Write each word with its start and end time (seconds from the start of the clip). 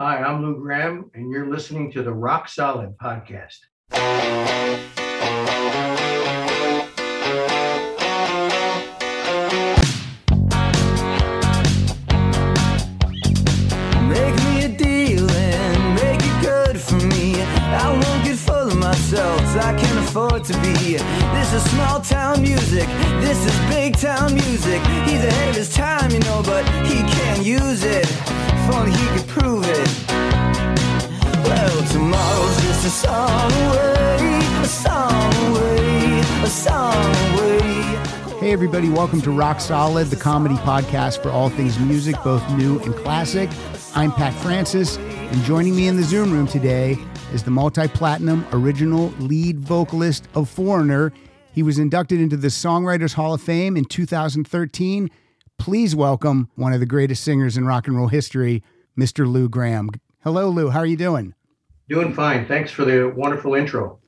Hi, 0.00 0.18
I'm 0.22 0.44
Lou 0.44 0.54
Gramm, 0.60 1.10
and 1.14 1.28
you're 1.28 1.50
listening 1.50 1.90
to 1.90 2.04
the 2.04 2.12
Rock 2.12 2.48
Solid 2.48 2.96
Podcast. 2.98 3.58
Make 14.06 14.36
me 14.44 14.62
a 14.62 14.68
deal 14.68 15.28
and 15.28 15.94
make 15.96 16.20
it 16.22 16.42
good 16.42 16.80
for 16.80 16.94
me. 16.94 17.42
I 17.42 17.90
won't 17.90 18.24
get 18.24 18.38
full 18.38 18.68
of 18.68 18.76
myself, 18.76 19.40
I 19.56 19.76
can't 19.76 19.98
afford 19.98 20.44
to 20.44 20.52
be. 20.60 20.98
This 21.34 21.52
is 21.52 21.68
small 21.72 22.00
town 22.02 22.40
music, 22.40 22.86
this 23.18 23.44
is 23.44 23.58
big 23.68 23.96
town 23.96 24.32
music. 24.32 24.80
He's 25.08 25.24
ahead 25.24 25.48
of 25.48 25.56
his 25.56 25.74
time, 25.74 26.12
you 26.12 26.20
know, 26.20 26.40
but 26.46 26.64
he 26.86 26.98
can't 26.98 27.44
use 27.44 27.82
it. 27.82 28.06
Only 28.70 28.92
he 28.92 29.06
could 29.18 29.26
prove 29.28 29.64
it. 29.64 30.08
Well, 31.44 31.88
tomorrow's 31.90 32.60
just 32.62 32.84
a 32.84 32.90
song 32.90 33.50
away, 33.50 34.38
a 34.60 34.66
song 34.66 35.34
away, 35.50 36.20
a 36.42 36.46
song 36.46 37.14
away. 37.32 38.38
Hey, 38.40 38.52
everybody, 38.52 38.90
welcome 38.90 39.22
to 39.22 39.30
Rock 39.30 39.60
Solid, 39.60 40.08
the 40.08 40.16
comedy 40.16 40.56
podcast 40.56 41.22
for 41.22 41.30
all 41.30 41.48
things 41.48 41.78
music, 41.78 42.16
both 42.22 42.46
new 42.58 42.78
and 42.80 42.94
classic. 42.94 43.48
I'm 43.94 44.12
Pat 44.12 44.34
Francis, 44.34 44.98
and 44.98 45.42
joining 45.44 45.74
me 45.74 45.88
in 45.88 45.96
the 45.96 46.02
Zoom 46.02 46.30
room 46.30 46.46
today 46.46 46.98
is 47.32 47.42
the 47.42 47.50
multi 47.50 47.88
platinum 47.88 48.46
original 48.52 49.08
lead 49.18 49.60
vocalist 49.60 50.28
of 50.34 50.48
Foreigner. 50.48 51.10
He 51.52 51.62
was 51.62 51.78
inducted 51.78 52.20
into 52.20 52.36
the 52.36 52.48
Songwriters 52.48 53.14
Hall 53.14 53.32
of 53.32 53.40
Fame 53.40 53.78
in 53.78 53.86
2013. 53.86 55.10
Please 55.58 55.94
welcome 55.94 56.50
one 56.54 56.72
of 56.72 56.80
the 56.80 56.86
greatest 56.86 57.24
singers 57.24 57.56
in 57.56 57.66
rock 57.66 57.86
and 57.86 57.96
roll 57.96 58.08
history, 58.08 58.62
Mr. 58.98 59.30
Lou 59.30 59.48
Gramm. 59.48 59.90
Hello, 60.22 60.48
Lou. 60.48 60.70
How 60.70 60.80
are 60.80 60.86
you 60.86 60.96
doing? 60.96 61.34
Doing 61.88 62.14
fine. 62.14 62.46
Thanks 62.46 62.70
for 62.70 62.84
the 62.84 63.12
wonderful 63.14 63.54
intro. 63.54 63.98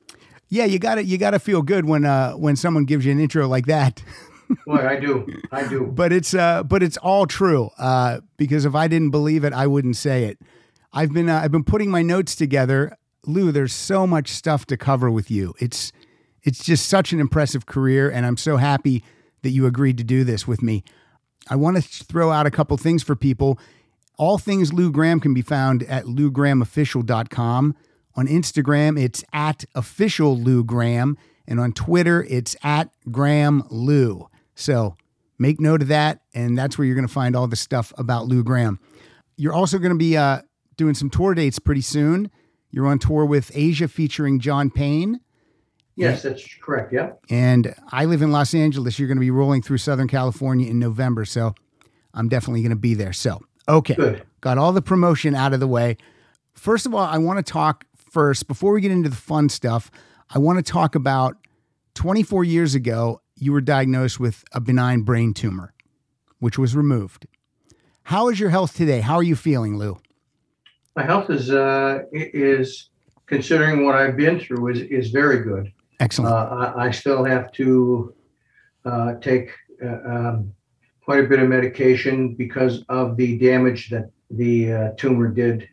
Yeah, 0.49 0.65
you 0.65 0.79
got 0.79 0.95
to 0.95 1.03
you 1.03 1.17
got 1.17 1.31
to 1.31 1.39
feel 1.39 1.61
good 1.61 1.85
when 1.85 2.05
uh 2.05 2.33
when 2.33 2.55
someone 2.55 2.85
gives 2.85 3.05
you 3.05 3.11
an 3.11 3.19
intro 3.19 3.47
like 3.47 3.65
that. 3.67 4.03
Boy, 4.67 4.85
I 4.85 4.99
do. 4.99 5.25
I 5.51 5.67
do. 5.67 5.85
but 5.93 6.11
it's 6.11 6.33
uh 6.33 6.63
but 6.63 6.83
it's 6.83 6.97
all 6.97 7.25
true 7.25 7.69
uh 7.77 8.19
because 8.35 8.65
if 8.65 8.75
i 8.75 8.85
didn't 8.89 9.11
believe 9.11 9.45
it 9.45 9.53
i 9.53 9.65
wouldn't 9.65 9.95
say 9.95 10.25
it 10.25 10.39
i've 10.91 11.13
been 11.13 11.29
uh, 11.29 11.39
i've 11.41 11.51
been 11.53 11.63
putting 11.63 11.89
my 11.89 12.01
notes 12.01 12.35
together 12.35 12.97
lou 13.25 13.53
there's 13.53 13.71
so 13.73 14.05
much 14.05 14.27
stuff 14.27 14.65
to 14.65 14.75
cover 14.75 15.09
with 15.09 15.31
you 15.31 15.53
it's 15.59 15.93
it's 16.43 16.65
just 16.65 16.87
such 16.89 17.13
an 17.13 17.21
impressive 17.21 17.65
career 17.65 18.09
and 18.11 18.25
i'm 18.25 18.35
so 18.35 18.57
happy 18.57 19.01
that 19.41 19.51
you 19.51 19.65
agreed 19.65 19.97
to 19.97 20.03
do 20.03 20.25
this 20.25 20.45
with 20.45 20.61
me 20.61 20.83
i 21.49 21.55
want 21.55 21.77
to 21.77 22.03
throw 22.03 22.31
out 22.31 22.45
a 22.45 22.51
couple 22.51 22.75
things 22.77 23.03
for 23.03 23.15
people. 23.15 23.59
All 24.17 24.37
things 24.37 24.71
lou 24.71 24.91
gramm 24.91 25.19
can 25.19 25.33
be 25.33 25.41
found 25.41 25.83
at 25.83 26.05
lougrammofficial.com 26.05 27.75
on 28.15 28.27
instagram 28.27 29.01
it's 29.01 29.23
at 29.33 29.63
official 29.73 30.37
lou 30.37 30.63
gramm 30.63 31.17
and 31.47 31.59
on 31.59 31.71
twitter 31.71 32.25
it's 32.29 32.55
at 32.63 32.89
gramm 33.09 33.63
lou. 33.69 34.27
So 34.55 34.95
make 35.39 35.59
note 35.59 35.81
of 35.81 35.87
that 35.87 36.21
and 36.33 36.57
that's 36.57 36.77
where 36.77 36.85
you're 36.85 36.95
going 36.95 37.07
to 37.07 37.13
find 37.13 37.35
all 37.35 37.47
the 37.47 37.55
stuff 37.55 37.93
about 37.97 38.27
lou 38.27 38.43
gramm. 38.43 38.79
You're 39.37 39.53
also 39.53 39.79
going 39.79 39.93
to 39.93 39.97
be 39.97 40.17
uh, 40.17 40.41
doing 40.77 40.93
some 40.93 41.09
tour 41.09 41.33
dates 41.33 41.57
pretty 41.57 41.81
soon. 41.81 42.29
You're 42.69 42.87
on 42.87 42.99
tour 42.99 43.25
with 43.25 43.51
asia 43.55 43.87
featuring 43.87 44.39
john 44.39 44.69
payne 44.69 45.19
Yes, 45.95 46.23
that's 46.23 46.47
correct. 46.61 46.91
Yeah. 46.93 47.11
and 47.29 47.75
i 47.91 48.05
live 48.05 48.21
in 48.21 48.31
los 48.31 48.53
angeles 48.53 48.97
you're 48.97 49.07
going 49.07 49.17
to 49.17 49.21
be 49.21 49.31
rolling 49.31 49.61
through 49.61 49.77
southern 49.77 50.07
california 50.07 50.69
in 50.69 50.79
november 50.79 51.25
so 51.25 51.53
i'm 52.13 52.27
definitely 52.29 52.61
going 52.61 52.71
to 52.71 52.75
be 52.75 52.93
there 52.93 53.13
so 53.13 53.39
okay 53.69 53.93
Good. 53.95 54.23
got 54.39 54.57
all 54.57 54.71
the 54.71 54.81
promotion 54.81 55.35
out 55.35 55.53
of 55.53 55.59
the 55.59 55.67
way 55.67 55.97
first 56.53 56.85
of 56.85 56.93
all 56.95 57.01
i 57.05 57.17
want 57.17 57.45
to 57.45 57.51
talk 57.51 57.85
first 57.95 58.47
before 58.47 58.73
we 58.73 58.81
get 58.81 58.91
into 58.91 59.09
the 59.09 59.15
fun 59.15 59.49
stuff 59.49 59.91
i 60.29 60.39
want 60.39 60.63
to 60.65 60.71
talk 60.71 60.95
about 60.95 61.37
24 61.95 62.43
years 62.45 62.73
ago 62.73 63.21
you 63.37 63.51
were 63.51 63.61
diagnosed 63.61 64.19
with 64.19 64.43
a 64.53 64.59
benign 64.61 65.01
brain 65.01 65.33
tumor 65.33 65.73
which 66.39 66.57
was 66.57 66.75
removed 66.75 67.27
how 68.03 68.29
is 68.29 68.39
your 68.39 68.49
health 68.49 68.75
today 68.75 69.01
how 69.01 69.15
are 69.15 69.23
you 69.23 69.35
feeling 69.35 69.77
lou 69.77 69.97
My 70.95 71.03
health 71.03 71.29
is 71.29 71.51
uh, 71.51 72.03
is 72.11 72.89
considering 73.27 73.85
what 73.85 73.95
I've 73.95 74.17
been 74.17 74.39
through 74.39 74.69
is 74.73 74.79
is 74.81 75.09
very 75.11 75.41
good. 75.43 75.71
Excellent 76.01 76.33
Uh, 76.33 76.73
I, 76.75 76.87
I 76.87 76.91
still 76.91 77.23
have 77.23 77.51
to 77.53 78.13
uh, 78.85 79.13
take 79.21 79.51
uh, 79.83 79.99
um, 80.13 80.53
quite 81.05 81.23
a 81.23 81.27
bit 81.27 81.39
of 81.39 81.47
medication 81.47 82.35
because 82.35 82.83
of 82.89 83.15
the 83.17 83.37
damage 83.37 83.89
that 83.89 84.11
the 84.29 84.73
uh, 84.73 84.89
tumor 84.97 85.27
did 85.29 85.67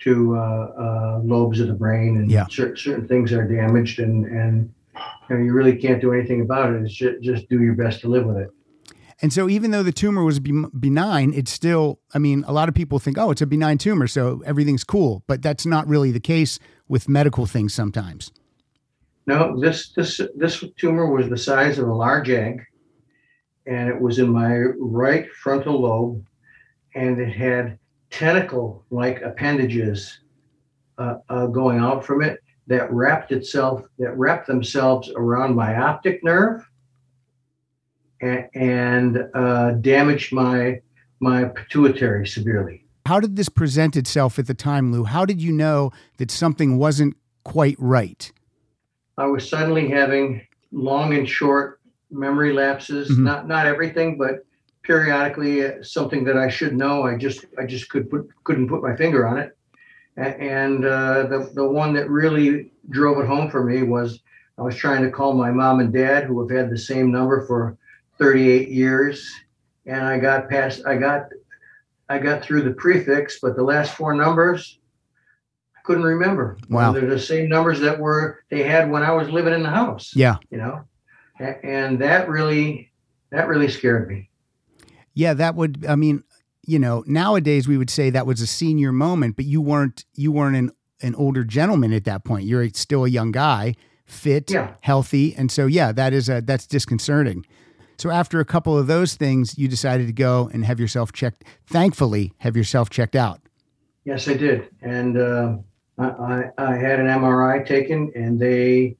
to 0.00 0.36
uh, 0.36 0.40
uh, 0.40 1.20
lobes 1.22 1.60
of 1.60 1.68
the 1.68 1.74
brain, 1.74 2.16
and 2.18 2.30
Yeah. 2.30 2.46
cer- 2.48 2.76
certain 2.76 3.06
things 3.06 3.32
are 3.32 3.46
damaged, 3.46 4.00
and 4.00 4.24
and 4.26 4.72
you, 5.30 5.36
know, 5.36 5.42
you 5.42 5.52
really 5.52 5.76
can't 5.76 6.00
do 6.00 6.12
anything 6.12 6.40
about 6.40 6.72
it. 6.74 6.82
It's 6.82 6.92
just, 6.94 7.22
just 7.22 7.48
do 7.48 7.62
your 7.62 7.74
best 7.74 8.00
to 8.00 8.08
live 8.08 8.26
with 8.26 8.36
it. 8.36 8.50
And 9.22 9.32
so, 9.32 9.48
even 9.48 9.70
though 9.70 9.84
the 9.84 9.92
tumor 9.92 10.24
was 10.24 10.40
benign, 10.40 11.32
it's 11.32 11.52
still, 11.52 12.00
I 12.12 12.18
mean, 12.18 12.44
a 12.48 12.52
lot 12.52 12.68
of 12.68 12.74
people 12.74 12.98
think, 12.98 13.16
oh, 13.16 13.30
it's 13.30 13.40
a 13.40 13.46
benign 13.46 13.78
tumor, 13.78 14.08
so 14.08 14.42
everything's 14.44 14.82
cool. 14.82 15.22
But 15.28 15.40
that's 15.42 15.64
not 15.64 15.86
really 15.86 16.10
the 16.10 16.20
case 16.20 16.58
with 16.88 17.08
medical 17.08 17.46
things 17.46 17.72
sometimes. 17.72 18.32
No, 19.26 19.58
this 19.60 19.92
this 19.92 20.20
this 20.36 20.64
tumor 20.76 21.06
was 21.06 21.28
the 21.28 21.38
size 21.38 21.78
of 21.78 21.88
a 21.88 21.94
large 21.94 22.28
egg, 22.28 22.62
and 23.66 23.88
it 23.88 24.00
was 24.00 24.18
in 24.18 24.28
my 24.28 24.56
right 24.78 25.30
frontal 25.32 25.80
lobe, 25.80 26.24
and 26.94 27.20
it 27.20 27.32
had 27.32 27.78
tentacle-like 28.10 29.22
appendages 29.22 30.20
uh, 30.98 31.16
uh, 31.28 31.46
going 31.46 31.78
out 31.78 32.04
from 32.04 32.22
it 32.22 32.40
that 32.66 32.92
wrapped 32.92 33.32
itself 33.32 33.82
that 33.98 34.16
wrapped 34.18 34.46
themselves 34.46 35.10
around 35.16 35.54
my 35.54 35.76
optic 35.76 36.22
nerve, 36.24 36.68
and, 38.20 38.48
and 38.54 39.28
uh, 39.34 39.72
damaged 39.72 40.32
my 40.32 40.80
my 41.20 41.44
pituitary 41.44 42.26
severely. 42.26 42.84
How 43.06 43.20
did 43.20 43.36
this 43.36 43.48
present 43.48 43.96
itself 43.96 44.38
at 44.38 44.46
the 44.46 44.54
time, 44.54 44.92
Lou? 44.92 45.04
How 45.04 45.24
did 45.24 45.40
you 45.40 45.52
know 45.52 45.92
that 46.18 46.30
something 46.30 46.76
wasn't 46.76 47.16
quite 47.44 47.76
right? 47.78 48.32
I 49.22 49.26
was 49.26 49.48
suddenly 49.48 49.88
having 49.88 50.44
long 50.72 51.14
and 51.14 51.28
short 51.28 51.80
memory 52.10 52.52
lapses. 52.52 53.08
Mhm. 53.08 53.18
Not 53.18 53.46
not 53.46 53.66
everything, 53.66 54.18
but 54.18 54.44
periodically 54.82 55.64
uh, 55.64 55.80
something 55.82 56.24
that 56.24 56.36
I 56.36 56.48
should 56.48 56.74
know. 56.76 57.04
I 57.04 57.16
just 57.16 57.44
I 57.56 57.64
just 57.64 57.88
could 57.88 58.10
put 58.10 58.28
couldn't 58.42 58.68
put 58.68 58.82
my 58.82 58.96
finger 58.96 59.24
on 59.24 59.38
it. 59.38 59.56
And 60.16 60.84
uh, 60.84 61.22
the 61.32 61.50
the 61.54 61.68
one 61.82 61.94
that 61.94 62.10
really 62.10 62.72
drove 62.90 63.20
it 63.20 63.28
home 63.28 63.48
for 63.48 63.62
me 63.62 63.84
was 63.84 64.20
I 64.58 64.62
was 64.62 64.74
trying 64.74 65.02
to 65.04 65.10
call 65.10 65.34
my 65.34 65.52
mom 65.52 65.78
and 65.78 65.92
dad, 65.92 66.24
who 66.24 66.40
have 66.40 66.50
had 66.50 66.68
the 66.68 66.76
same 66.90 67.12
number 67.12 67.46
for 67.46 67.78
38 68.18 68.68
years, 68.70 69.16
and 69.86 70.02
I 70.02 70.18
got 70.18 70.50
past 70.50 70.82
I 70.84 70.96
got 70.96 71.28
I 72.08 72.18
got 72.18 72.42
through 72.42 72.62
the 72.62 72.72
prefix, 72.72 73.38
but 73.40 73.54
the 73.54 73.62
last 73.62 73.94
four 73.94 74.14
numbers 74.14 74.80
couldn't 75.84 76.04
remember. 76.04 76.58
Wow. 76.68 76.92
They're 76.92 77.08
the 77.08 77.18
same 77.18 77.48
numbers 77.48 77.80
that 77.80 77.98
were 77.98 78.44
they 78.50 78.62
had 78.62 78.90
when 78.90 79.02
I 79.02 79.12
was 79.12 79.28
living 79.30 79.54
in 79.54 79.62
the 79.62 79.70
house. 79.70 80.12
Yeah. 80.14 80.36
You 80.50 80.58
know, 80.58 80.84
and 81.62 81.98
that 82.00 82.28
really 82.28 82.92
that 83.30 83.48
really 83.48 83.68
scared 83.68 84.08
me. 84.08 84.28
Yeah, 85.14 85.34
that 85.34 85.54
would, 85.54 85.84
I 85.88 85.94
mean, 85.94 86.22
you 86.66 86.78
know, 86.78 87.02
nowadays 87.06 87.66
we 87.68 87.76
would 87.76 87.90
say 87.90 88.10
that 88.10 88.26
was 88.26 88.40
a 88.40 88.46
senior 88.46 88.92
moment, 88.92 89.36
but 89.36 89.44
you 89.44 89.60
weren't, 89.60 90.04
you 90.14 90.32
weren't 90.32 90.56
an, 90.56 90.70
an 91.02 91.14
older 91.16 91.44
gentleman 91.44 91.92
at 91.92 92.04
that 92.04 92.24
point. 92.24 92.44
You're 92.46 92.68
still 92.70 93.04
a 93.04 93.08
young 93.08 93.32
guy, 93.32 93.74
fit, 94.06 94.50
Yeah. 94.50 94.74
healthy. 94.80 95.34
And 95.34 95.50
so, 95.50 95.66
yeah, 95.66 95.92
that 95.92 96.12
is 96.12 96.28
a, 96.28 96.40
that's 96.40 96.66
disconcerting. 96.66 97.44
So 97.98 98.10
after 98.10 98.40
a 98.40 98.44
couple 98.44 98.76
of 98.78 98.86
those 98.86 99.14
things, 99.14 99.58
you 99.58 99.68
decided 99.68 100.06
to 100.06 100.12
go 100.12 100.50
and 100.52 100.64
have 100.64 100.80
yourself 100.80 101.12
checked. 101.12 101.44
Thankfully, 101.66 102.32
have 102.38 102.56
yourself 102.56 102.88
checked 102.88 103.16
out. 103.16 103.40
Yes, 104.04 104.26
I 104.28 104.34
did, 104.34 104.68
and 104.80 105.16
uh, 105.16 105.56
I, 106.02 106.50
I 106.58 106.72
I 106.72 106.76
had 106.76 106.98
an 107.00 107.06
MRI 107.06 107.64
taken, 107.66 108.10
and 108.14 108.38
they 108.38 108.96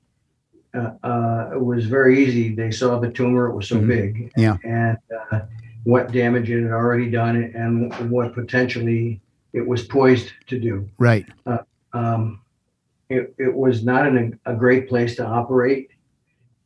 uh, 0.75 0.93
uh, 1.03 1.51
it 1.55 1.63
was 1.63 1.87
very 1.87 2.25
easy. 2.25 2.55
They 2.55 2.71
saw 2.71 2.99
the 2.99 3.11
tumor; 3.11 3.49
it 3.51 3.55
was 3.55 3.69
so 3.69 3.77
Mhm. 3.77 3.87
big, 3.89 4.33
Yeah. 4.37 4.57
and 4.65 4.97
uh, 5.33 5.41
what 5.85 6.13
damage 6.13 6.49
it 6.51 6.63
had 6.63 6.73
already 6.73 7.11
done, 7.11 7.37
and 7.55 8.11
what 8.11 8.35
potentially 8.35 9.21
it 9.53 9.67
was 9.67 9.85
poised 9.85 10.33
to 10.47 10.59
do. 10.59 10.89
Right. 10.99 11.27
Um, 11.93 12.41
it, 13.11 13.35
it 13.39 13.53
was 13.55 13.85
not 13.85 14.07
in 14.07 14.39
a, 14.47 14.53
a 14.53 14.57
great 14.57 14.89
place 14.89 15.17
to 15.17 15.27
operate, 15.27 15.91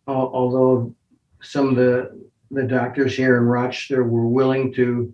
al- 0.06 0.30
although 0.32 0.94
some 1.42 1.68
of 1.70 1.76
the 1.76 2.24
the 2.52 2.62
doctors 2.62 3.16
here 3.16 3.36
in 3.38 3.42
Rochester 3.44 4.04
were 4.04 4.28
willing 4.28 4.72
to 4.74 5.12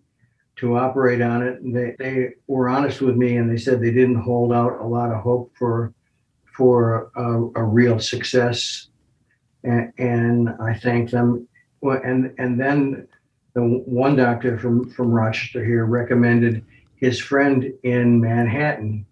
to 0.63 0.79
operate 0.79 1.21
on 1.21 1.43
it. 1.43 1.61
And 1.61 1.75
they, 1.75 1.97
they 1.99 2.29
were 2.47 2.69
honest 2.69 3.01
with 3.01 3.17
me 3.17 3.37
and 3.37 3.51
they 3.51 3.57
said 3.57 3.81
they 3.81 3.91
didn't 3.91 4.23
hold 4.23 4.53
out 4.53 4.81
a 4.81 4.87
lot 4.87 5.11
of 5.11 5.21
hope 5.21 5.53
for 5.59 5.93
for 6.57 7.11
a, 7.17 7.61
a 7.61 7.65
real 7.65 7.99
success. 7.99 8.89
And, 9.65 9.93
and 9.99 10.51
I 10.61 10.75
thank 10.75 11.11
them. 11.11 11.49
Well, 11.81 12.01
and 12.05 12.33
and 12.39 12.61
then 12.61 13.09
the 13.55 13.63
one 13.63 14.15
doctor 14.15 14.57
from 14.57 14.89
from 14.91 15.11
Rochester 15.11 15.65
here 15.65 15.85
recommended 15.85 16.65
his 16.95 17.19
friend 17.19 17.73
in 17.83 18.21
Manhattan, 18.21 19.05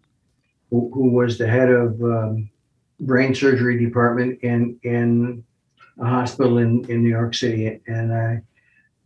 who, 0.71 0.89
who 0.95 1.11
was 1.11 1.37
the 1.37 1.49
head 1.49 1.69
of 1.69 2.01
um, 2.01 2.49
brain 3.01 3.35
surgery 3.35 3.77
department 3.85 4.39
in 4.43 4.79
in 4.85 5.45
a 5.99 6.05
hospital 6.05 6.59
in, 6.59 6.89
in 6.89 7.03
New 7.03 7.11
York 7.11 7.35
City, 7.35 7.81
and 7.89 8.13
I 8.15 8.43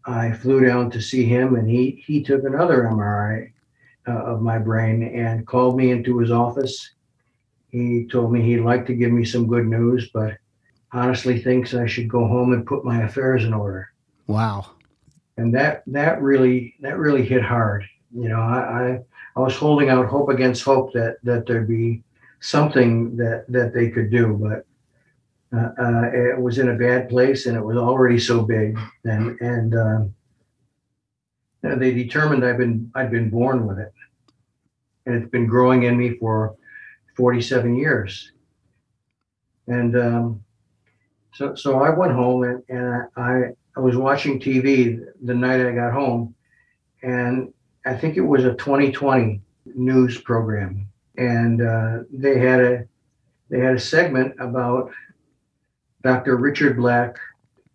I 0.06 0.32
flew 0.32 0.64
down 0.64 0.90
to 0.90 1.00
see 1.00 1.24
him, 1.24 1.54
and 1.54 1.68
he 1.68 2.02
he 2.06 2.22
took 2.22 2.44
another 2.44 2.82
MRI 2.82 3.52
uh, 4.06 4.12
of 4.12 4.42
my 4.42 4.58
brain 4.58 5.02
and 5.02 5.46
called 5.46 5.76
me 5.76 5.90
into 5.90 6.18
his 6.18 6.30
office. 6.30 6.90
He 7.70 8.06
told 8.06 8.32
me 8.32 8.42
he'd 8.42 8.60
like 8.60 8.86
to 8.86 8.94
give 8.94 9.10
me 9.10 9.24
some 9.24 9.46
good 9.46 9.66
news, 9.66 10.10
but 10.12 10.36
honestly 10.92 11.40
thinks 11.40 11.74
I 11.74 11.86
should 11.86 12.08
go 12.08 12.26
home 12.26 12.52
and 12.52 12.66
put 12.66 12.84
my 12.84 13.02
affairs 13.02 13.44
in 13.44 13.52
order. 13.52 13.92
Wow. 14.26 14.70
And 15.36 15.52
that 15.54 15.82
that 15.88 16.22
really 16.22 16.74
that 16.80 16.98
really 16.98 17.24
hit 17.24 17.42
hard. 17.42 17.84
You 18.14 18.28
know, 18.28 18.40
I 18.40 18.58
I, 18.58 19.00
I 19.36 19.40
was 19.40 19.56
holding 19.56 19.88
out 19.88 20.06
hope 20.06 20.28
against 20.28 20.62
hope 20.62 20.92
that 20.92 21.16
that 21.24 21.46
there'd 21.46 21.68
be 21.68 22.02
something 22.40 23.16
that 23.16 23.46
that 23.48 23.74
they 23.74 23.90
could 23.90 24.10
do, 24.10 24.38
but 24.40 24.66
uh, 25.56 25.72
uh, 25.78 26.10
it 26.12 26.40
was 26.40 26.58
in 26.58 26.70
a 26.70 26.74
bad 26.74 27.08
place 27.08 27.46
and 27.46 27.56
it 27.56 27.64
was 27.64 27.76
already 27.76 28.18
so 28.18 28.42
big 28.42 28.78
and 29.04 29.40
and 29.40 29.74
um, 29.74 30.14
they 31.64 31.92
determined 31.92 32.44
I've 32.44 32.58
been 32.58 32.90
I'd 32.94 33.10
been 33.10 33.30
born 33.30 33.66
with 33.66 33.78
it. 33.78 33.92
And 35.06 35.14
it's 35.16 35.30
been 35.30 35.46
growing 35.46 35.84
in 35.84 35.96
me 35.96 36.16
for 36.18 36.56
47 37.16 37.76
years. 37.76 38.32
And 39.66 39.96
um, 39.96 40.44
so 41.32 41.54
so 41.54 41.80
I 41.80 41.90
went 41.90 42.12
home 42.12 42.44
and, 42.44 42.62
and 42.68 43.08
I 43.16 43.42
I 43.76 43.80
was 43.80 43.96
watching 43.96 44.38
TV 44.38 45.04
the 45.22 45.34
night 45.34 45.60
I 45.60 45.72
got 45.72 45.92
home. 45.92 46.34
And 47.02 47.52
I 47.86 47.94
think 47.94 48.16
it 48.16 48.22
was 48.22 48.44
a 48.44 48.54
2020 48.54 49.40
news 49.74 50.20
program. 50.20 50.88
And 51.16 51.62
uh, 51.62 52.00
they 52.10 52.38
had 52.38 52.60
a 52.60 52.84
they 53.50 53.60
had 53.60 53.74
a 53.74 53.80
segment 53.80 54.34
about 54.38 54.90
Dr. 56.04 56.36
Richard 56.36 56.76
Black 56.76 57.16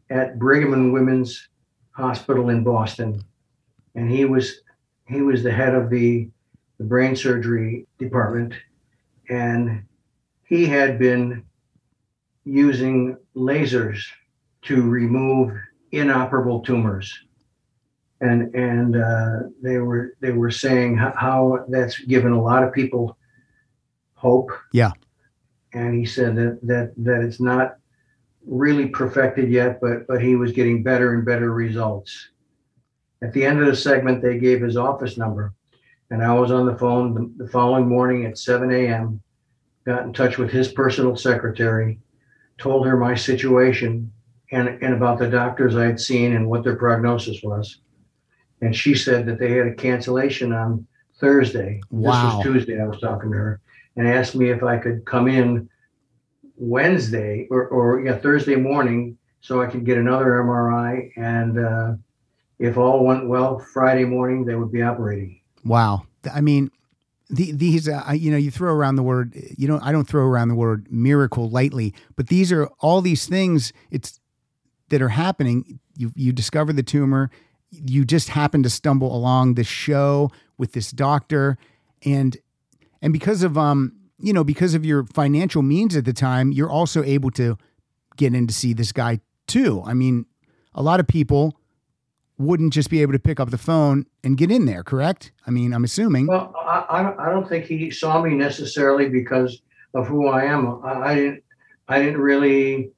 at 0.09 0.39
Brigham 0.39 0.73
and 0.73 0.93
Women's 0.93 1.49
Hospital 1.91 2.49
in 2.49 2.63
Boston, 2.63 3.21
and 3.95 4.09
he 4.09 4.23
was 4.25 4.61
he 5.07 5.21
was 5.21 5.41
the 5.43 5.51
head 5.51 5.73
of 5.73 5.89
the, 5.89 6.29
the 6.77 6.83
brain 6.83 7.15
surgery 7.15 7.87
department, 7.97 8.53
and 9.29 9.83
he 10.43 10.65
had 10.67 10.99
been 10.99 11.43
using 12.45 13.17
lasers 13.35 14.03
to 14.61 14.83
remove 14.83 15.51
inoperable 15.91 16.61
tumors 16.61 17.11
and 18.21 18.53
and 18.53 18.95
uh, 18.95 19.39
they 19.61 19.77
were 19.77 20.15
they 20.19 20.31
were 20.31 20.51
saying 20.51 20.95
how, 20.97 21.13
how 21.17 21.65
that's 21.69 21.99
given 22.05 22.31
a 22.31 22.41
lot 22.41 22.63
of 22.63 22.73
people 22.73 23.17
hope 24.13 24.51
Yeah. 24.73 24.91
and 25.73 25.95
he 25.97 26.05
said 26.05 26.35
that 26.35 26.59
that 26.63 26.93
that 26.97 27.21
it's 27.21 27.39
not 27.39 27.77
really 28.49 28.87
perfected 28.87 29.49
yet 29.49 29.79
but 29.79 30.07
but 30.07 30.21
he 30.21 30.35
was 30.35 30.51
getting 30.51 30.83
better 30.83 31.13
and 31.13 31.25
better 31.25 31.53
results. 31.53 32.29
At 33.21 33.33
the 33.33 33.45
end 33.45 33.59
of 33.59 33.67
the 33.67 33.75
segment 33.75 34.21
they 34.21 34.39
gave 34.39 34.61
his 34.61 34.75
office 34.75 35.17
number 35.17 35.53
and 36.09 36.23
i 36.23 36.33
was 36.33 36.51
on 36.51 36.65
the 36.65 36.77
phone 36.77 37.13
the, 37.13 37.43
the 37.43 37.51
following 37.51 37.87
morning 37.87 38.25
at 38.25 38.37
7 38.37 38.71
a.m 38.71 39.21
got 39.85 40.03
in 40.03 40.13
touch 40.13 40.37
with 40.37 40.49
his 40.49 40.69
personal 40.69 41.15
secretary 41.15 41.99
told 42.57 42.85
her 42.85 42.97
my 42.97 43.15
situation 43.15 44.11
and, 44.51 44.67
and 44.81 44.93
about 44.93 45.19
the 45.19 45.29
doctors 45.29 45.75
i 45.75 45.85
had 45.85 45.99
seen 45.99 46.33
and 46.33 46.47
what 46.47 46.63
their 46.63 46.75
prognosis 46.75 47.41
was. 47.43 47.79
And 48.61 48.75
she 48.75 48.93
said 48.93 49.25
that 49.27 49.39
they 49.39 49.51
had 49.51 49.67
a 49.67 49.73
cancellation 49.75 50.51
on 50.53 50.87
thursday. 51.19 51.81
This 51.91 52.07
was 52.07 52.43
tuesday 52.43 52.81
i 52.81 52.87
was 52.87 52.99
talking 52.99 53.31
to 53.31 53.37
her 53.37 53.61
and 53.95 54.07
asked 54.07 54.35
me 54.35 54.49
if 54.49 54.63
i 54.63 54.77
could 54.77 55.05
come 55.05 55.27
in 55.27 55.69
Wednesday 56.59 57.47
or, 57.49 57.67
or 57.67 58.01
yeah, 58.05 58.17
Thursday 58.17 58.55
morning 58.55 59.17
so 59.41 59.61
I 59.61 59.67
could 59.67 59.85
get 59.85 59.97
another 59.97 60.25
MRI. 60.25 61.11
And 61.15 61.57
uh, 61.57 61.93
if 62.59 62.77
all 62.77 63.05
went 63.05 63.27
well, 63.27 63.59
Friday 63.59 64.05
morning 64.05 64.45
they 64.45 64.55
would 64.55 64.71
be 64.71 64.81
operating. 64.81 65.41
Wow. 65.63 66.03
I 66.31 66.41
mean, 66.41 66.69
the, 67.29 67.51
these, 67.51 67.87
uh, 67.87 68.11
you 68.13 68.31
know, 68.31 68.37
you 68.37 68.51
throw 68.51 68.73
around 68.73 68.95
the 68.95 69.03
word, 69.03 69.33
you 69.57 69.67
know, 69.67 69.79
I 69.81 69.91
don't 69.91 70.07
throw 70.07 70.25
around 70.25 70.49
the 70.49 70.55
word 70.55 70.87
miracle 70.91 71.49
lightly, 71.49 71.93
but 72.15 72.27
these 72.27 72.51
are 72.51 72.67
all 72.79 73.01
these 73.01 73.27
things 73.27 73.71
it's 73.91 74.19
that 74.89 75.01
are 75.01 75.09
happening. 75.09 75.79
You, 75.95 76.11
you 76.15 76.33
discover 76.33 76.73
the 76.73 76.83
tumor, 76.83 77.29
you 77.69 78.03
just 78.03 78.29
happen 78.29 78.63
to 78.63 78.69
stumble 78.69 79.15
along 79.15 79.53
the 79.53 79.63
show 79.63 80.31
with 80.57 80.73
this 80.73 80.91
doctor 80.91 81.57
and, 82.03 82.35
and 83.01 83.13
because 83.13 83.43
of, 83.43 83.57
um, 83.57 83.98
you 84.19 84.33
know, 84.33 84.43
because 84.43 84.73
of 84.73 84.85
your 84.85 85.03
financial 85.05 85.61
means 85.61 85.95
at 85.95 86.05
the 86.05 86.13
time, 86.13 86.51
you're 86.51 86.69
also 86.69 87.03
able 87.03 87.31
to 87.31 87.57
get 88.17 88.33
in 88.33 88.47
to 88.47 88.53
see 88.53 88.73
this 88.73 88.91
guy 88.91 89.19
too. 89.47 89.81
I 89.85 89.93
mean, 89.93 90.25
a 90.75 90.81
lot 90.83 90.99
of 90.99 91.07
people 91.07 91.57
wouldn't 92.37 92.71
just 92.73 92.89
be 92.89 93.01
able 93.01 93.13
to 93.13 93.19
pick 93.19 93.39
up 93.39 93.49
the 93.49 93.57
phone 93.57 94.05
and 94.23 94.37
get 94.37 94.49
in 94.51 94.65
there, 94.65 94.83
correct? 94.83 95.31
I 95.45 95.51
mean, 95.51 95.73
I'm 95.73 95.83
assuming. 95.83 96.27
Well, 96.27 96.53
I, 96.57 97.13
I, 97.17 97.29
don't- 97.31 97.47
think 97.49 97.65
he 97.65 97.89
saw 97.91 98.21
me 98.21 98.35
necessarily 98.35 99.09
because 99.09 99.61
of 99.93 100.07
who 100.07 100.27
I 100.27 100.45
am. 100.45 100.81
I, 100.83 100.93
I 101.11 101.15
didn't 101.15 101.43
I 101.87 101.99
didn't 101.99 102.21
really 102.21 102.91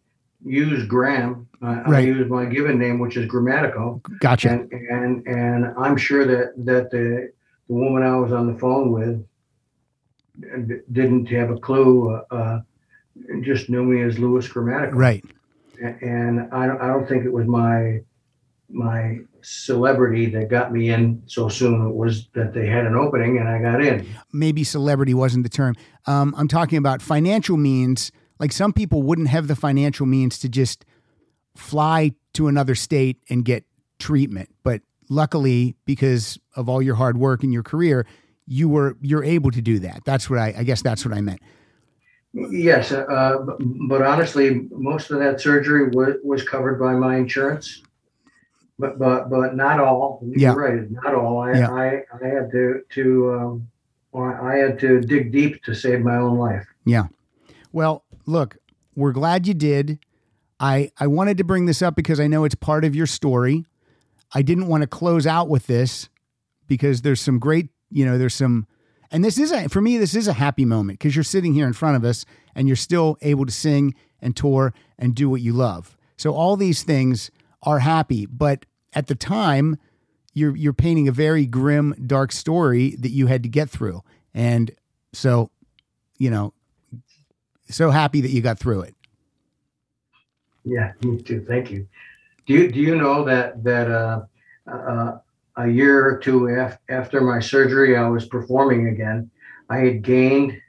use 0.43 0.85
Gramm. 0.87 1.47
I, 1.61 1.75
I 1.79 1.89
Right. 1.89 2.05
used 2.07 2.29
my 2.29 2.45
given 2.45 2.77
name, 2.77 2.99
which 2.99 3.15
is 3.15 3.29
Grammatico. 3.31 4.01
Gotcha. 4.19 4.49
and 4.49 4.71
and 4.73 5.27
and 5.27 5.65
I'm 5.77 5.95
sure 5.95 6.25
that 6.25 6.53
that 6.65 6.91
the 6.91 7.31
the 7.67 7.73
woman 7.73 8.03
I 8.03 8.15
was 8.17 8.33
on 8.33 8.51
the 8.51 8.59
phone 8.59 8.91
with 8.91 9.25
didn't 10.91 11.27
have 11.27 11.49
a 11.51 11.57
clue. 11.57 12.15
Uh, 12.15 12.35
uh, 12.35 12.59
just 13.41 13.69
knew 13.69 13.83
me 13.83 14.01
as 14.01 14.19
Louis 14.19 14.47
Grammatico, 14.47 14.93
Right. 14.93 15.23
And 16.01 16.47
I 16.51 16.67
don't 16.67 16.79
I 16.79 16.87
don't 16.87 17.07
think 17.07 17.25
it 17.25 17.33
was 17.33 17.47
my 17.47 18.01
my 18.69 19.19
celebrity 19.41 20.27
that 20.27 20.49
got 20.49 20.71
me 20.71 20.89
in 20.89 21.23
so 21.25 21.49
soon. 21.49 21.87
It 21.87 21.95
was 21.95 22.27
that 22.33 22.53
they 22.53 22.67
had 22.67 22.85
an 22.85 22.95
opening 22.95 23.39
and 23.39 23.49
I 23.49 23.59
got 23.59 23.83
in. 23.83 24.07
Maybe 24.31 24.63
celebrity 24.63 25.13
wasn't 25.13 25.43
the 25.43 25.49
term. 25.49 25.75
Um, 26.05 26.33
I'm 26.37 26.47
talking 26.47 26.77
about 26.77 27.01
financial 27.01 27.57
means. 27.57 28.11
Like 28.39 28.51
some 28.51 28.73
people 28.73 29.01
wouldn't 29.01 29.29
have 29.29 29.47
the 29.47 29.55
financial 29.55 30.05
means 30.05 30.39
to 30.39 30.49
just 30.49 30.85
fly 31.55 32.11
to 32.33 32.47
another 32.47 32.75
state 32.75 33.17
and 33.29 33.43
get 33.43 33.65
treatment. 33.99 34.49
But 34.63 34.81
luckily, 35.09 35.75
because 35.85 36.39
of 36.55 36.69
all 36.69 36.81
your 36.81 36.95
hard 36.95 37.17
work 37.17 37.43
and 37.43 37.53
your 37.53 37.63
career, 37.63 38.05
you 38.47 38.69
were 38.69 38.97
you're 39.01 39.23
able 39.23 39.51
to 39.51 39.61
do 39.61 39.79
that. 39.79 40.01
That's 40.05 40.29
what 40.29 40.39
I 40.39 40.53
I 40.57 40.63
guess 40.63 40.81
that's 40.81 41.05
what 41.05 41.13
I 41.13 41.21
meant. 41.21 41.41
Yes, 42.33 42.93
uh, 42.93 43.39
but, 43.89 44.01
honestly, 44.01 44.69
most 44.71 45.11
of 45.11 45.19
that 45.19 45.41
surgery 45.41 45.89
was, 45.89 46.15
was 46.23 46.47
covered 46.47 46.79
by 46.79 46.93
my 46.93 47.17
insurance. 47.17 47.81
But 48.79 48.97
but 48.97 49.29
but 49.29 49.55
not 49.55 49.79
all. 49.79 50.21
Yeah. 50.23 50.53
You're 50.53 50.55
right, 50.55 50.91
not 50.91 51.13
all. 51.13 51.39
I 51.39 51.51
Yeah. 51.51 51.71
I, 51.71 52.03
I 52.19 52.27
had 52.27 52.49
to 52.51 52.81
to 52.89 53.33
um, 53.33 53.67
I 54.15 54.55
had 54.55 54.79
to 54.79 55.01
dig 55.01 55.31
deep 55.31 55.63
to 55.65 55.75
save 55.75 56.01
my 56.01 56.15
own 56.15 56.37
life. 56.37 56.65
Yeah. 56.85 57.07
Well, 57.73 58.05
look, 58.25 58.57
we're 58.95 59.11
glad 59.11 59.45
you 59.45 59.53
did. 59.53 59.99
I 60.59 60.91
I 60.97 61.07
wanted 61.07 61.37
to 61.37 61.43
bring 61.43 61.65
this 61.65 61.81
up 61.81 61.95
because 61.95 62.19
I 62.19 62.27
know 62.27 62.43
it's 62.43 62.55
part 62.55 62.85
of 62.85 62.95
your 62.95 63.07
story. 63.07 63.65
I 64.33 64.41
didn't 64.41 64.67
want 64.67 64.81
to 64.81 64.87
close 64.87 65.27
out 65.27 65.49
with 65.49 65.67
this 65.67 66.09
because 66.67 67.01
there's 67.01 67.19
some 67.19 67.37
great, 67.37 67.67
you 67.91 68.05
know, 68.05 68.17
there's 68.17 68.35
some 68.35 68.67
and 69.11 69.23
this 69.23 69.37
is 69.37 69.51
a 69.51 69.67
for 69.67 69.81
me 69.81 69.97
this 69.97 70.15
is 70.15 70.27
a 70.27 70.33
happy 70.33 70.65
moment 70.65 70.99
because 70.99 71.15
you're 71.15 71.23
sitting 71.23 71.53
here 71.53 71.67
in 71.67 71.73
front 71.73 71.97
of 71.97 72.03
us 72.03 72.25
and 72.55 72.67
you're 72.67 72.77
still 72.77 73.17
able 73.21 73.45
to 73.45 73.51
sing 73.51 73.93
and 74.21 74.35
tour 74.35 74.73
and 74.97 75.15
do 75.15 75.29
what 75.29 75.41
you 75.41 75.53
love. 75.53 75.97
So 76.17 76.33
all 76.33 76.55
these 76.55 76.83
things 76.83 77.31
are 77.63 77.79
happy, 77.79 78.25
but 78.25 78.65
at 78.93 79.07
the 79.07 79.15
time 79.15 79.77
you're 80.33 80.55
you're 80.55 80.73
painting 80.73 81.07
a 81.07 81.11
very 81.11 81.45
grim 81.45 81.93
dark 82.07 82.31
story 82.31 82.95
that 82.99 83.09
you 83.09 83.27
had 83.27 83.43
to 83.43 83.49
get 83.49 83.69
through. 83.69 84.01
And 84.33 84.71
so, 85.13 85.51
you 86.17 86.29
know, 86.29 86.53
so 87.69 87.89
happy 87.89 88.21
that 88.21 88.31
you 88.31 88.41
got 88.41 88.59
through 88.59 88.81
it. 88.81 88.95
Yeah, 90.63 90.93
me 91.03 91.21
too. 91.21 91.43
Thank 91.47 91.71
you. 91.71 91.87
Do 92.45 92.53
you 92.53 92.71
do 92.71 92.79
you 92.79 92.95
know 92.95 93.23
that 93.25 93.63
that 93.63 93.89
uh, 93.89 94.21
uh, 94.71 95.17
a 95.57 95.67
year 95.67 96.05
or 96.05 96.17
two 96.17 96.47
af- 96.47 96.79
after 96.89 97.21
my 97.21 97.39
surgery, 97.39 97.97
I 97.97 98.07
was 98.07 98.25
performing 98.27 98.87
again. 98.87 99.29
I 99.69 99.77
had 99.79 100.01
gained 100.01 100.59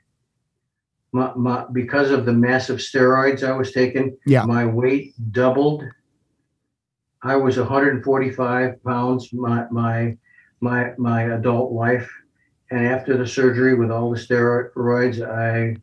my, 1.13 1.33
my 1.35 1.65
because 1.73 2.11
of 2.11 2.25
the 2.27 2.33
massive 2.33 2.79
steroids 2.79 3.47
I 3.47 3.53
was 3.53 3.73
taking. 3.73 4.17
Yeah. 4.27 4.45
my 4.45 4.67
weight 4.67 5.15
doubled. 5.33 5.85
I 7.23 7.37
was 7.37 7.57
145 7.59 8.83
pounds. 8.83 9.33
My 9.33 9.67
my 9.71 10.17
my 10.61 10.93
my 10.99 11.35
adult 11.35 11.73
life, 11.73 12.11
and 12.71 12.87
after 12.87 13.17
the 13.17 13.27
surgery 13.27 13.75
with 13.75 13.91
all 13.91 14.11
the 14.11 14.19
steroids, 14.19 15.21
I 15.23 15.77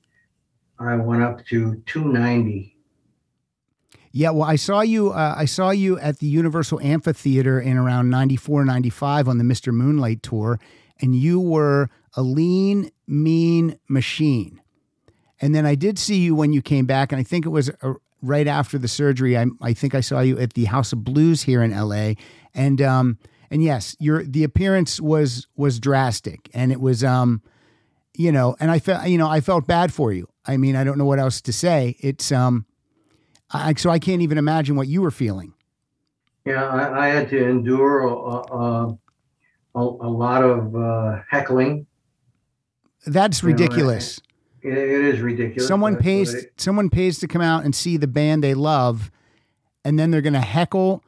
I 0.83 0.95
went 0.95 1.23
up 1.23 1.45
to 1.47 1.81
290. 1.85 2.75
Yeah, 4.11 4.31
well, 4.31 4.47
I 4.47 4.55
saw 4.55 4.81
you. 4.81 5.11
Uh, 5.11 5.35
I 5.37 5.45
saw 5.45 5.69
you 5.69 5.99
at 5.99 6.19
the 6.19 6.27
Universal 6.27 6.79
Amphitheater 6.81 7.59
in 7.59 7.77
around 7.77 8.09
94, 8.09 8.65
95 8.65 9.27
on 9.27 9.37
the 9.37 9.43
Mr. 9.43 9.71
Moonlight 9.71 10.23
tour, 10.23 10.59
and 10.99 11.15
you 11.15 11.39
were 11.39 11.89
a 12.15 12.23
lean, 12.23 12.91
mean 13.07 13.77
machine. 13.87 14.61
And 15.41 15.53
then 15.53 15.65
I 15.65 15.75
did 15.75 15.99
see 15.99 16.17
you 16.17 16.35
when 16.35 16.53
you 16.53 16.61
came 16.61 16.85
back, 16.85 17.11
and 17.11 17.19
I 17.19 17.23
think 17.23 17.45
it 17.45 17.49
was 17.49 17.69
uh, 17.81 17.93
right 18.21 18.47
after 18.47 18.77
the 18.77 18.87
surgery. 18.87 19.37
I, 19.37 19.45
I 19.61 19.73
think 19.73 19.93
I 19.93 20.01
saw 20.01 20.21
you 20.21 20.39
at 20.39 20.53
the 20.53 20.65
House 20.65 20.91
of 20.91 21.03
Blues 21.03 21.43
here 21.43 21.61
in 21.61 21.71
LA, 21.71 22.13
and 22.53 22.81
um, 22.81 23.17
and 23.51 23.63
yes, 23.63 23.95
your 23.99 24.23
the 24.23 24.43
appearance 24.43 24.99
was 24.99 25.47
was 25.55 25.79
drastic, 25.79 26.49
and 26.53 26.71
it 26.71 26.81
was 26.81 27.03
um, 27.03 27.41
you 28.15 28.31
know, 28.31 28.55
and 28.59 28.71
I 28.71 28.79
felt 28.79 29.07
you 29.07 29.17
know 29.17 29.29
I 29.29 29.39
felt 29.39 29.67
bad 29.67 29.93
for 29.93 30.11
you. 30.11 30.27
I 30.45 30.57
mean, 30.57 30.75
I 30.75 30.83
don't 30.83 30.97
know 30.97 31.05
what 31.05 31.19
else 31.19 31.41
to 31.41 31.53
say. 31.53 31.95
It's 31.99 32.31
um, 32.31 32.65
I, 33.51 33.73
so 33.75 33.89
I 33.89 33.99
can't 33.99 34.21
even 34.21 34.37
imagine 34.37 34.75
what 34.75 34.87
you 34.87 35.01
were 35.01 35.11
feeling. 35.11 35.53
Yeah, 36.45 36.63
I, 36.65 37.05
I 37.05 37.07
had 37.09 37.29
to 37.29 37.43
endure 37.47 38.01
a, 38.01 38.09
a, 38.11 38.97
a, 39.75 39.79
a 39.79 40.09
lot 40.09 40.43
of 40.43 40.75
uh, 40.75 41.21
heckling. 41.29 41.85
That's 43.05 43.41
You 43.41 43.49
know, 43.49 43.53
ridiculous. 43.53 44.21
It, 44.61 44.73
it 44.77 45.05
is 45.05 45.21
ridiculous. 45.21 45.67
someone 45.67 45.95
pays 45.97 46.33
it- 46.33 46.53
someone 46.57 46.89
pays 46.89 47.19
to 47.19 47.27
come 47.27 47.41
out 47.41 47.63
and 47.65 47.73
see 47.73 47.97
the 47.97 48.07
band 48.07 48.43
they 48.43 48.53
love, 48.53 49.09
and 49.85 49.97
then 49.97 50.11
they're 50.11 50.21
going 50.21 50.33
to 50.33 50.41
heckle 50.41 51.03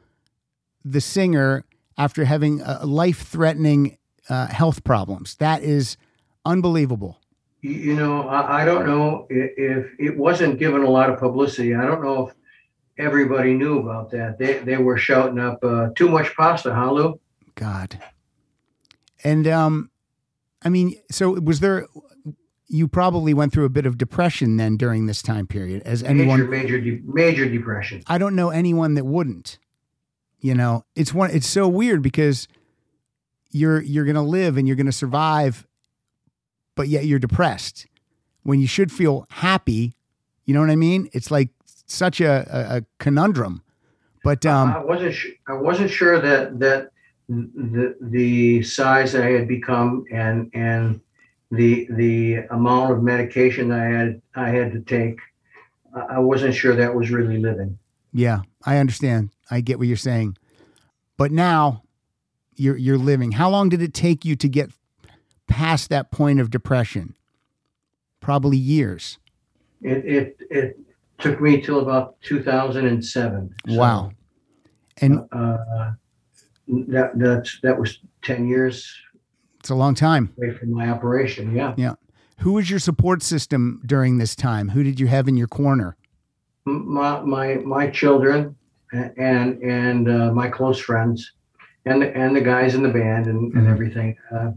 the 0.83 1.01
singer 1.01 1.63
after 1.97 2.25
having 2.25 2.61
uh, 2.61 2.81
life 2.83 3.21
threatening 3.27 3.97
uh, 4.29 4.47
health 4.47 4.83
problems. 4.83 5.35
That 5.35 5.61
is 5.63 5.97
unbelievable. 6.45 7.20
You, 7.61 7.95
know, 7.95 8.27
I, 8.27 8.61
I 8.61 8.65
don't 8.65 8.87
know 8.87 9.27
if, 9.29 9.51
if 9.57 9.99
it 9.99 10.17
wasn't 10.17 10.57
given 10.57 10.81
a 10.81 10.89
lot 10.89 11.11
of 11.11 11.19
publicity. 11.19 11.75
I 11.75 11.85
don't 11.85 12.01
know 12.01 12.27
if 12.27 12.35
everybody 12.97 13.53
knew 13.53 13.79
about 13.79 14.09
that. 14.11 14.37
They 14.39 14.59
they 14.59 14.77
were 14.77 14.97
shouting 14.97 15.39
up 15.39 15.63
uh, 15.63 15.89
too 15.95 16.09
much 16.09 16.35
pasta, 16.35 16.73
huh, 16.73 16.91
Lou? 16.91 17.19
God. 17.55 17.99
And 19.23 19.47
um, 19.47 19.91
I 20.63 20.69
mean, 20.69 20.95
so 21.11 21.31
was 21.31 21.59
there? 21.59 21.87
You 22.67 22.87
probably 22.87 23.33
went 23.33 23.51
through 23.51 23.65
a 23.65 23.69
bit 23.69 23.85
of 23.85 23.97
depression 23.97 24.57
then 24.57 24.77
during 24.77 25.05
this 25.05 25.21
time 25.21 25.45
period, 25.45 25.81
as 25.83 26.03
anyone. 26.03 26.49
Major, 26.49 26.79
major, 26.79 26.81
de- 26.81 27.01
major 27.03 27.49
depression. 27.49 28.01
I 28.07 28.17
don't 28.17 28.35
know 28.35 28.49
anyone 28.49 28.93
that 28.95 29.05
wouldn't. 29.05 29.59
You 30.39 30.55
know, 30.55 30.85
it's 30.95 31.13
one. 31.13 31.31
It's 31.31 31.47
so 31.47 31.67
weird 31.67 32.01
because 32.01 32.47
you're 33.51 33.81
you're 33.81 34.05
gonna 34.05 34.23
live 34.23 34.57
and 34.57 34.67
you're 34.67 34.77
gonna 34.77 34.91
survive, 34.91 35.67
but 36.75 36.87
yet 36.87 37.05
you're 37.05 37.19
depressed 37.19 37.87
when 38.43 38.59
you 38.59 38.67
should 38.67 38.91
feel 38.91 39.25
happy. 39.29 39.95
You 40.45 40.53
know 40.53 40.59
what 40.61 40.69
I 40.69 40.75
mean? 40.75 41.09
It's 41.13 41.31
like 41.31 41.49
such 41.65 42.21
a, 42.21 42.45
a, 42.49 42.77
a 42.77 42.81
conundrum. 42.99 43.63
But 44.23 44.45
um, 44.45 44.71
I 44.71 44.83
wasn't. 44.83 45.13
Sh- 45.13 45.31
I 45.47 45.53
wasn't 45.53 45.89
sure 45.89 46.19
that 46.21 46.59
that 46.59 46.91
the 47.27 47.95
the 48.01 48.61
size 48.63 49.13
that 49.13 49.23
I 49.23 49.31
had 49.31 49.47
become 49.47 50.05
and 50.11 50.49
and 50.53 51.01
the 51.49 51.87
the 51.91 52.35
amount 52.51 52.91
of 52.91 53.03
medication 53.03 53.71
I 53.71 53.85
had 53.85 54.21
I 54.35 54.49
had 54.49 54.73
to 54.73 54.81
take. 54.81 55.19
I 55.95 56.15
I 56.15 56.19
wasn't 56.19 56.53
sure 56.53 56.75
that 56.75 56.93
was 56.93 57.09
really 57.09 57.37
living. 57.37 57.77
yeah, 58.13 58.41
I 58.63 58.77
understand. 58.77 59.31
I 59.49 59.61
get 59.61 59.79
what 59.79 59.87
you're 59.87 59.97
saying. 59.97 60.37
But 61.17 61.31
now 61.31 61.83
you're 62.55 62.77
you're 62.77 62.97
living. 62.97 63.31
How 63.31 63.49
long 63.49 63.69
did 63.69 63.81
it 63.81 63.93
take 63.93 64.23
you 64.23 64.35
to 64.35 64.47
get 64.47 64.71
past 65.51 65.89
that 65.89 66.11
point 66.11 66.39
of 66.39 66.49
depression? 66.49 67.13
Probably 68.21 68.57
years. 68.57 69.17
It 69.81 70.05
it 70.05 70.37
it 70.49 70.79
took 71.17 71.41
me 71.41 71.59
till 71.61 71.79
about 71.81 72.15
2007. 72.21 73.53
So, 73.67 73.75
Wow. 73.75 74.11
And 75.01 75.19
Uh, 75.31 75.91
that 76.67 77.11
that's 77.15 77.59
that 77.61 77.77
was 77.79 77.99
10 78.21 78.47
years 78.47 78.95
it's 79.59 79.69
a 79.69 79.75
long 79.75 79.93
time. 79.95 80.33
away 80.37 80.51
from 80.55 80.71
my 80.71 80.89
operation. 80.89 81.53
Yeah. 81.55 81.73
Yeah. 81.77 81.95
Who 82.39 82.53
was 82.53 82.69
your 82.69 82.79
support 82.79 83.21
system 83.21 83.81
during 83.85 84.17
this 84.17 84.35
time? 84.35 84.69
Who 84.69 84.83
did 84.83 84.99
you 84.99 85.07
have 85.07 85.27
in 85.27 85.35
your 85.37 85.47
corner? 85.47 85.97
my 86.65 87.19
my 87.21 87.55
my 87.55 87.87
children 87.89 88.55
and 88.93 89.61
and 89.63 90.07
uh, 90.09 90.31
my 90.31 90.47
close 90.47 90.79
friends 90.79 91.33
and 91.85 92.01
the, 92.03 92.15
and 92.15 92.35
the 92.35 92.41
guys 92.41 92.75
in 92.75 92.83
the 92.83 92.89
band 92.89 93.25
and, 93.27 93.51
and 93.55 93.65
Mhm. 93.67 93.71
everything 93.71 94.15
uh, 94.31 94.51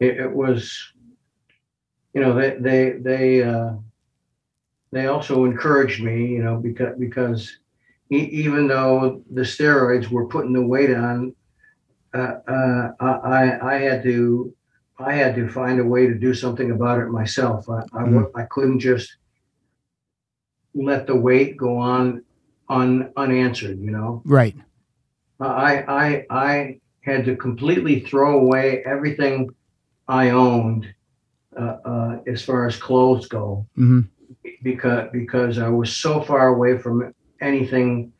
it, 0.00 0.18
it 0.18 0.32
was 0.32 0.92
you 2.14 2.20
know 2.20 2.34
they 2.34 2.56
they 2.58 2.90
they 2.98 3.42
uh, 3.42 3.72
they 4.92 5.06
also 5.06 5.44
encouraged 5.44 6.02
me 6.02 6.26
you 6.26 6.42
know 6.42 6.56
because 6.56 6.98
because 6.98 7.58
e- 8.10 8.28
even 8.32 8.66
though 8.66 9.22
the 9.32 9.42
steroids 9.42 10.08
were 10.08 10.26
putting 10.26 10.52
the 10.52 10.66
weight 10.66 10.94
on 10.94 11.34
uh, 12.14 12.34
uh, 12.48 12.90
I 13.00 13.58
I 13.62 13.74
had 13.78 14.02
to 14.02 14.54
I 14.98 15.12
had 15.14 15.34
to 15.36 15.48
find 15.48 15.80
a 15.80 15.84
way 15.84 16.06
to 16.06 16.14
do 16.14 16.34
something 16.34 16.72
about 16.72 16.98
it 16.98 17.08
myself. 17.08 17.68
I 17.68 17.82
I, 17.94 18.04
wa- 18.04 18.30
I 18.34 18.42
couldn't 18.50 18.80
just 18.80 19.16
let 20.74 21.06
the 21.06 21.16
weight 21.16 21.56
go 21.56 21.76
on 21.76 22.24
un, 22.68 23.12
unanswered 23.16 23.78
you 23.80 23.90
know? 23.90 24.22
Right. 24.24 24.56
i 25.40 25.82
i 25.88 26.26
i 26.30 26.80
had 27.02 27.24
to 27.24 27.34
completely 27.36 28.00
throw 28.00 28.38
away 28.38 28.82
everything 28.84 29.48
i 30.10 30.30
owned 30.30 30.82
uh, 31.58 31.76
uh, 31.92 32.12
as 32.26 32.42
far 32.48 32.66
as 32.66 32.76
clothes 32.76 33.26
go 33.28 33.66
hmm 33.76 34.00
because 34.62 35.08
because 35.12 35.58
i 35.58 35.68
was 35.68 35.90
so 36.06 36.20
far 36.28 36.48
away 36.54 36.72
from 36.78 37.12
anything 37.40 38.12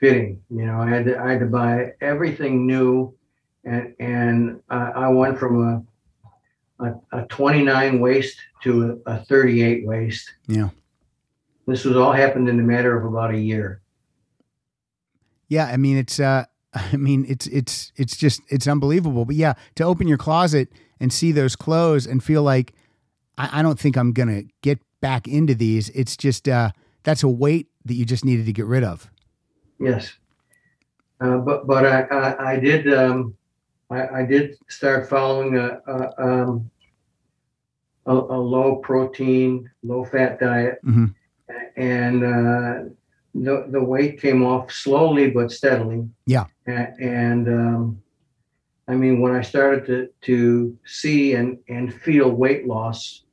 fitting 0.00 0.40
you 0.50 0.64
know 0.66 0.78
i 0.80 0.88
had 0.88 1.04
to 1.04 1.18
i 1.18 1.30
had 1.32 1.40
to 1.40 1.46
buy 1.46 1.72
everything 2.00 2.66
new 2.66 3.14
and 3.64 3.94
and 4.00 4.60
i, 4.68 4.82
I 5.04 5.08
went 5.08 5.38
from 5.38 5.54
a, 6.80 6.84
a 6.86 7.20
a 7.20 7.26
29 7.26 8.00
waist 8.00 8.36
to 8.64 9.00
a, 9.06 9.12
a 9.14 9.24
38 9.24 9.86
waist 9.86 10.24
Yeah. 10.48 10.70
this 11.66 11.84
was 11.84 11.96
all 11.96 12.12
happened 12.12 12.48
in 12.48 12.58
a 12.60 12.62
matter 12.74 12.92
of 12.98 13.04
about 13.12 13.30
a 13.34 13.38
year 13.38 13.80
Yeah. 15.48 15.66
I 15.66 15.76
mean, 15.76 15.96
it's. 15.98 16.18
uh 16.18 16.44
I 16.74 16.96
mean, 16.96 17.26
it's 17.28 17.46
it's 17.48 17.92
it's 17.96 18.16
just 18.16 18.40
it's 18.48 18.66
unbelievable. 18.66 19.24
But 19.26 19.36
yeah, 19.36 19.54
to 19.74 19.84
open 19.84 20.08
your 20.08 20.16
closet 20.16 20.68
and 21.02 21.12
see 21.12 21.32
those 21.32 21.56
clothes 21.56 22.06
and 22.06 22.22
feel 22.22 22.42
like 22.44 22.72
I, 23.36 23.58
I 23.58 23.62
don't 23.62 23.78
think 23.78 23.96
I'm 23.96 24.12
gonna 24.12 24.42
get 24.62 24.78
back 25.00 25.26
into 25.26 25.54
these. 25.54 25.90
It's 25.90 26.16
just 26.16 26.48
uh 26.48 26.70
that's 27.02 27.22
a 27.24 27.28
weight 27.28 27.66
that 27.84 27.94
you 27.94 28.04
just 28.06 28.24
needed 28.24 28.46
to 28.46 28.52
get 28.52 28.64
rid 28.66 28.84
of. 28.84 29.10
Yes, 29.80 30.12
uh, 31.20 31.38
but 31.38 31.66
but 31.66 31.84
I 31.84 32.02
I, 32.02 32.52
I 32.52 32.56
did 32.60 32.92
um, 32.94 33.34
I, 33.90 34.20
I 34.20 34.24
did 34.24 34.56
start 34.68 35.08
following 35.08 35.56
a 35.58 35.80
a, 35.86 36.22
um, 36.22 36.70
a, 38.06 38.12
a 38.12 38.38
low 38.38 38.76
protein, 38.76 39.68
low 39.82 40.04
fat 40.04 40.38
diet, 40.38 40.78
Mhm. 40.84 41.14
and 41.76 42.22
uh, 42.24 42.90
the 43.34 43.66
the 43.70 43.82
weight 43.82 44.20
came 44.20 44.44
off 44.44 44.70
slowly 44.70 45.30
but 45.30 45.50
steadily. 45.50 46.08
Yeah. 46.26 46.44
And 46.66 47.48
um, 47.48 48.01
I 48.88 48.94
mean 48.94 49.20
when 49.20 49.32
I 49.32 49.42
started 49.42 49.86
to 49.86 50.08
to 50.22 50.76
see 50.84 51.34
and 51.34 51.58
and 51.68 51.92
feel 51.92 52.30
weight 52.30 52.66
loss, 52.66 53.24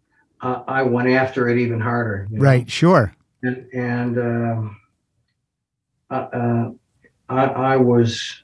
uh, 0.41 0.63
I 0.67 0.83
went 0.83 1.09
after 1.09 1.49
it 1.49 1.57
even 1.57 1.79
harder. 1.79 2.27
you 2.29 2.37
know? 2.37 2.43
Right. 2.43 2.69
Sure. 2.69 3.13
and 3.43 3.65
and 3.73 4.17
um, 4.19 4.77
uh, 6.09 6.13
uh, 6.13 6.69
I, 7.29 7.43
I 7.45 7.77
was 7.77 8.43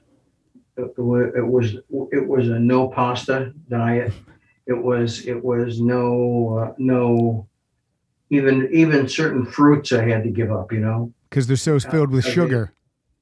it 0.77 0.97
was 0.97 1.75
it 2.11 2.27
was 2.27 2.49
a 2.49 2.59
no 2.59 2.87
pasta 2.89 3.53
diet. 3.69 4.13
It 4.67 4.73
was 4.73 5.25
it 5.25 5.43
was 5.43 5.79
no 5.79 6.57
uh, 6.59 6.73
no 6.77 7.47
even 8.29 8.67
even 8.71 9.07
certain 9.07 9.45
fruits 9.45 9.93
I 9.93 10.07
had 10.07 10.23
to 10.23 10.29
give 10.29 10.51
up. 10.51 10.71
You 10.71 10.79
know, 10.79 11.13
Because 11.29 11.45
they're 11.47 11.55
so 11.55 11.79
filled 11.79 12.09
with 12.11 12.25
okay. 12.25 12.33
sugar. 12.33 12.73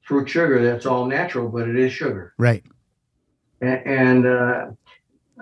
fruit 0.02 0.28
sugar 0.28 0.62
that's 0.62 0.86
all 0.86 1.06
natural, 1.06 1.48
but 1.48 1.68
it 1.68 1.76
is 1.76 1.92
sugar. 1.92 2.32
Right. 2.38 2.64
A- 3.64 3.86
And 3.88 4.26
uh, 4.26 4.66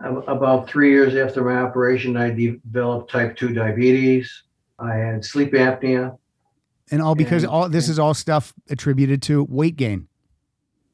a- 0.02 0.14
about 0.37 0.69
three 0.69 0.91
years 0.91 1.14
after 1.17 1.43
my 1.45 1.57
operation, 1.57 2.17
I 2.17 2.31
developed 2.31 3.11
type 3.11 3.37
two 3.37 3.52
diabetes. 3.52 4.43
I 4.79 4.95
had 4.95 5.25
sleep 5.25 5.52
apnea. 5.52 6.17
And 6.91 7.00
all 7.02 7.14
because 7.14 7.43
And- 7.45 7.52
all 7.52 7.69
this 7.69 7.88
is 7.88 7.99
all 7.99 8.14
stuff 8.14 8.52
attributed 8.71 9.23
to 9.23 9.45
weight 9.45 9.76
gain. 9.76 10.09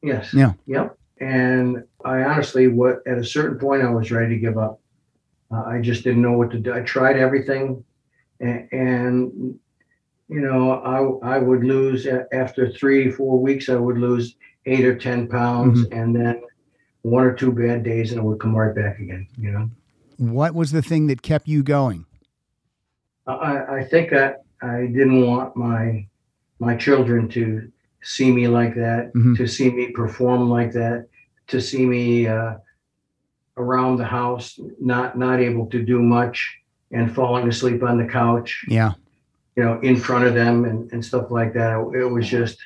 Yes. 0.02 0.32
Yeah. 0.32 0.52
Yep. 0.66 0.96
And 1.20 1.82
I 2.04 2.22
honestly, 2.22 2.68
what 2.68 3.02
at 3.06 3.18
a 3.18 3.24
certain 3.24 3.58
point, 3.58 3.82
I 3.82 3.90
was 3.90 4.12
ready 4.12 4.34
to 4.34 4.40
give 4.40 4.56
up. 4.56 4.80
Uh, 5.50 5.64
I 5.64 5.80
just 5.80 6.04
didn't 6.04 6.22
know 6.22 6.32
what 6.38 6.50
to 6.52 6.58
do. 6.58 6.72
I 6.72 6.80
tried 6.82 7.16
everything, 7.16 7.82
and, 8.38 8.68
and 8.70 9.58
you 10.28 10.40
know, 10.40 10.72
I 11.24 11.36
I 11.36 11.38
would 11.38 11.64
lose 11.64 12.06
a- 12.06 12.26
after 12.32 12.70
three 12.70 13.10
four 13.10 13.40
weeks. 13.40 13.68
I 13.68 13.74
would 13.76 13.98
lose 13.98 14.36
eight 14.66 14.84
or 14.84 14.96
ten 14.96 15.26
pounds, 15.26 15.86
and 15.90 16.14
then 16.14 16.42
one 17.08 17.24
or 17.24 17.32
two 17.34 17.52
bad 17.52 17.82
days, 17.82 18.12
and 18.12 18.20
it 18.20 18.24
would 18.24 18.40
come 18.40 18.54
right 18.54 18.74
back 18.74 18.98
again. 18.98 19.26
You 19.38 19.50
know, 19.52 19.70
What 20.18 20.54
was 20.54 20.70
the 20.72 20.82
thing 20.82 21.06
that 21.08 21.22
kept 21.22 21.48
you 21.48 21.62
going? 21.62 22.04
I 23.26 23.78
I 23.78 23.84
think 23.84 24.10
that 24.10 24.42
I 24.62 24.86
didn't 24.86 25.22
want 25.26 25.56
my 25.56 26.06
my 26.58 26.76
children 26.76 27.28
to 27.30 27.70
see 28.02 28.30
me 28.32 28.48
like 28.48 28.74
that, 28.74 29.12
Mhm. 29.14 29.36
to 29.36 29.46
see 29.46 29.70
me 29.70 29.90
perform 29.92 30.48
like 30.48 30.72
that, 30.72 31.06
to 31.48 31.60
see 31.60 31.84
me 31.86 32.26
uh, 32.26 32.54
around 33.56 33.96
the 33.98 34.04
house, 34.04 34.58
not 34.80 35.16
not 35.18 35.40
able 35.40 35.66
to 35.66 35.82
do 35.84 36.00
much, 36.02 36.38
and 36.90 37.12
falling 37.14 37.46
asleep 37.48 37.82
on 37.82 37.98
the 37.98 38.06
couch, 38.06 38.64
Yeah. 38.68 38.92
you 39.56 39.62
know, 39.64 39.78
in 39.80 39.96
front 39.96 40.24
of 40.26 40.34
them 40.34 40.64
and, 40.64 40.90
and 40.92 41.04
stuff 41.04 41.30
like 41.30 41.52
that. 41.54 41.72
It, 41.94 42.04
was 42.16 42.26
just, 42.28 42.58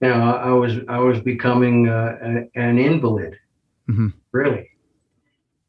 you 0.00 0.08
know, 0.08 0.34
I 0.48 0.52
was 0.52 0.72
I 0.88 0.98
was 0.98 1.20
becoming 1.20 1.88
uh, 1.88 2.44
an 2.54 2.78
invalid, 2.78 3.36
Mhm. 3.88 4.12
really, 4.32 4.68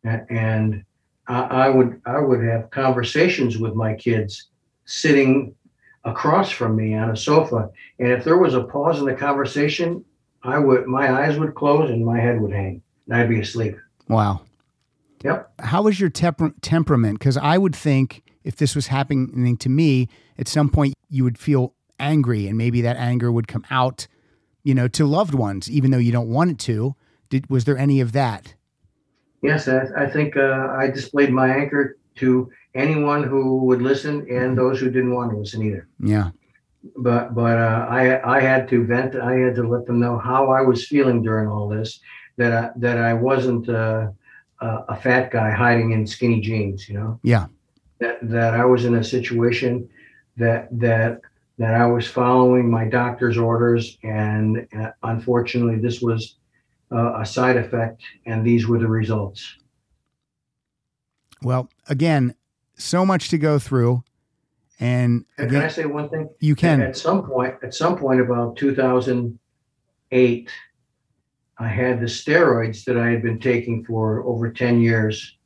and 0.04 0.84
I, 1.28 1.42
I 1.42 1.70
would 1.70 2.02
I 2.06 2.20
would 2.20 2.44
have 2.44 2.70
conversations 2.70 3.58
with 3.58 3.76
my 3.76 3.94
kids 3.96 4.50
sitting 4.86 5.56
across 6.06 6.52
from 6.52 6.76
me 6.76 6.96
on 6.96 7.10
a 7.10 7.16
sofa, 7.16 7.70
and 8.00 8.12
if 8.12 8.24
there 8.24 8.38
was 8.38 8.54
a 8.54 8.64
pause 8.64 9.00
in 9.00 9.06
the 9.06 9.16
conversation, 9.16 10.04
I 10.44 10.60
would 10.60 10.86
my 10.88 11.12
eyes 11.12 11.40
would 11.40 11.56
close 11.56 11.90
and 11.90 12.06
my 12.06 12.20
head 12.20 12.42
would 12.42 12.52
hang, 12.52 12.82
and 13.08 13.16
I'd 13.16 13.30
be 13.30 13.40
asleep. 13.40 13.78
Wow. 14.10 14.42
Yep. 15.24 15.54
How 15.62 15.88
is 15.88 16.00
your 16.02 16.10
temper- 16.10 16.54
temperament? 16.62 17.18
Because 17.18 17.38
I 17.38 17.58
would 17.58 17.74
think 17.74 18.24
if 18.44 18.58
this 18.58 18.76
was 18.76 18.88
happening 18.88 19.56
to 19.58 19.70
me, 19.70 20.10
at 20.38 20.50
some 20.50 20.68
point 20.70 20.94
you 21.10 21.24
would 21.24 21.38
feel 21.38 21.74
angry, 21.98 22.48
and 22.48 22.58
maybe 22.58 22.82
that 22.82 22.98
anger 22.98 23.32
would 23.32 23.48
come 23.48 23.64
out, 23.72 24.06
you 24.64 24.74
know, 24.76 24.90
to 24.90 25.06
loved 25.06 25.34
ones, 25.34 25.72
even 25.72 25.92
though 25.92 25.98
you 25.98 26.12
don't 26.12 26.28
want 26.28 26.52
it 26.52 26.60
to. 26.60 26.94
Did 27.34 27.50
was 27.50 27.66
there 27.66 27.80
any 27.80 28.00
of 28.00 28.12
that? 28.12 28.54
Yes, 29.42 29.68
I, 29.68 29.88
I 29.98 30.08
think 30.08 30.38
uh, 30.38 30.68
I 30.78 30.92
displayed 30.92 31.32
my 31.32 31.50
anger 31.50 31.98
to 32.18 32.52
anyone 32.76 33.24
who 33.24 33.58
would 33.66 33.82
listen 33.82 34.28
and 34.30 34.56
those 34.56 34.80
who 34.80 34.92
didn't 34.92 35.16
want 35.16 35.32
to 35.32 35.38
listen 35.38 35.64
either. 35.64 35.88
Yeah. 36.00 36.30
But 36.96 37.34
but 37.34 37.58
uh, 37.58 37.88
I 37.90 38.38
I 38.38 38.40
had 38.40 38.70
to 38.70 38.86
vent. 38.86 39.16
I 39.16 39.34
had 39.34 39.56
to 39.56 39.68
let 39.68 39.88
them 39.88 40.00
know 40.00 40.20
how 40.20 40.52
I 40.52 40.62
was 40.62 40.86
feeling 40.86 41.24
during 41.24 41.48
all 41.48 41.68
this. 41.68 42.02
That 42.38 42.52
I, 42.54 42.70
that 42.76 43.00
I 43.00 43.16
wasn't 43.16 43.68
uh, 43.68 44.12
a, 44.62 44.68
a 44.90 44.96
fat 44.96 45.32
guy 45.32 45.50
hiding 45.50 45.90
in 45.94 46.06
skinny 46.06 46.40
jeans. 46.40 46.88
You 46.88 47.00
know. 47.00 47.20
Yeah. 47.24 47.48
That 48.00 48.20
that 48.30 48.54
I 48.54 48.64
was 48.66 48.86
in 48.86 48.94
a 48.94 49.04
situation 49.04 49.90
that 50.38 50.68
that 50.80 51.22
that 51.58 51.74
I 51.74 51.88
was 51.88 52.06
following 52.06 52.70
my 52.70 52.86
doctor's 52.88 53.40
orders, 53.40 53.98
and 54.04 54.68
uh, 54.80 54.92
unfortunately, 55.02 55.78
this 55.78 56.00
was 56.00 56.38
uh, 56.94 57.20
a 57.20 57.26
side 57.26 57.58
effect, 57.58 58.02
and 58.26 58.46
these 58.46 58.68
were 58.68 58.78
the 58.80 58.88
results. 58.88 59.58
Well, 61.42 61.70
again, 61.88 62.36
so 62.76 63.06
much 63.06 63.30
to 63.30 63.38
go 63.38 63.60
through, 63.60 64.04
and 64.80 65.26
And 65.38 65.50
can 65.50 65.62
I 65.62 65.68
say 65.68 65.86
one 65.86 66.10
thing? 66.10 66.30
you 66.40 66.56
can. 66.56 66.82
At 66.82 66.96
some 66.98 67.24
point, 67.26 67.56
at 67.64 67.74
some 67.74 67.98
point 67.98 68.22
about 68.22 68.56
2008, 68.58 70.50
I 71.60 71.68
had 71.68 72.00
the 72.00 72.06
steroids 72.06 72.84
that 72.86 72.98
I 72.98 73.10
had 73.10 73.22
been 73.22 73.40
taking 73.40 73.84
for 73.86 74.24
over 74.26 74.52
10 74.52 74.82
years 74.82 75.38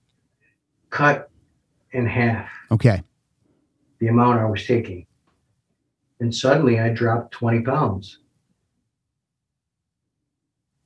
cut 0.89 1.29
in 1.91 2.05
half 2.05 2.49
Okay. 2.71 3.03
the 3.99 4.07
amount 4.07 4.39
I 4.39 4.45
was 4.45 4.65
taking. 4.65 5.05
And 6.19 6.33
suddenly 6.33 6.79
I 6.79 6.89
dropped 6.89 7.31
20 7.33 7.61
pounds. 7.61 8.19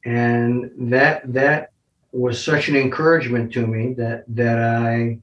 And 0.06 0.72
that 0.92 1.32
that 1.34 1.72
was 2.12 2.44
such 2.44 2.68
an 2.68 2.76
encouragement 2.76 3.54
to 3.54 3.66
me 3.66 3.94
that 3.94 4.26
that 4.30 4.58
I 4.58 5.20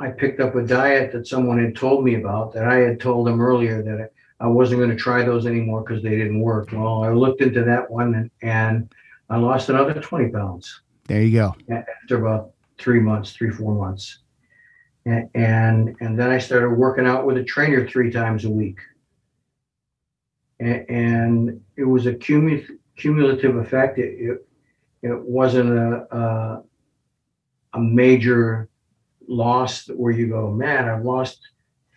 I 0.00 0.10
picked 0.10 0.40
up 0.40 0.54
a 0.54 0.62
diet 0.62 1.12
that 1.12 1.26
someone 1.26 1.62
had 1.62 1.74
told 1.74 2.04
me 2.04 2.14
about 2.14 2.52
that 2.54 2.64
I 2.64 2.76
had 2.76 3.00
told 3.00 3.26
them 3.26 3.40
earlier 3.40 3.82
that 3.82 4.12
I 4.40 4.46
wasn't 4.46 4.78
going 4.78 4.90
to 4.90 4.96
try 4.96 5.24
those 5.24 5.46
anymore 5.46 5.82
because 5.82 6.02
they 6.02 6.10
didn't 6.10 6.40
work. 6.40 6.70
Well, 6.72 7.02
I 7.02 7.10
looked 7.10 7.40
into 7.40 7.64
that 7.64 7.90
one 7.90 8.14
and, 8.14 8.30
and 8.42 8.88
I 9.28 9.36
lost 9.36 9.68
another 9.68 9.94
20 9.94 10.28
pounds 10.30 10.80
There 11.08 11.22
you 11.22 11.32
go. 11.32 11.54
after 11.70 12.24
about 12.24 12.52
three 12.78 13.00
months, 13.00 13.32
three, 13.32 13.50
four 13.50 13.74
months. 13.74 14.18
And, 15.04 15.28
and, 15.34 15.96
and 16.00 16.18
then 16.18 16.30
I 16.30 16.38
started 16.38 16.70
working 16.70 17.06
out 17.06 17.26
with 17.26 17.36
a 17.38 17.44
trainer 17.44 17.88
three 17.88 18.12
times 18.12 18.44
a 18.44 18.50
week. 18.50 18.78
And, 20.60 20.90
and 20.90 21.60
it 21.76 21.84
was 21.84 22.06
a 22.06 22.14
cumulative, 22.14 22.76
cumulative 22.96 23.56
effect. 23.56 23.98
It, 23.98 24.14
it, 24.18 24.48
it 25.02 25.20
wasn't 25.20 25.70
a, 25.70 26.16
a, 26.16 26.62
a 27.74 27.80
major 27.80 28.68
loss 29.28 29.86
where 29.88 30.12
you 30.12 30.28
go, 30.28 30.50
man, 30.50 30.88
I've 30.88 31.04
lost 31.04 31.40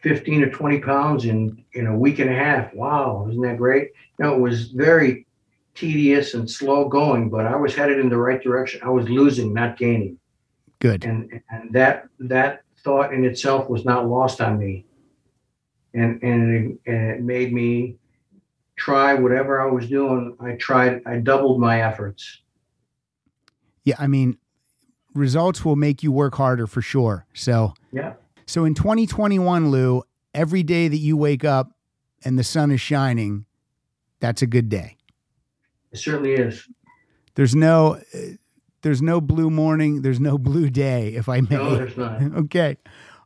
15 0.01 0.43
or 0.43 0.49
20 0.49 0.79
pounds 0.79 1.25
in, 1.25 1.63
in 1.73 1.87
a 1.87 1.97
week 1.97 2.19
and 2.19 2.29
a 2.29 2.33
half. 2.33 2.73
Wow, 2.73 3.27
isn't 3.29 3.41
that 3.41 3.57
great? 3.57 3.91
No, 4.19 4.35
it 4.35 4.39
was 4.39 4.69
very 4.69 5.25
tedious 5.73 6.33
and 6.33 6.49
slow 6.49 6.87
going, 6.87 7.29
but 7.29 7.45
I 7.45 7.55
was 7.55 7.75
headed 7.75 7.99
in 7.99 8.09
the 8.09 8.17
right 8.17 8.41
direction. 8.41 8.81
I 8.83 8.89
was 8.89 9.09
losing, 9.09 9.53
not 9.53 9.77
gaining. 9.77 10.17
Good. 10.79 11.05
And, 11.05 11.41
and 11.49 11.71
that, 11.73 12.07
that 12.19 12.63
thought 12.83 13.13
in 13.13 13.23
itself 13.23 13.69
was 13.69 13.85
not 13.85 14.07
lost 14.07 14.41
on 14.41 14.57
me. 14.57 14.85
And, 15.93 16.21
and, 16.23 16.55
it, 16.55 16.91
and 16.91 17.11
it 17.11 17.21
made 17.21 17.53
me 17.53 17.97
try 18.81 19.13
whatever 19.13 19.61
I 19.61 19.71
was 19.71 19.87
doing. 19.87 20.35
I 20.39 20.53
tried, 20.53 21.01
I 21.05 21.17
doubled 21.17 21.59
my 21.61 21.81
efforts. 21.83 22.41
Yeah. 23.83 23.95
I 23.99 24.07
mean, 24.07 24.37
results 25.13 25.63
will 25.63 25.75
make 25.75 26.01
you 26.01 26.11
work 26.11 26.33
harder 26.35 26.65
for 26.65 26.81
sure. 26.81 27.27
So, 27.33 27.73
Yeah. 27.91 28.13
so 28.47 28.65
in 28.65 28.73
2021, 28.73 29.69
Lou, 29.69 30.01
every 30.33 30.63
day 30.63 30.87
that 30.87 30.97
you 30.97 31.15
wake 31.15 31.43
up 31.45 31.71
and 32.25 32.39
the 32.39 32.43
sun 32.43 32.71
is 32.71 32.81
shining, 32.81 33.45
that's 34.19 34.41
a 34.41 34.47
good 34.47 34.67
day. 34.67 34.97
It 35.91 35.97
certainly 35.97 36.33
is. 36.33 36.67
There's 37.35 37.53
no, 37.53 38.01
there's 38.81 39.01
no 39.01 39.21
blue 39.21 39.51
morning. 39.51 40.01
There's 40.01 40.19
no 40.19 40.37
blue 40.39 40.69
day, 40.71 41.09
if 41.09 41.29
I 41.29 41.41
may. 41.41 41.55
No, 41.55 41.75
there's 41.75 41.97
not. 41.97 42.21
okay. 42.45 42.77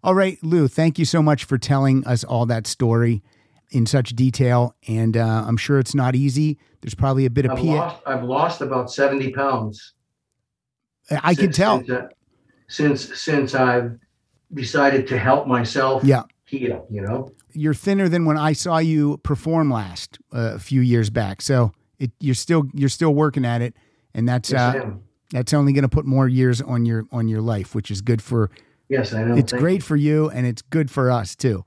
All 0.04 0.14
right, 0.16 0.38
Lou, 0.44 0.68
thank 0.68 1.00
you 1.00 1.06
so 1.06 1.22
much 1.22 1.46
for 1.46 1.58
telling 1.58 2.06
us 2.06 2.24
all 2.26 2.46
that 2.48 2.68
story 2.68 3.24
in 3.72 3.86
such 3.86 4.16
detail. 4.16 4.76
And 4.88 5.18
uh, 5.18 5.46
I'm 5.48 5.58
sure 5.58 5.80
it's 5.80 5.96
not 5.96 6.16
easy. 6.16 6.58
There's 6.82 6.96
probably 6.96 7.26
a 7.26 7.30
bit 7.30 7.46
of 7.46 7.52
I've 7.52 7.58
P. 7.58 7.64
lost, 7.76 8.02
I've 8.06 8.24
lost 8.24 8.62
about 8.62 8.92
70 8.92 9.32
pounds. 9.32 9.94
I 11.24 11.36
can 11.36 11.52
tell. 11.52 11.80
Since, 11.80 11.90
uh, 11.90 12.08
since, 12.68 13.20
since 13.22 13.56
I've 13.56 13.98
decided 14.54 15.08
to 15.08 15.18
help 15.18 15.48
myself 15.48 16.04
Yeah. 16.04 16.24
heal, 16.46 16.88
you 16.90 17.02
know? 17.02 17.32
You're 17.54 17.74
thinner 17.74 18.10
than 18.10 18.26
when 18.26 18.38
I 18.38 18.54
saw 18.54 18.80
you 18.80 19.18
perform 19.18 19.72
last 19.72 20.20
uh, 20.34 20.54
a 20.56 20.60
few 20.60 20.82
years 20.82 21.10
back. 21.10 21.42
So 21.42 21.72
it, 22.00 22.12
you're 22.20 22.36
still 22.36 22.66
you're 22.74 22.90
still 22.90 23.14
working 23.14 23.46
at 23.46 23.62
it, 23.62 23.76
and 24.14 24.28
that's 24.28 24.52
Yes, 24.52 24.76
uh, 24.76 24.92
that's 25.32 25.54
only 25.54 25.72
going 25.72 25.84
to 25.84 25.90
put 25.90 26.06
more 26.06 26.28
years 26.28 26.62
on 26.62 26.86
your 26.86 27.06
on 27.14 27.30
your 27.30 27.42
life, 27.42 27.74
which 27.74 27.90
is 27.90 28.02
good 28.02 28.22
for. 28.22 28.52
Yes, 28.90 29.14
I 29.14 29.24
know. 29.24 29.36
It's 29.36 29.52
Thank 29.52 29.62
great 29.62 29.84
for 29.84 29.96
you, 29.96 30.30
and 30.30 30.46
it's 30.46 30.62
good 30.62 30.92
for 30.92 31.10
us 31.10 31.36
too. 31.36 31.64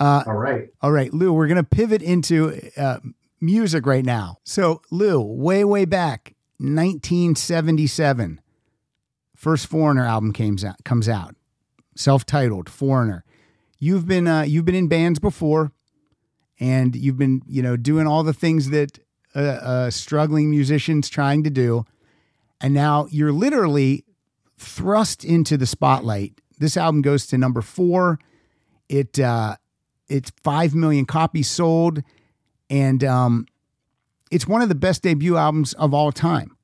Uh. 0.00 0.24
All 0.26 0.34
right. 0.34 0.68
All 0.80 0.90
right, 0.90 1.12
Lou, 1.12 1.32
we're 1.32 1.46
going 1.46 1.56
to 1.56 1.62
pivot 1.62 2.02
into 2.02 2.58
uh, 2.76 2.98
music 3.40 3.86
right 3.86 4.04
now. 4.04 4.38
So, 4.44 4.82
Lou, 4.90 5.20
way, 5.20 5.62
way 5.62 5.84
back, 5.84 6.34
1977, 6.58 8.40
first 9.36 9.66
Foreigner 9.66 10.06
album 10.06 10.32
comes 10.32 10.64
out, 10.64 10.82
comes 10.84 11.08
out 11.08 11.36
self-titled 11.96 12.68
Foreigner. 12.68 13.24
You've 13.78 14.06
been 14.06 14.26
uh, 14.26 14.42
you've 14.42 14.64
been 14.64 14.74
in 14.74 14.88
bands 14.88 15.18
before, 15.18 15.72
and 16.58 16.94
you've 16.94 17.18
been 17.18 17.42
you 17.46 17.62
know 17.62 17.76
doing 17.76 18.06
all 18.06 18.22
the 18.22 18.34
things 18.34 18.70
that 18.70 18.98
uh, 19.34 19.38
uh, 19.38 19.90
struggling 19.90 20.50
musicians 20.50 21.08
trying 21.08 21.44
to 21.44 21.50
do, 21.50 21.84
and 22.60 22.74
now 22.74 23.06
you're 23.10 23.32
literally 23.32 24.04
thrust 24.58 25.24
into 25.24 25.56
the 25.56 25.66
spotlight. 25.66 26.40
This 26.58 26.76
album 26.76 27.00
goes 27.00 27.26
to 27.28 27.38
number 27.38 27.62
four. 27.62 28.18
It 28.88 29.18
uh, 29.18 29.56
it's 30.10 30.30
five 30.42 30.74
million 30.74 31.06
copies 31.06 31.48
sold, 31.48 32.02
and 32.68 33.02
um, 33.04 33.46
it's 34.30 34.46
one 34.46 34.60
of 34.60 34.68
the 34.68 34.74
best 34.74 35.02
debut 35.02 35.36
albums 35.36 35.72
of 35.74 35.94
all 35.94 36.12
time. 36.12 36.56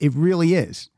It 0.00 0.12
really 0.14 0.54
is. 0.54 0.90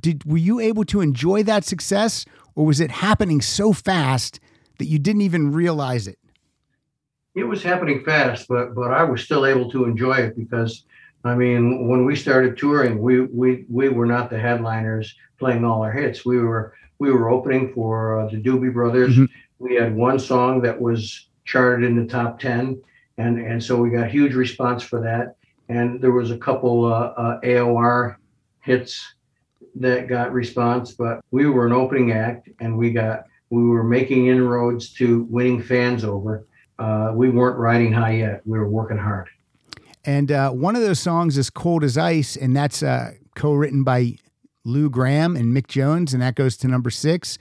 Did 0.00 0.24
were 0.24 0.38
you 0.38 0.60
able 0.60 0.84
to 0.84 1.00
enjoy 1.00 1.42
that 1.44 1.64
success, 1.64 2.24
or 2.54 2.66
was 2.66 2.80
it 2.80 2.90
happening 2.90 3.40
so 3.40 3.72
fast 3.72 4.40
that 4.78 4.86
you 4.86 4.98
didn't 4.98 5.22
even 5.22 5.52
realize 5.52 6.06
it? 6.06 6.18
It 7.34 7.44
was 7.44 7.62
happening 7.62 8.02
fast, 8.04 8.48
but 8.48 8.74
but 8.74 8.90
I 8.92 9.04
was 9.04 9.22
still 9.22 9.46
able 9.46 9.70
to 9.70 9.84
enjoy 9.84 10.14
it 10.14 10.36
because 10.36 10.84
I 11.24 11.34
mean, 11.34 11.88
when 11.88 12.04
we 12.04 12.16
started 12.16 12.56
touring, 12.56 13.00
we 13.00 13.20
we 13.20 13.64
we 13.68 13.88
were 13.88 14.06
not 14.06 14.30
the 14.30 14.38
headliners 14.38 15.14
playing 15.38 15.64
all 15.64 15.82
our 15.82 15.92
hits. 15.92 16.24
We 16.24 16.38
were 16.38 16.74
we 16.98 17.12
were 17.12 17.30
opening 17.30 17.72
for 17.72 18.20
uh, 18.20 18.28
the 18.28 18.36
Doobie 18.36 18.72
Brothers. 18.72 19.16
Mhm. 19.16 19.28
We 19.58 19.74
had 19.74 19.94
one 19.94 20.18
song 20.18 20.62
that 20.62 20.80
was 20.80 21.28
charted 21.44 21.88
in 21.88 21.96
the 21.96 22.06
top 22.06 22.38
ten, 22.38 22.80
and 23.18 23.38
and 23.38 23.62
so 23.62 23.76
we 23.76 23.90
got 23.90 24.10
huge 24.10 24.34
response 24.34 24.82
for 24.82 25.00
that. 25.02 25.36
And 25.68 26.00
there 26.00 26.12
was 26.12 26.30
a 26.30 26.38
couple 26.38 26.86
uh, 26.86 27.12
uh, 27.16 27.40
AOR 27.42 28.16
hits 28.60 29.14
that 29.76 30.08
got 30.08 30.32
response, 30.32 30.92
but 30.92 31.20
we 31.30 31.46
were 31.46 31.66
an 31.66 31.72
opening 31.72 32.12
act, 32.12 32.48
and 32.60 32.76
we 32.76 32.90
got 32.90 33.24
we 33.50 33.64
were 33.64 33.84
making 33.84 34.28
inroads 34.28 34.92
to 34.94 35.24
winning 35.24 35.62
fans 35.62 36.04
over. 36.04 36.46
Uh, 36.78 37.12
we 37.14 37.30
weren't 37.30 37.58
riding 37.58 37.92
high 37.92 38.12
yet. 38.12 38.42
We 38.46 38.58
were 38.58 38.68
working 38.68 38.96
hard. 38.96 39.28
And 40.04 40.32
uh, 40.32 40.50
one 40.50 40.76
of 40.76 40.82
those 40.82 41.00
songs 41.00 41.36
is 41.36 41.50
"Cold 41.50 41.84
as 41.84 41.98
Ice," 41.98 42.36
and 42.36 42.56
that's 42.56 42.82
uh, 42.82 43.12
co-written 43.34 43.84
by 43.84 44.16
Lou 44.64 44.88
Gramm 44.88 45.36
and 45.36 45.54
Mick 45.56 45.66
Jones, 45.66 46.12
and 46.12 46.22
that 46.22 46.34
goes 46.34 46.56
to 46.58 46.68
number 46.68 46.90
six. 46.90 47.38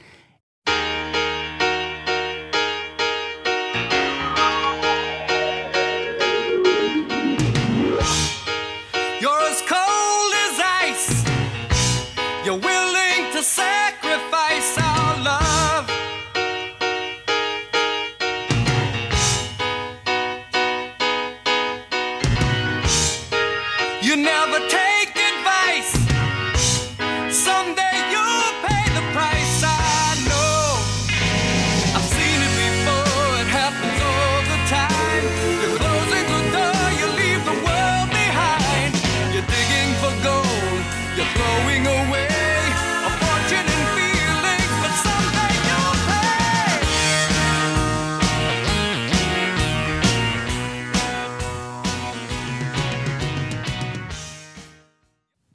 You 24.01 24.15
never 24.15 24.59
take 24.69 24.98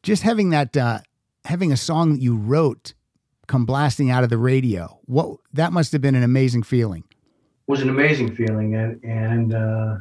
Just 0.05 0.23
having 0.23 0.51
that, 0.51 0.77
uh, 0.77 0.99
having 1.47 1.73
a 1.73 1.79
song 1.79 2.13
that 2.13 2.21
you 2.21 2.37
wrote 2.37 2.93
come 3.47 3.65
blasting 3.65 4.11
out 4.11 4.23
of 4.23 4.29
the 4.29 4.37
radio. 4.37 5.01
What 5.07 5.39
that 5.55 5.73
must 5.73 5.93
have 5.93 6.03
been 6.03 6.15
an 6.15 6.23
amazing 6.23 6.63
feeling. 6.63 7.05
was 7.67 7.81
an 7.81 7.89
amazing 7.89 8.37
feeling, 8.37 8.75
and 8.75 9.03
and 9.03 9.55
uh, 9.55 9.97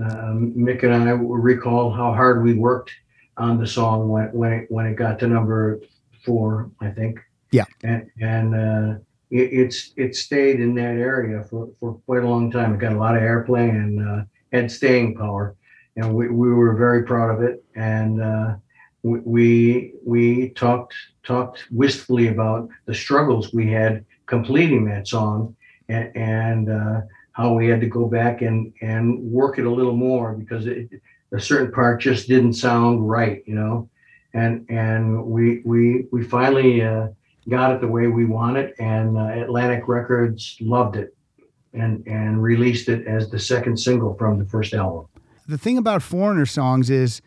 uh, 0.00 0.32
Mick 0.34 0.84
and 0.84 0.94
I 0.94 1.10
recall 1.10 1.90
how 1.90 2.14
hard 2.14 2.44
we 2.44 2.54
worked 2.54 2.92
on 3.36 3.58
the 3.58 3.66
song 3.66 4.08
when 4.08 4.26
when 4.26 4.52
it, 4.52 4.66
when 4.70 4.86
it 4.86 4.94
got 4.94 5.18
to 5.18 5.26
number 5.26 5.80
four, 6.24 6.70
I 6.80 6.90
think. 6.90 7.18
Yeah. 7.50 7.64
And 7.82 8.08
and 8.20 8.54
uh, 8.54 8.98
it, 9.32 9.52
it's 9.52 9.92
it 9.96 10.14
stayed 10.14 10.60
in 10.60 10.76
that 10.76 10.94
area 10.94 11.42
for, 11.42 11.70
for 11.80 11.94
quite 12.06 12.22
a 12.22 12.28
long 12.28 12.52
time. 12.52 12.74
It 12.74 12.78
got 12.78 12.92
a 12.92 12.98
lot 12.98 13.16
of 13.16 13.22
airplay 13.22 13.68
and 13.68 14.08
uh, 14.08 14.24
had 14.52 14.70
staying 14.70 15.16
power, 15.16 15.56
and 15.96 16.14
we, 16.14 16.28
we 16.28 16.54
were 16.54 16.76
very 16.76 17.02
proud 17.02 17.34
of 17.34 17.42
it. 17.42 17.64
And 17.74 18.22
uh, 18.22 18.54
we 19.02 19.94
we 20.04 20.50
talked 20.50 20.94
talked 21.22 21.64
wistfully 21.70 22.28
about 22.28 22.68
the 22.86 22.94
struggles 22.94 23.52
we 23.52 23.70
had 23.70 24.04
completing 24.26 24.84
that 24.84 25.08
song 25.08 25.54
and, 25.88 26.16
and 26.16 26.70
uh, 26.70 27.00
how 27.32 27.54
we 27.54 27.68
had 27.68 27.80
to 27.80 27.86
go 27.86 28.06
back 28.06 28.42
and, 28.42 28.72
and 28.80 29.18
work 29.20 29.58
it 29.58 29.66
a 29.66 29.70
little 29.70 29.96
more 29.96 30.32
because 30.34 30.66
it, 30.66 30.88
a 31.32 31.40
certain 31.40 31.72
part 31.72 32.00
just 32.00 32.28
didn't 32.28 32.54
sound 32.54 33.08
right, 33.08 33.42
you 33.46 33.54
know. 33.54 33.88
And 34.32 34.64
and 34.68 35.24
we 35.24 35.60
we 35.64 36.06
we 36.12 36.22
finally 36.22 36.82
uh, 36.82 37.08
got 37.48 37.72
it 37.72 37.80
the 37.80 37.88
way 37.88 38.06
we 38.06 38.26
want 38.26 38.56
it, 38.56 38.74
and 38.78 39.18
uh, 39.18 39.42
Atlantic 39.44 39.88
Records 39.88 40.56
loved 40.60 40.96
it, 40.96 41.16
and 41.72 42.06
and 42.06 42.40
released 42.40 42.88
it 42.88 43.06
as 43.06 43.30
the 43.30 43.38
second 43.38 43.76
single 43.76 44.14
from 44.14 44.38
the 44.38 44.44
first 44.44 44.72
album. 44.72 45.06
The 45.48 45.58
thing 45.58 45.78
about 45.78 46.02
foreigner 46.02 46.46
songs 46.46 46.90
is 46.90 47.22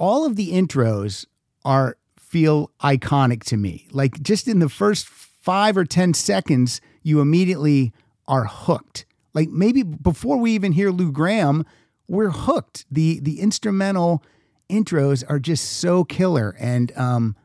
all 0.00 0.24
of 0.24 0.34
the 0.34 0.50
intros 0.50 1.26
are 1.64 1.96
feel 2.18 2.70
iconic 2.82 3.44
to 3.44 3.56
me. 3.56 3.86
Like 3.92 4.20
just 4.22 4.48
in 4.48 4.58
the 4.58 4.68
first 4.68 5.06
five 5.06 5.76
or 5.76 5.84
10 5.84 6.14
seconds, 6.14 6.80
you 7.02 7.20
immediately 7.20 7.92
are 8.26 8.46
hooked. 8.46 9.04
Like 9.34 9.50
maybe 9.50 9.82
before 9.82 10.38
we 10.38 10.52
even 10.52 10.72
hear 10.72 10.90
Lou 10.90 11.12
Gramm, 11.12 11.64
we're 12.08 12.30
hooked. 12.30 12.86
The 12.90 13.20
the 13.20 13.40
instrumental 13.40 14.24
intros 14.68 15.22
are 15.28 15.38
just 15.38 15.64
so 15.78 16.02
killer. 16.04 16.56
And 16.58 16.96
um 16.96 17.36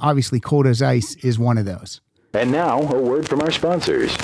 obviously 0.00 0.40
Cold 0.40 0.66
as 0.66 0.82
Ice 0.82 1.16
is 1.16 1.38
one 1.38 1.56
of 1.58 1.64
those. 1.64 2.00
And 2.34 2.50
now, 2.50 2.80
a 2.80 3.00
word 3.00 3.28
from 3.28 3.40
our 3.42 3.50
sponsors. 3.50 4.16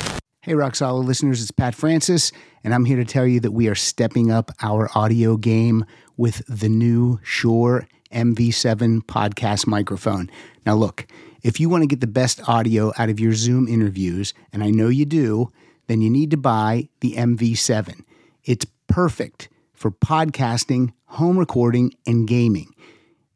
Hey, 0.43 0.55
Rock 0.55 0.77
Solid 0.77 1.05
listeners, 1.05 1.43
it's 1.43 1.51
Pat 1.51 1.75
Francis, 1.75 2.31
and 2.63 2.73
I'm 2.73 2.85
here 2.85 2.97
to 2.97 3.05
tell 3.05 3.27
you 3.27 3.41
that 3.41 3.51
we 3.51 3.67
are 3.67 3.75
stepping 3.75 4.31
up 4.31 4.53
our 4.63 4.89
audio 4.95 5.37
game 5.37 5.85
with 6.17 6.45
the 6.47 6.69
new 6.69 7.19
Shure 7.25 7.89
MV7 8.13 9.01
podcast 9.01 9.67
microphone. 9.67 10.31
Now, 10.65 10.77
look, 10.77 11.09
if 11.43 11.59
you 11.59 11.69
want 11.69 11.83
to 11.83 11.89
get 11.89 12.01
the 12.01 12.07
best 12.07 12.49
audio 12.49 12.93
out 12.97 13.11
of 13.11 13.19
your 13.19 13.33
Zoom 13.33 13.67
interviews, 13.67 14.33
and 14.53 14.63
I 14.63 14.71
know 14.71 14.87
you 14.87 15.05
do, 15.05 15.51
then 15.89 16.01
you 16.01 16.09
need 16.09 16.31
to 16.31 16.37
buy 16.37 16.89
the 17.01 17.15
MV7. 17.15 18.05
It's 18.45 18.67
perfect 18.87 19.49
for 19.73 19.91
podcasting, 19.91 20.93
home 21.07 21.37
recording, 21.37 21.95
and 22.07 22.29
gaming. 22.29 22.73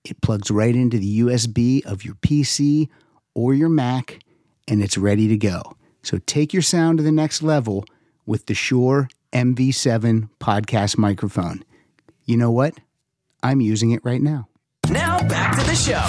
It 0.04 0.20
plugs 0.20 0.52
right 0.52 0.74
into 0.74 1.00
the 1.00 1.18
USB 1.18 1.84
of 1.84 2.04
your 2.04 2.14
PC 2.14 2.88
or 3.34 3.54
your 3.54 3.68
Mac, 3.68 4.20
and 4.68 4.80
it's 4.80 4.96
ready 4.96 5.26
to 5.26 5.36
go. 5.36 5.76
So 6.02 6.18
take 6.26 6.52
your 6.52 6.62
sound 6.62 6.98
to 6.98 7.04
the 7.04 7.12
next 7.12 7.42
level 7.42 7.84
with 8.26 8.46
the 8.46 8.54
Shure 8.54 9.08
MV7 9.32 10.28
podcast 10.40 10.98
microphone. 10.98 11.64
You 12.24 12.36
know 12.36 12.50
what? 12.50 12.74
I'm 13.42 13.60
using 13.60 13.90
it 13.90 14.04
right 14.04 14.20
now. 14.20 14.48
Now 14.90 15.20
back 15.26 15.58
to 15.58 15.64
the 15.64 15.74
show. 15.74 16.02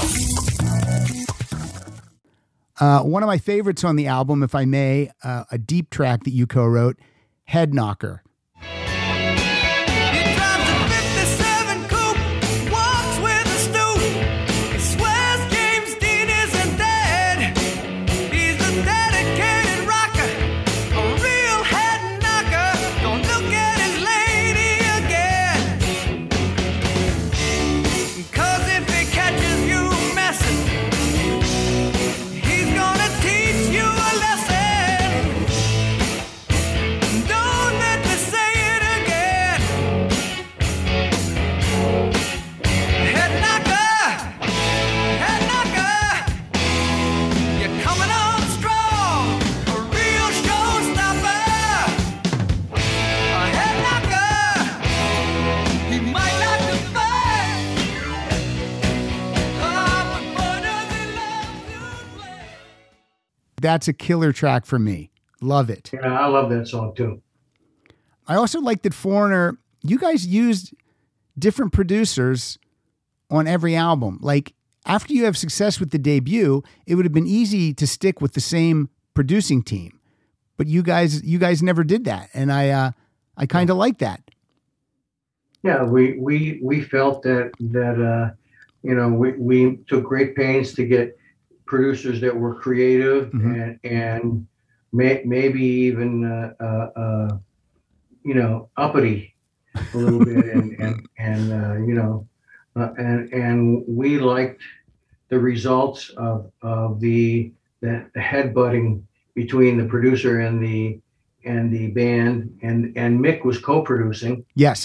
Uh, 2.79 3.01
one 3.03 3.23
of 3.23 3.27
my 3.27 3.37
favorites 3.37 3.83
on 3.83 3.95
the 3.95 4.07
album, 4.07 4.43
if 4.43 4.55
I 4.55 4.65
may, 4.65 5.11
uh, 5.23 5.45
a 5.51 5.57
deep 5.57 5.89
track 5.89 6.23
that 6.23 6.31
you 6.31 6.47
co 6.47 6.65
wrote, 6.65 6.97
Head 7.45 7.73
Knocker. 7.73 8.23
That's 63.63 63.87
a 63.87 63.93
killer 63.93 64.33
track 64.33 64.65
for 64.65 64.77
me. 64.77 65.09
Love 65.41 65.69
it. 65.69 65.89
Yeah, 65.93 66.19
I 66.19 66.27
love 66.27 66.49
that 66.49 66.67
song 66.67 66.93
too. 66.93 67.21
I 68.27 68.35
also 68.35 68.59
like 68.59 68.81
that 68.81 68.93
Foreigner, 68.93 69.57
you 69.81 69.97
guys 69.97 70.27
used 70.27 70.73
different 71.39 71.71
producers 71.71 72.59
on 73.31 73.47
every 73.47 73.73
album. 73.73 74.19
Like, 74.21 74.53
after 74.85 75.13
you 75.13 75.23
have 75.23 75.37
success 75.37 75.79
with 75.79 75.91
the 75.91 75.97
debut, 75.97 76.61
it 76.85 76.95
would 76.95 77.05
have 77.05 77.13
been 77.13 77.25
easy 77.25 77.73
to 77.75 77.87
stick 77.87 78.19
with 78.19 78.33
the 78.33 78.41
same 78.41 78.89
producing 79.13 79.63
team. 79.63 79.97
But 80.57 80.67
you 80.67 80.83
guys, 80.83 81.23
you 81.23 81.39
guys 81.39 81.63
never 81.63 81.85
did 81.85 82.03
that, 82.03 82.29
and 82.33 82.51
I, 82.51 82.69
uh, 82.69 82.91
I 83.37 83.45
kind 83.45 83.69
of 83.69 83.77
like 83.77 83.99
that. 83.99 84.21
Yeah, 85.63 85.83
we 85.83 86.17
we 86.19 86.59
we 86.61 86.81
felt 86.81 87.23
that 87.23 87.51
that 87.59 87.97
uh, 87.97 88.35
you 88.83 88.93
know 88.93 89.07
we 89.07 89.31
we 89.31 89.77
took 89.87 90.03
great 90.03 90.35
pains 90.35 90.73
to 90.73 90.85
get 90.85 91.17
producers 91.77 92.21
that 92.21 92.35
were 92.43 92.53
creative 92.65 93.31
Mhm. 93.31 93.53
and 93.61 93.71
and 94.01 94.23
may, 94.99 95.13
maybe 95.25 95.63
even 95.89 96.11
uh, 96.23 96.49
uh, 96.67 96.87
uh, 97.03 97.29
you 98.29 98.35
know 98.39 98.69
uppity 98.85 99.33
a 99.93 99.97
little 99.97 100.23
bit 100.31 100.45
and 100.55 100.65
and 100.85 100.95
and 101.29 101.41
uh, 101.59 101.75
you 101.87 101.95
know 101.99 102.13
uh, 102.79 102.91
and 103.07 103.19
and 103.45 103.57
we 103.87 104.09
liked 104.19 104.61
the 105.31 105.39
results 105.51 106.01
of 106.29 106.51
of 106.61 106.99
the 107.05 107.51
the, 107.81 107.93
the 108.15 108.21
headbutting 108.31 109.01
between 109.41 109.73
the 109.81 109.87
producer 109.93 110.33
and 110.45 110.55
the 110.67 110.99
and 111.51 111.63
the 111.75 111.85
band 111.99 112.35
and 112.67 112.79
and 113.01 113.11
Mick 113.25 113.39
was 113.49 113.57
co-producing 113.69 114.35
Yes. 114.65 114.79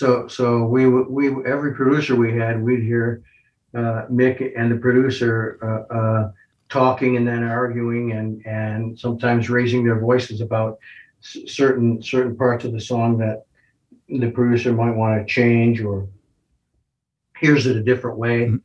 so 0.00 0.26
so 0.36 0.46
we 0.74 0.82
we 1.18 1.24
every 1.54 1.72
producer 1.80 2.14
we 2.24 2.30
had 2.42 2.54
we'd 2.66 2.82
hear 2.92 3.06
uh, 3.76 4.06
Mick 4.10 4.52
and 4.58 4.70
the 4.72 4.76
producer 4.76 5.58
uh, 5.62 5.94
uh, 5.94 6.30
talking 6.68 7.16
and 7.16 7.26
then 7.26 7.42
arguing 7.44 8.12
and 8.12 8.44
and 8.46 8.98
sometimes 8.98 9.50
raising 9.50 9.84
their 9.84 10.00
voices 10.00 10.40
about 10.40 10.78
s- 11.22 11.38
certain 11.46 12.02
certain 12.02 12.36
parts 12.36 12.64
of 12.64 12.72
the 12.72 12.80
song 12.80 13.18
that 13.18 13.44
the 14.08 14.30
producer 14.30 14.72
might 14.72 14.96
want 14.96 15.14
to 15.20 15.32
change 15.32 15.80
or 15.82 16.08
hears 17.40 17.66
it 17.66 17.76
a 17.76 17.82
different 17.82 18.18
way. 18.18 18.46
Mhm. 18.46 18.60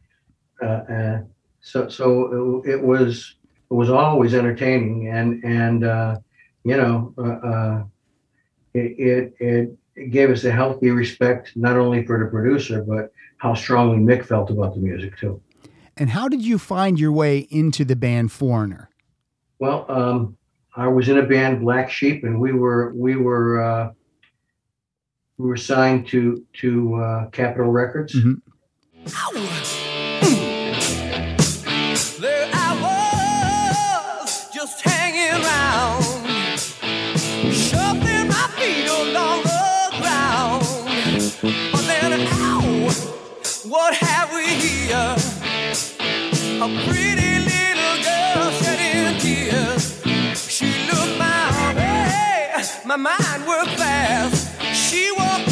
Uh, 0.61 0.93
uh, 0.93 1.21
so 1.61 1.89
so 1.89 2.61
it, 2.65 2.71
it 2.75 2.81
was 2.83 3.35
it 3.69 3.73
was 3.73 3.89
always 3.89 4.33
entertaining 4.33 5.07
and 5.09 5.43
and 5.43 5.83
uh, 5.83 6.17
you 6.63 6.77
know 6.77 7.13
it 8.73 9.33
it 9.39 9.77
it 9.95 10.09
gave 10.11 10.29
us 10.29 10.43
a 10.45 10.51
healthy 10.51 10.89
respect 10.91 11.51
not 11.55 11.77
only 11.77 12.05
for 12.05 12.19
the 12.23 12.29
producer 12.29 12.83
but 12.83 13.11
how 13.41 13.55
strongly 13.55 13.97
Mick 13.97 14.23
felt 14.23 14.51
about 14.51 14.75
the 14.75 14.79
music 14.79 15.17
too. 15.17 15.41
And 15.97 16.11
how 16.11 16.27
did 16.27 16.43
you 16.45 16.59
find 16.59 16.99
your 16.99 17.11
way 17.11 17.39
into 17.49 17.83
the 17.83 17.95
band 17.95 18.31
Foreigner? 18.31 18.91
Well, 19.57 19.85
um, 19.89 20.37
I 20.75 20.87
was 20.87 21.09
in 21.09 21.17
a 21.17 21.23
band, 21.23 21.61
Black 21.61 21.89
Sheep, 21.89 22.23
and 22.23 22.39
we 22.39 22.51
were 22.51 22.93
we 22.95 23.15
were 23.15 23.59
uh, 23.63 23.91
we 25.39 25.47
were 25.47 25.57
signed 25.57 26.07
to 26.09 26.45
to 26.61 26.95
uh, 26.95 27.29
Capitol 27.31 27.71
Records. 27.71 28.13
Mhm. 28.15 28.41
My 51.17 51.73
way, 51.75 52.63
my 52.85 52.95
mind 52.95 53.47
worked 53.47 53.71
fast. 53.79 54.61
She 54.75 55.11
walked 55.11 55.49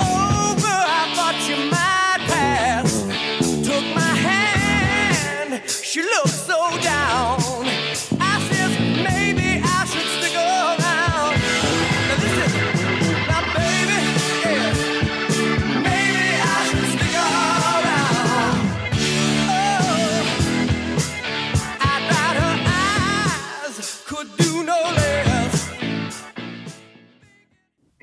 over, 0.00 0.76
I 1.00 1.12
thought 1.14 1.36
she 1.46 1.54
might 1.70 2.20
pass 2.26 3.02
took 3.64 3.84
my 3.94 4.00
hand. 4.00 5.62
She 5.70 6.02
looked 6.02 6.30
so 6.30 6.76
down. 6.82 7.47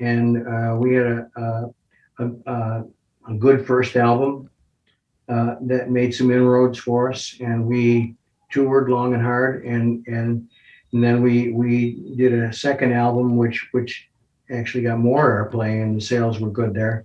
And 0.06 0.46
uh, 0.46 0.76
we 0.76 0.94
had 0.94 1.06
a 1.06 1.70
a, 2.18 2.30
a, 2.46 2.84
a 3.28 3.34
good 3.38 3.66
first 3.66 3.96
album 3.96 4.48
uh, 5.28 5.56
that 5.62 5.90
made 5.90 6.14
some 6.14 6.30
inroads 6.30 6.78
for 6.78 7.10
us, 7.10 7.36
and 7.40 7.66
we 7.66 8.14
toured 8.50 8.88
long 8.88 9.14
and 9.14 9.22
hard, 9.22 9.64
and 9.64 10.06
and 10.06 10.48
and 10.92 11.04
then 11.04 11.22
we 11.22 11.52
we 11.52 12.14
did 12.16 12.32
a 12.32 12.52
second 12.52 12.92
album, 12.92 13.36
which 13.36 13.68
which 13.72 14.08
actually 14.50 14.84
got 14.84 14.98
more 14.98 15.50
airplay, 15.50 15.82
and 15.82 15.96
the 15.96 16.00
sales 16.00 16.38
were 16.38 16.50
good 16.50 16.72
there, 16.72 17.04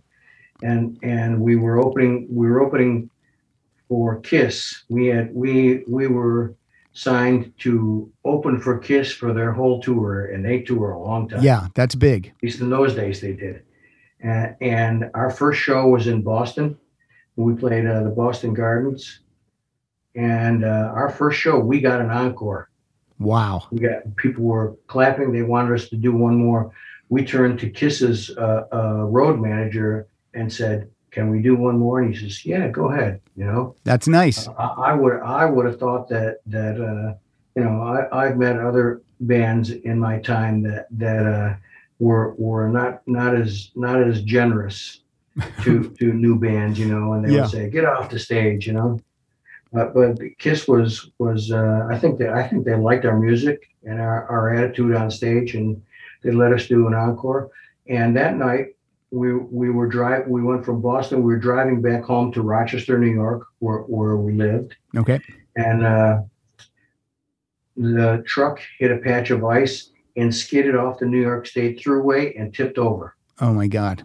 and 0.61 0.97
and 1.01 1.39
we 1.39 1.55
were 1.55 1.79
opening 1.79 2.27
we 2.29 2.47
were 2.47 2.61
opening 2.61 3.09
for 3.89 4.19
Kiss. 4.21 4.83
We 4.89 5.07
had 5.07 5.33
we 5.33 5.83
we 5.87 6.07
were 6.07 6.55
signed 6.93 7.53
to 7.59 8.11
open 8.25 8.59
for 8.59 8.77
Kiss 8.77 9.11
for 9.11 9.33
their 9.33 9.51
whole 9.51 9.81
tour, 9.81 10.25
and 10.25 10.43
they 10.43 10.61
tour 10.61 10.91
a 10.91 10.99
long 10.99 11.29
time 11.29 11.41
Yeah, 11.43 11.67
that's 11.73 11.95
big. 11.95 12.27
at 12.27 12.43
least 12.43 12.61
in 12.61 12.69
those 12.69 12.95
days 12.95 13.21
they 13.21 13.33
did. 13.33 13.63
And, 14.19 14.55
and 14.61 15.11
our 15.13 15.29
first 15.31 15.59
show 15.61 15.87
was 15.87 16.07
in 16.07 16.21
Boston. 16.21 16.77
We 17.35 17.53
played 17.55 17.85
uh, 17.87 18.03
the 18.03 18.09
Boston 18.09 18.53
Gardens. 18.53 19.21
And 20.15 20.65
uh, 20.65 20.91
our 20.93 21.09
first 21.09 21.39
show, 21.39 21.57
we 21.57 21.79
got 21.79 22.01
an 22.01 22.09
encore. 22.09 22.69
Wow. 23.19 23.63
We 23.71 23.79
got 23.79 24.15
people 24.17 24.43
were 24.43 24.75
clapping. 24.87 25.31
They 25.31 25.43
wanted 25.43 25.73
us 25.79 25.87
to 25.89 25.95
do 25.95 26.13
one 26.13 26.35
more. 26.35 26.71
We 27.09 27.23
turned 27.23 27.59
to 27.59 27.69
Kiss's 27.69 28.29
uh, 28.31 28.63
uh, 28.73 29.05
road 29.05 29.39
manager 29.39 30.07
and 30.33 30.51
said, 30.51 30.89
"Can 31.11 31.29
we 31.29 31.41
do 31.41 31.55
one 31.55 31.77
more?" 31.77 31.99
And 31.99 32.13
he 32.13 32.19
says, 32.19 32.45
"Yeah, 32.45 32.67
go 32.69 32.89
ahead." 32.91 33.19
You 33.35 33.45
know, 33.45 33.75
That's 33.83 34.07
nice. 34.07 34.47
I, 34.47 34.51
I 34.91 34.93
would 34.93 35.19
I 35.21 35.45
would 35.45 35.65
have 35.65 35.79
thought 35.79 36.07
that 36.09 36.37
that 36.47 36.75
uh, 36.81 37.13
you 37.55 37.63
know 37.63 37.81
I, 37.81 38.25
I've 38.25 38.37
met 38.37 38.57
other 38.59 39.01
bands 39.21 39.69
in 39.71 39.99
my 39.99 40.19
time 40.19 40.63
that 40.63 40.87
that 40.91 41.25
uh, 41.25 41.55
were 41.99 42.33
were 42.37 42.67
not 42.69 43.01
not 43.07 43.35
as 43.35 43.71
not 43.75 44.01
as 44.01 44.21
generous 44.23 45.01
to 45.63 45.89
to 45.99 46.13
new 46.13 46.37
bands, 46.39 46.79
you 46.79 46.87
know, 46.87 47.13
and 47.13 47.23
they 47.25 47.33
Yeah. 47.33 47.41
would 47.41 47.51
say 47.51 47.69
get 47.69 47.85
off 47.85 48.09
the 48.09 48.19
stage, 48.19 48.65
you 48.67 48.73
know. 48.73 48.99
But 49.73 49.93
but 49.93 50.19
Kiss 50.37 50.67
was 50.67 51.11
was 51.19 51.51
uh, 51.51 51.87
I 51.89 51.97
think 51.97 52.19
that 52.19 52.29
I 52.33 52.47
think 52.47 52.65
they 52.65 52.75
liked 52.75 53.05
our 53.05 53.17
music 53.17 53.69
and 53.85 53.99
our, 54.01 54.25
our 54.27 54.53
attitude 54.53 54.93
on 54.95 55.09
stage, 55.09 55.55
and 55.55 55.81
they 56.23 56.31
let 56.31 56.51
us 56.53 56.67
do 56.67 56.87
an 56.87 56.93
encore. 56.93 57.49
And 57.87 58.15
that 58.17 58.35
night 58.37 58.75
we 59.11 59.33
we 59.33 59.69
were 59.69 59.87
drive 59.87 60.27
we 60.27 60.41
went 60.41 60.65
from 60.65 60.81
Boston. 60.81 61.19
We 61.21 61.33
were 61.33 61.39
driving 61.39 61.81
back 61.81 62.03
home 62.03 62.31
to 62.31 62.41
Rochester, 62.41 62.97
New 62.97 63.11
York, 63.13 63.45
where 63.59 63.79
where 63.79 64.15
we 64.17 64.33
lived, 64.33 64.75
Okay. 64.95 65.19
and 65.57 65.85
uh, 65.85 66.21
the 67.75 68.23
truck 68.25 68.59
hit 68.79 68.91
a 68.91 68.97
patch 68.97 69.29
of 69.31 69.43
ice 69.43 69.91
and 70.15 70.33
skidded 70.33 70.75
off 70.75 70.99
the 70.99 71.05
New 71.05 71.21
York 71.21 71.45
State 71.45 71.79
Thruway 71.79 72.39
and 72.39 72.53
tipped 72.53 72.77
over. 72.77 73.15
Oh 73.39 73.53
my 73.53 73.67
God. 73.67 74.03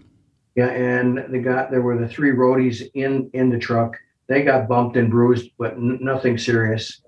Yeah, 0.57 0.69
and 0.71 1.33
the 1.33 1.39
guy 1.39 1.69
there 1.71 1.83
were 1.83 1.99
the 1.99 2.09
three 2.09 2.33
roadies 2.33 2.89
in 2.95 3.31
in 3.33 3.49
the 3.49 3.59
truck. 3.59 3.97
They 4.29 4.43
got 4.43 4.69
bumped 4.69 4.97
and 4.97 5.09
bruised, 5.09 5.51
but 5.57 5.75
n- 5.75 5.99
nothing 6.01 6.37
serious. 6.37 7.01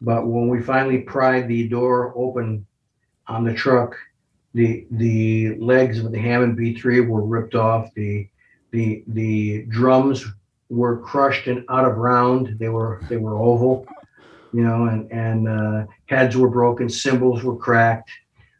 But 0.00 0.26
when 0.26 0.48
we 0.48 0.60
finally 0.60 0.98
pried 0.98 1.46
the 1.46 1.68
door 1.68 2.12
open 2.16 2.66
on 3.28 3.44
the 3.44 3.54
truck, 3.54 3.96
the 4.54 4.86
the 4.92 5.56
legs 5.56 5.98
of 5.98 6.12
the 6.12 6.18
Hammond 6.18 6.56
B3 6.56 7.06
were 7.08 7.24
ripped 7.24 7.54
off. 7.54 7.92
The 7.94 8.28
the 8.70 9.04
the 9.08 9.64
drums 9.68 10.24
were 10.68 10.98
crushed 10.98 11.48
and 11.48 11.64
out 11.68 11.84
of 11.84 11.96
round. 11.96 12.56
They 12.58 12.68
were 12.68 13.02
they 13.08 13.16
were 13.16 13.36
oval, 13.36 13.86
you 14.52 14.62
know, 14.62 14.86
and 14.86 15.10
and 15.12 15.48
uh, 15.48 15.86
heads 16.06 16.36
were 16.36 16.48
broken, 16.48 16.88
cymbals 16.88 17.42
were 17.42 17.56
cracked. 17.56 18.10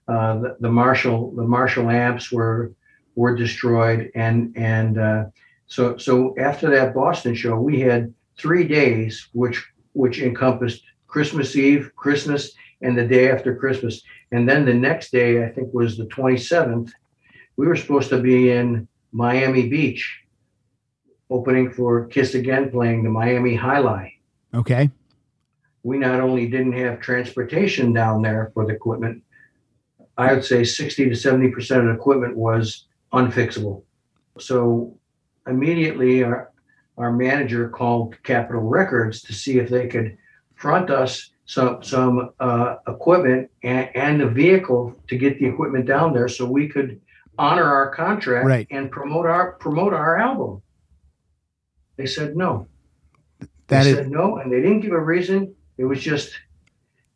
Uh, 0.07 0.39
the, 0.41 0.57
the 0.61 0.71
Marshall 0.71 1.33
the 1.35 1.45
Marshall 1.45 1.89
amps 1.89 2.31
were 2.31 2.73
were 3.15 3.35
destroyed 3.35 4.11
and 4.15 4.53
and 4.57 4.99
uh, 4.99 5.25
so 5.67 5.97
so 5.97 6.35
after 6.39 6.69
that 6.71 6.95
Boston 6.95 7.35
show 7.35 7.57
we 7.57 7.81
had 7.81 8.13
three 8.37 8.67
days 8.67 9.29
which 9.33 9.65
which 9.93 10.21
encompassed 10.21 10.83
Christmas 11.07 11.55
Eve, 11.55 11.93
Christmas, 11.95 12.53
and 12.83 12.97
the 12.97 13.07
day 13.07 13.31
after 13.31 13.55
Christmas. 13.55 14.03
And 14.33 14.49
then 14.49 14.65
the 14.65 14.75
next 14.75 15.11
day, 15.11 15.45
I 15.45 15.49
think 15.49 15.73
was 15.73 15.97
the 15.97 16.07
27th, 16.07 16.91
we 17.57 17.67
were 17.67 17.77
supposed 17.77 18.11
to 18.11 18.21
be 18.21 18.51
in 18.51 18.89
Miami 19.13 19.69
Beach 19.69 20.25
opening 21.31 21.73
for 21.73 22.07
Kiss 22.07 22.35
Again 22.35 22.71
playing 22.71 23.03
the 23.03 23.11
Miami 23.11 23.57
Jai-Alai. 23.57 24.13
Okay. 24.53 24.91
We 25.83 25.99
not 25.99 26.21
only 26.21 26.49
didn't 26.49 26.73
have 26.75 27.01
transportation 27.01 27.93
down 27.93 28.23
there 28.23 28.51
for 28.55 28.67
the 28.67 28.73
equipment, 28.73 29.23
I 30.17 30.33
would 30.33 30.45
say 30.45 30.65
60 30.65 31.07
to 31.07 31.11
70% 31.11 31.79
of 31.79 31.85
the 31.85 31.91
equipment 31.91 32.37
was 32.37 32.87
unfixable. 33.13 33.83
So 34.39 34.97
immediately 35.47 36.23
our, 36.23 36.53
our 36.97 37.13
manager 37.13 37.69
called 37.69 38.21
Capitol 38.23 38.63
Records 38.63 39.23
to 39.23 39.33
see 39.33 39.59
if 39.59 39.69
they 39.69 39.89
could 39.89 40.17
front 40.55 40.91
us 40.91 41.31
some 41.47 41.83
some 41.83 42.31
uh, 42.41 42.77
equipment 42.89 43.51
and, 43.63 43.91
and 43.95 44.23
a 44.23 44.29
vehicle 44.29 44.99
to 45.09 45.17
get 45.17 45.39
the 45.39 45.47
equipment 45.47 45.87
down 45.87 46.13
there 46.15 46.29
so 46.29 46.47
we 46.47 46.69
could 46.69 47.01
honor 47.39 47.65
our 47.65 47.91
contract 47.95 48.47
Right. 48.47 48.67
and 48.71 48.91
promote 48.91 49.27
our 49.27 49.53
promote 49.53 49.93
our 49.93 50.19
album. 50.19 50.63
They 51.97 52.07
said 52.07 52.37
no. 52.37 52.67
That 53.69 53.85
they 53.85 53.91
is 53.91 53.97
said 53.97 54.11
no, 54.11 54.39
and 54.39 54.53
they 54.53 54.61
didn't 54.61 54.81
give 54.81 54.93
a 54.93 55.01
reason. 55.01 55.55
It 55.79 55.85
was 55.85 56.01
just 56.01 56.33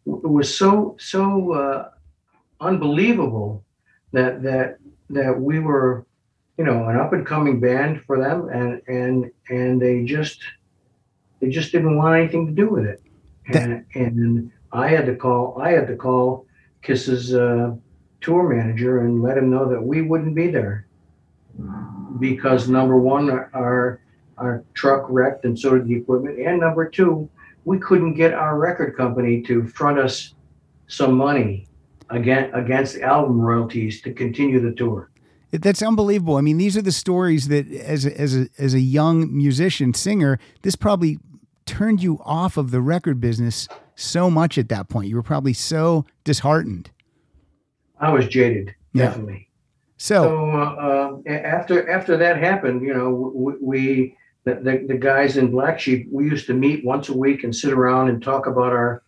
it 0.06 0.28
was 0.28 0.54
so 0.56 0.96
so 0.98 1.52
uh, 1.52 1.88
unbelievable 2.60 3.64
that 4.12 4.42
that 4.42 4.78
that 5.10 5.38
we 5.40 5.58
were 5.58 6.06
you 6.58 6.64
know 6.64 6.88
an 6.88 6.96
up 6.96 7.12
and 7.12 7.26
coming 7.26 7.60
band 7.60 8.02
for 8.06 8.18
them 8.18 8.48
and 8.48 8.82
and 8.88 9.30
and 9.48 9.80
they 9.80 10.04
just 10.04 10.42
they 11.40 11.48
just 11.48 11.72
didn't 11.72 11.96
want 11.96 12.16
anything 12.18 12.46
to 12.46 12.52
do 12.52 12.68
with 12.68 12.84
it 12.84 13.02
and 13.54 13.84
and 13.94 14.50
i 14.72 14.88
had 14.88 15.06
to 15.06 15.14
call 15.14 15.60
i 15.60 15.70
had 15.70 15.86
to 15.86 15.96
call 15.96 16.46
kiss's 16.82 17.34
uh, 17.34 17.74
tour 18.20 18.48
manager 18.48 19.00
and 19.00 19.22
let 19.22 19.38
him 19.38 19.50
know 19.50 19.68
that 19.68 19.82
we 19.82 20.02
wouldn't 20.02 20.34
be 20.34 20.48
there. 20.48 20.86
Because 22.18 22.68
number 22.68 22.98
one 22.98 23.30
our 23.30 24.00
our 24.38 24.64
truck 24.74 25.06
wrecked 25.08 25.44
and 25.44 25.58
so 25.58 25.76
did 25.76 25.86
the 25.88 25.96
equipment. 25.96 26.38
And 26.38 26.60
number 26.60 26.88
two 26.88 27.28
we 27.64 27.78
couldn't 27.78 28.14
get 28.14 28.32
our 28.32 28.58
record 28.58 28.96
company 28.96 29.42
to 29.42 29.66
front 29.66 29.98
us 29.98 30.34
some 30.86 31.14
money 31.14 31.66
again 32.10 32.50
against 32.54 32.96
album 32.98 33.40
royalties 33.40 34.00
to 34.02 34.12
continue 34.12 34.60
the 34.60 34.72
tour. 34.72 35.10
That's 35.50 35.82
unbelievable. 35.82 36.36
I 36.36 36.42
mean, 36.42 36.58
these 36.58 36.76
are 36.76 36.82
the 36.82 36.92
stories 36.92 37.48
that, 37.48 37.70
as 37.72 38.04
a, 38.04 38.20
as 38.20 38.36
a, 38.36 38.48
as 38.58 38.74
a 38.74 38.80
young 38.80 39.34
musician 39.34 39.94
singer, 39.94 40.38
this 40.60 40.76
probably 40.76 41.18
turned 41.68 42.02
you 42.02 42.20
off 42.24 42.56
of 42.56 42.70
the 42.70 42.80
record 42.80 43.20
business 43.20 43.68
so 43.94 44.30
much 44.30 44.58
at 44.58 44.68
that 44.70 44.88
point. 44.88 45.08
You 45.08 45.16
were 45.16 45.22
probably 45.22 45.52
so 45.52 46.04
disheartened. 46.24 46.90
I 48.00 48.10
was 48.10 48.26
jaded, 48.26 48.74
Yeah. 48.92 49.06
definitely. 49.06 49.50
So, 49.96 50.22
So 50.22 50.50
uh, 50.50 51.20
uh, 51.26 51.30
after 51.30 51.90
after 51.90 52.16
that 52.16 52.38
happened, 52.38 52.82
you 52.82 52.94
know, 52.94 53.10
we, 53.34 53.52
we 53.60 54.16
the, 54.44 54.54
the 54.54 54.84
the 54.88 54.96
guys 54.98 55.36
in 55.36 55.50
Black 55.50 55.78
Sheep, 55.80 56.08
we 56.12 56.24
used 56.24 56.46
to 56.46 56.54
meet 56.54 56.84
once 56.84 57.08
a 57.08 57.16
week 57.16 57.42
and 57.44 57.54
sit 57.54 57.72
around 57.72 58.08
and 58.08 58.22
talk 58.22 58.46
about 58.46 58.72
our 58.72 59.02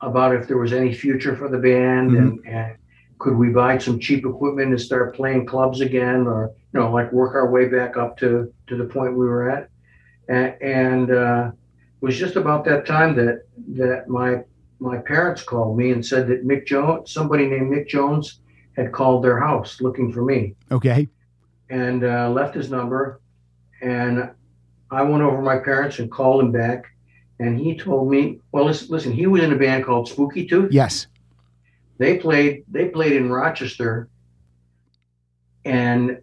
about 0.00 0.34
if 0.34 0.46
there 0.46 0.58
was 0.58 0.72
any 0.72 0.94
future 0.94 1.34
for 1.34 1.48
the 1.48 1.58
band 1.58 2.12
and, 2.12 2.38
and 2.46 2.76
could 3.18 3.36
we 3.36 3.48
buy 3.48 3.76
some 3.78 3.98
cheap 3.98 4.24
equipment 4.24 4.68
and 4.70 4.80
start 4.80 5.16
playing 5.16 5.44
clubs 5.44 5.80
again, 5.80 6.28
or 6.28 6.52
you 6.72 6.78
know, 6.80 6.92
like 6.92 7.12
work 7.12 7.34
our 7.34 7.50
way 7.50 7.66
back 7.66 7.96
up 7.96 8.16
to 8.18 8.52
to 8.68 8.76
the 8.76 8.84
point 8.84 9.12
we 9.12 9.26
were 9.26 9.50
at. 9.50 9.68
And, 10.28 10.54
and 10.62 11.10
uh, 11.10 11.50
was 12.00 12.16
just 12.16 12.36
about 12.36 12.64
that 12.64 12.86
time 12.86 13.16
that 13.16 13.42
that 13.74 14.08
my 14.08 14.42
my 14.80 14.98
parents 14.98 15.42
called 15.42 15.76
me 15.76 15.90
and 15.90 16.04
said 16.04 16.28
that 16.28 16.46
Mick 16.46 16.66
Jones, 16.66 17.10
somebody 17.10 17.46
named 17.46 17.72
Mick 17.72 17.88
Jones, 17.88 18.40
had 18.76 18.92
called 18.92 19.24
their 19.24 19.38
house 19.38 19.80
looking 19.80 20.12
for 20.12 20.24
me 20.24 20.54
okay. 20.70 21.08
and 21.68 22.04
uh, 22.04 22.30
left 22.30 22.54
his 22.54 22.70
number. 22.70 23.20
And 23.82 24.30
I 24.90 25.02
went 25.02 25.22
over 25.22 25.36
to 25.36 25.42
my 25.42 25.58
parents 25.58 25.98
and 25.98 26.10
called 26.10 26.42
him 26.42 26.52
back. 26.52 26.84
And 27.40 27.58
he 27.58 27.76
told 27.76 28.10
me, 28.10 28.40
well, 28.52 28.64
listen, 28.64 28.88
listen, 28.88 29.12
he 29.12 29.26
was 29.26 29.42
in 29.42 29.52
a 29.52 29.56
band 29.56 29.84
called 29.84 30.08
Spooky 30.08 30.46
Tooth. 30.46 30.72
Yes. 30.72 31.08
They 31.98 32.18
played, 32.18 32.64
they 32.68 32.88
played 32.88 33.12
in 33.12 33.30
Rochester, 33.30 34.08
and 35.64 36.20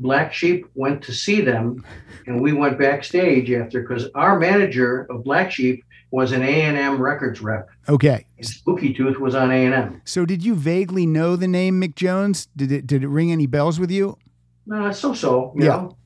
Black 0.00 0.32
Sheep 0.32 0.66
went 0.74 1.02
to 1.04 1.12
see 1.12 1.40
them, 1.40 1.84
and 2.26 2.40
we 2.40 2.52
went 2.52 2.78
backstage 2.78 3.50
after 3.52 3.82
because 3.82 4.08
our 4.14 4.38
manager 4.38 5.06
of 5.10 5.22
Black 5.24 5.50
Sheep 5.52 5.84
was 6.10 6.32
an 6.32 6.42
A 6.42 6.62
and 6.62 6.76
M 6.76 7.00
Records 7.00 7.40
rep. 7.40 7.68
Okay. 7.88 8.26
And 8.38 8.46
Spooky 8.46 8.92
Tooth 8.92 9.18
was 9.18 9.34
on 9.34 9.50
A 9.50 9.64
and 9.66 9.74
M. 9.74 10.02
So, 10.04 10.24
did 10.26 10.44
you 10.44 10.54
vaguely 10.54 11.06
know 11.06 11.36
the 11.36 11.46
name 11.46 11.80
Mick 11.80 11.94
Jones? 11.94 12.48
Did 12.56 12.72
it 12.72 12.86
did 12.86 13.04
it 13.04 13.08
ring 13.08 13.30
any 13.30 13.46
bells 13.46 13.78
with 13.78 13.90
you? 13.90 14.16
Uh, 14.72 14.92
so 14.92 15.14
so, 15.14 15.52
you 15.56 15.64
Yeah. 15.66 15.76
know. 15.76 15.96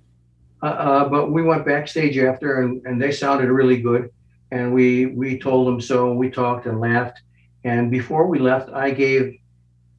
Uh, 0.63 0.67
uh, 0.67 1.09
but 1.09 1.31
we 1.31 1.43
went 1.43 1.67
backstage 1.67 2.17
after, 2.19 2.63
and, 2.63 2.81
and 2.87 3.01
they 3.01 3.13
sounded 3.13 3.49
really 3.51 3.81
good. 3.81 4.11
And 4.51 4.73
we 4.73 5.07
we 5.07 5.39
told 5.39 5.67
them 5.69 5.81
so. 5.81 6.13
We 6.13 6.31
talked 6.31 6.67
and 6.67 6.81
laughed. 6.81 7.21
And 7.65 7.91
before 7.91 8.27
we 8.27 8.39
left, 8.39 8.69
I 8.71 8.91
gave 8.91 9.39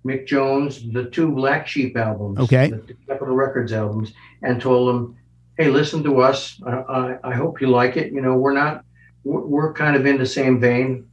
Mick 0.05 0.27
Jones 0.27 0.91
the 0.93 1.05
two 1.05 1.31
Black 1.31 1.67
Sheep 1.67 1.97
albums, 1.97 2.39
Okay. 2.39 2.69
the 2.69 2.95
Capitol 3.07 3.35
Records 3.35 3.73
albums, 3.73 4.13
and 4.43 4.61
told 4.61 4.87
them, 4.89 5.15
"Hey, 5.57 5.69
listen 5.69 6.03
to 6.03 6.21
us. 6.21 6.61
I, 6.65 6.71
I, 6.71 7.17
I 7.31 7.33
hope 7.33 7.59
you 7.61 7.67
like 7.67 7.97
it. 7.97 8.13
You 8.13 8.21
know, 8.21 8.35
we're 8.37 8.53
not, 8.53 8.85
we're, 9.23 9.41
we're 9.41 9.73
kind 9.73 9.95
of 9.95 10.05
in 10.05 10.17
the 10.17 10.25
same 10.25 10.59
vein, 10.59 11.07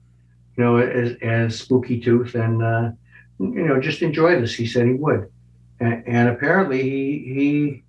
you 0.56 0.64
know, 0.64 0.76
as, 0.76 1.16
as 1.22 1.58
Spooky 1.58 2.00
Tooth, 2.00 2.34
and 2.34 2.62
uh, 2.62 2.90
you 3.40 3.66
know, 3.66 3.80
just 3.80 4.02
enjoy 4.02 4.38
this." 4.40 4.54
He 4.54 4.66
said 4.66 4.86
he 4.86 4.92
would 4.94 5.30
and, 5.80 6.06
and 6.06 6.28
apparently 6.28 6.82
he 6.82 7.32
he 7.34 7.82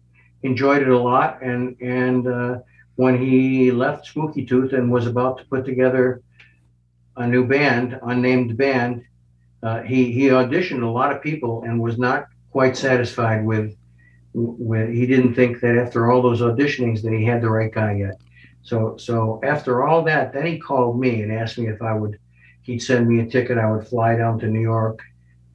enjoyed 0.47 0.81
it 0.81 0.89
a 0.89 0.97
lot. 0.97 1.41
And 1.41 1.77
and 1.81 2.27
uh, 2.27 2.59
when 2.95 3.21
he 3.21 3.71
left 3.71 4.07
Spooky 4.07 4.45
Tooth 4.45 4.73
and 4.73 4.91
was 4.91 5.07
about 5.07 5.37
to 5.39 5.45
put 5.45 5.65
together 5.65 6.21
a 7.15 7.27
new 7.27 7.45
band, 7.45 7.99
unnamed 8.03 8.57
band, 8.57 9.03
uh, 9.63 9.81
he 9.81 10.11
he 10.11 10.27
auditioned 10.27 10.83
a 10.83 10.87
lot 10.87 11.15
of 11.15 11.21
people 11.21 11.63
and 11.63 11.81
was 11.81 11.97
not 11.97 12.27
quite 12.51 12.75
satisfied 12.75 13.45
with 13.45 13.75
with. 14.33 14.89
He 14.89 15.05
didn't 15.07 15.35
think 15.35 15.61
that 15.61 15.77
after 15.77 16.11
all 16.11 16.21
those 16.21 16.41
auditionings 16.41 17.01
that 17.03 17.13
he 17.13 17.23
had 17.23 17.41
the 17.41 17.49
right 17.49 17.71
guy 17.71 17.95
yet. 17.95 18.19
So 18.61 18.97
so 18.97 19.39
after 19.43 19.85
all 19.85 20.03
that, 20.03 20.33
then 20.33 20.45
he 20.45 20.59
called 20.59 20.99
me 20.99 21.21
and 21.21 21.31
asked 21.31 21.57
me 21.57 21.67
if 21.67 21.81
I 21.81 21.93
would. 21.93 22.19
He'd 22.61 22.79
send 22.79 23.07
me 23.07 23.19
a 23.19 23.25
ticket. 23.25 23.57
I 23.57 23.69
would 23.69 23.87
fly 23.87 24.15
down 24.15 24.39
to 24.39 24.47
New 24.47 24.61
York 24.61 24.99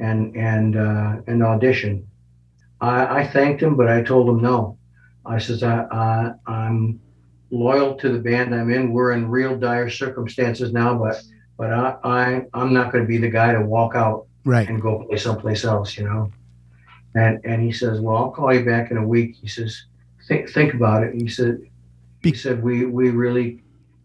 and 0.01 0.37
and 0.37 0.77
uh, 0.77 1.16
and 1.27 1.42
audition. 1.42 2.07
I, 2.81 3.21
I 3.21 3.27
thanked 3.27 3.62
him, 3.62 3.77
but 3.77 3.88
I 3.88 4.03
told 4.03 4.29
him 4.29 4.40
no. 4.40 4.79
I 5.27 5.38
says 5.38 5.62
I, 5.62 5.85
I 5.90 6.33
I'm 6.47 7.01
loyal 7.51 7.94
to 7.97 8.11
the 8.11 8.18
band 8.18 8.55
I'm 8.55 8.71
in. 8.71 8.92
We're 8.92 9.12
in 9.12 9.31
real 9.31 9.59
dire 9.59 9.90
circumstances 9.90 10.73
now, 10.73 10.97
but 10.97 11.23
but 11.59 11.73
I, 11.73 11.97
I 12.05 12.47
I'm 12.55 12.73
not 12.73 12.92
going 12.92 13.05
to 13.05 13.09
be 13.09 13.18
the 13.18 13.29
guy 13.29 13.53
to 13.53 13.61
walk 13.61 13.94
out 13.94 14.25
Right. 14.44 14.66
and 14.66 14.81
go 14.81 15.05
play 15.07 15.18
someplace 15.18 15.64
else, 15.64 15.99
you 15.99 16.05
know. 16.05 16.33
And 17.14 17.40
and 17.44 17.62
he 17.62 17.73
says, 17.73 18.01
well, 18.01 18.16
I'll 18.16 18.31
call 18.31 18.55
you 18.55 18.64
back 18.64 18.90
in 18.90 18.97
a 18.97 19.07
week. 19.07 19.37
He 19.37 19.49
says, 19.49 19.85
think 20.27 20.49
think 20.51 20.73
about 20.73 21.03
it. 21.03 21.14
He 21.14 21.29
said, 21.29 21.61
he 22.23 22.33
said 22.33 22.62
we 22.62 22.87
we 22.87 23.11
really, 23.11 23.62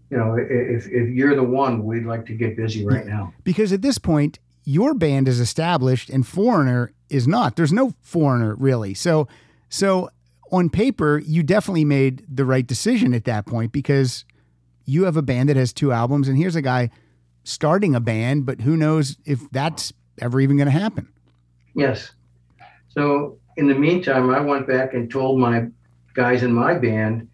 you 0.10 0.18
know, 0.18 0.36
if 0.36 0.88
if 0.88 1.10
you're 1.10 1.36
the 1.36 1.44
one, 1.44 1.84
we'd 1.86 2.06
like 2.06 2.26
to 2.26 2.34
get 2.34 2.58
busy 2.58 2.86
right 2.86 3.06
now. 3.06 3.34
Because 3.44 3.72
at 3.72 3.82
this 3.82 3.98
point, 3.98 4.40
your 4.66 4.94
band 4.94 5.28
is 5.28 5.40
established 5.40 6.10
and 6.10 6.26
Foreigner 6.28 6.92
is 7.10 7.28
not. 7.28 7.56
There's 7.56 7.74
no 7.74 7.94
Foreigner 8.02 8.56
really. 8.56 8.94
So, 8.96 9.28
so 9.70 10.10
on 10.52 10.70
paper, 10.70 11.20
you 11.26 11.44
definitely 11.44 11.86
made 11.86 12.26
the 12.28 12.46
right 12.46 12.66
decision 12.66 13.14
at 13.14 13.26
that 13.26 13.46
point 13.46 13.72
because 13.72 14.26
you 14.86 15.04
have 15.04 15.16
a 15.18 15.22
band 15.22 15.50
that 15.50 15.58
has 15.58 15.72
two 15.74 15.92
albums, 15.92 16.28
and 16.28 16.38
here's 16.38 16.56
a 16.56 16.62
guy 16.62 16.90
starting 17.44 17.96
a 17.96 18.00
band, 18.00 18.46
but 18.46 18.62
who 18.62 18.78
knows 18.78 19.18
if 19.26 19.50
that's 19.52 19.94
ever 20.20 20.40
even 20.40 20.58
going 20.58 20.68
to 20.68 20.72
happen. 20.72 21.08
Yes. 21.76 22.12
So 22.90 23.38
in 23.58 23.68
the 23.68 23.76
meantime, 23.76 24.30
I 24.30 24.40
went 24.40 24.68
back 24.68 24.94
and 24.94 25.10
told 25.10 25.40
my 25.40 25.68
guys 26.14 26.44
in 26.44 26.54
my 26.54 26.76
band 26.76 27.28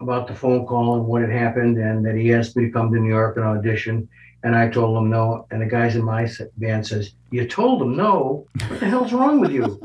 about 0.00 0.28
the 0.28 0.34
phone 0.34 0.66
call 0.66 0.96
and 0.96 1.06
what 1.06 1.22
had 1.22 1.30
happened, 1.30 1.78
and 1.78 2.04
that 2.04 2.14
he 2.14 2.32
asked 2.32 2.56
me 2.56 2.66
to 2.66 2.70
come 2.70 2.92
to 2.92 3.00
New 3.00 3.08
York 3.08 3.36
and 3.36 3.46
audition. 3.46 4.08
And 4.42 4.54
I 4.54 4.68
told 4.68 4.96
them 4.96 5.10
no. 5.10 5.46
And 5.50 5.60
the 5.60 5.66
guys 5.66 5.96
in 5.96 6.04
my 6.04 6.28
band 6.58 6.86
says, 6.86 7.12
"You 7.30 7.46
told 7.48 7.80
them 7.80 7.96
no. 7.96 8.46
What 8.68 8.80
the 8.80 8.86
hell's 8.86 9.12
wrong 9.12 9.40
with 9.40 9.50
you? 9.50 9.80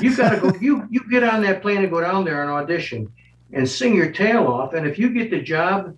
You 0.00 0.16
got 0.16 0.30
to 0.30 0.40
go. 0.40 0.52
You 0.60 0.88
you 0.90 1.08
get 1.08 1.22
on 1.22 1.42
that 1.42 1.62
plane 1.62 1.82
and 1.82 1.90
go 1.90 2.00
down 2.00 2.24
there 2.24 2.42
and 2.42 2.50
audition 2.50 3.12
and 3.52 3.68
sing 3.68 3.94
your 3.94 4.10
tail 4.10 4.46
off. 4.46 4.74
And 4.74 4.86
if 4.86 4.98
you 4.98 5.10
get 5.10 5.30
the 5.30 5.40
job, 5.40 5.96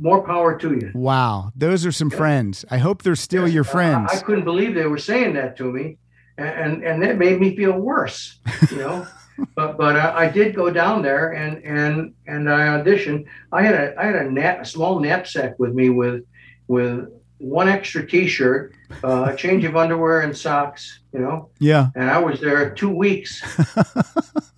more 0.00 0.22
power 0.26 0.56
to 0.58 0.70
you." 0.74 0.90
Wow, 0.94 1.52
those 1.56 1.84
are 1.86 1.92
some 1.92 2.10
friends. 2.10 2.64
I 2.70 2.78
hope 2.78 3.02
they're 3.02 3.14
still 3.16 3.46
your 3.48 3.64
Yes, 3.64 3.70
I- 3.70 3.72
friends. 3.72 4.10
I, 4.12 4.18
couldn't 4.20 4.44
believe 4.44 4.74
they 4.74 4.86
were 4.86 4.98
saying 4.98 5.34
that 5.34 5.56
to 5.58 5.64
me, 5.72 5.98
and 6.38 6.48
and, 6.48 6.82
and 6.84 7.02
that 7.02 7.18
made 7.18 7.40
me 7.40 7.56
feel 7.56 7.72
worse, 7.78 8.38
you 8.70 8.78
know. 8.78 9.06
but 9.56 9.76
but 9.76 9.96
I, 9.96 10.24
I 10.24 10.28
did 10.30 10.54
go 10.54 10.70
down 10.70 11.02
there 11.02 11.32
and 11.32 11.62
and 11.64 12.14
and 12.26 12.48
I 12.48 12.62
auditioned. 12.78 13.24
I 13.52 13.62
had 13.62 13.74
a 13.74 13.94
I 14.00 14.04
had 14.06 14.14
a, 14.16 14.30
nap, 14.30 14.60
a 14.62 14.64
small 14.64 15.00
knapsack 15.00 15.58
with 15.58 15.72
me 15.74 15.90
with 15.90 16.22
with 16.68 17.08
one 17.38 17.68
extra 17.68 18.06
T-shirt, 18.06 18.72
uh, 19.02 19.28
a 19.32 19.36
change 19.36 19.64
of 19.64 19.76
underwear 19.76 20.20
and 20.20 20.34
socks, 20.34 21.00
you 21.12 21.18
know. 21.20 21.50
yeah, 21.58 21.88
And 21.94 22.08
I 22.10 22.18
was 22.18 22.40
there 22.40 22.70
two 22.70 22.88
weeks. 22.88 23.42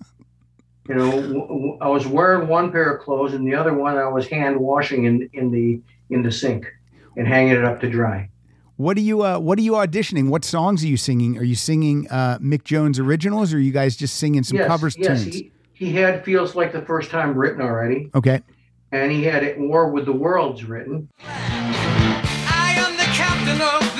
you 0.87 0.95
know, 0.95 1.11
w- 1.11 1.47
w- 1.47 1.77
I 1.81 1.87
was 1.89 2.07
wearing 2.07 2.47
one 2.47 2.71
pair 2.71 2.93
of 2.95 3.01
clothes, 3.03 3.33
and 3.33 3.45
the 3.47 3.55
other 3.55 3.73
one 3.73 3.97
I 3.97 4.07
was 4.07 4.27
hand 4.27 4.57
washing 4.57 5.05
in 5.05 5.29
in 5.33 5.51
the 5.51 5.81
in 6.09 6.21
the 6.23 6.31
sink 6.31 6.65
and 7.17 7.27
hanging 7.27 7.53
it 7.53 7.63
up 7.65 7.79
to 7.81 7.89
dry. 7.89 8.29
What 8.77 8.95
are 8.97 9.01
you 9.01 9.23
uh, 9.23 9.39
What 9.39 9.57
are 9.59 9.63
you 9.63 9.73
auditioning? 9.73 10.29
What 10.29 10.45
songs 10.45 10.83
are 10.83 10.87
you 10.87 10.97
singing? 10.97 11.37
Are 11.37 11.43
you 11.43 11.55
singing 11.55 12.07
uh, 12.09 12.37
Mick 12.39 12.63
Jones 12.63 12.99
originals, 12.99 13.53
or 13.53 13.57
are 13.57 13.59
you 13.59 13.71
guys 13.71 13.95
just 13.97 14.17
singing 14.17 14.43
some 14.43 14.59
covers 14.59 14.95
yes, 14.97 15.23
tunes? 15.23 15.35
He, 15.35 15.51
he 15.73 15.93
had 15.93 16.23
feels 16.23 16.55
like 16.55 16.71
the 16.73 16.81
first 16.83 17.09
time 17.11 17.35
written 17.35 17.61
already, 17.61 18.09
Okay. 18.15 18.41
and 18.91 19.11
he 19.11 19.23
had 19.23 19.43
it 19.43 19.59
War 19.59 19.89
with 19.91 20.05
the 20.05 20.13
Worlds 20.13 20.63
written. 20.63 21.09
I 21.23 22.75
am 22.77 22.95
the 22.97 23.03
captain 23.03 23.59
of 23.61 23.96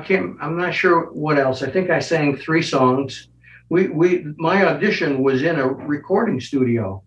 can't. 0.00 0.36
I'm 0.40 0.56
not 0.56 0.74
sure 0.74 1.10
what 1.12 1.38
else. 1.38 1.62
I 1.62 1.70
think 1.70 1.90
I 1.90 2.00
sang 2.00 2.36
three 2.36 2.62
songs. 2.62 3.28
We 3.68 3.88
we 3.88 4.26
my 4.36 4.64
audition 4.66 5.22
was 5.22 5.42
in 5.42 5.58
a 5.58 5.66
recording 5.66 6.40
studio, 6.40 7.02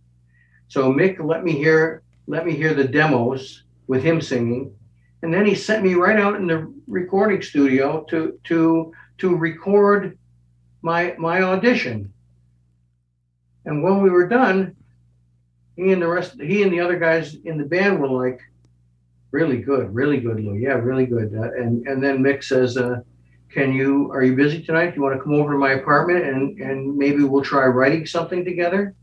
so 0.68 0.92
Mick 0.94 1.24
let 1.24 1.44
me 1.44 1.54
hear 1.54 2.04
let 2.28 2.46
me 2.46 2.56
hear 2.56 2.74
the 2.74 2.86
demos 2.86 3.64
with 3.88 4.04
him 4.04 4.22
singing, 4.22 4.74
and 5.22 5.34
then 5.34 5.46
he 5.46 5.56
sent 5.56 5.84
me 5.84 5.96
right 5.96 6.20
out 6.20 6.36
in 6.36 6.48
the 6.48 6.74
recording 6.88 7.42
studio 7.42 8.06
to 8.10 8.40
to 8.46 8.94
to 9.18 9.36
record 9.36 10.18
my 10.82 11.16
my 11.18 11.42
audition. 11.42 12.14
And 13.66 13.84
when 13.84 14.02
we 14.02 14.10
were 14.10 14.28
done, 14.28 14.76
he 15.76 15.92
and 15.92 16.02
the 16.02 16.08
rest 16.08 16.40
he 16.40 16.64
and 16.64 16.72
the 16.72 16.80
other 16.80 17.00
guys 17.00 17.36
in 17.46 17.58
the 17.58 17.66
band 17.66 18.00
were 18.00 18.10
like, 18.10 18.42
really 19.34 19.58
good, 19.58 19.94
really 19.94 20.20
good, 20.22 20.40
Lou. 20.40 20.54
Yeah, 20.56 20.74
really 20.76 21.06
good. 21.06 21.34
Uh, 21.36 21.52
and 21.62 21.86
and 21.88 22.02
then 22.02 22.20
Mick 22.24 22.44
says, 22.44 22.78
uh, 22.78 23.02
"Can 23.52 23.74
you? 23.74 24.10
Are 24.14 24.24
you 24.24 24.36
busy 24.36 24.64
tonight? 24.64 24.92
Do 24.92 24.96
you 24.98 25.02
want 25.02 25.18
to 25.18 25.24
come 25.24 25.34
over 25.34 25.52
to 25.52 25.58
my 25.58 25.72
apartment 25.74 26.24
and 26.24 26.58
and 26.60 26.96
maybe 26.96 27.24
we'll 27.24 27.44
try 27.44 27.66
writing 27.66 28.06
something 28.06 28.46
together?" 28.46 28.96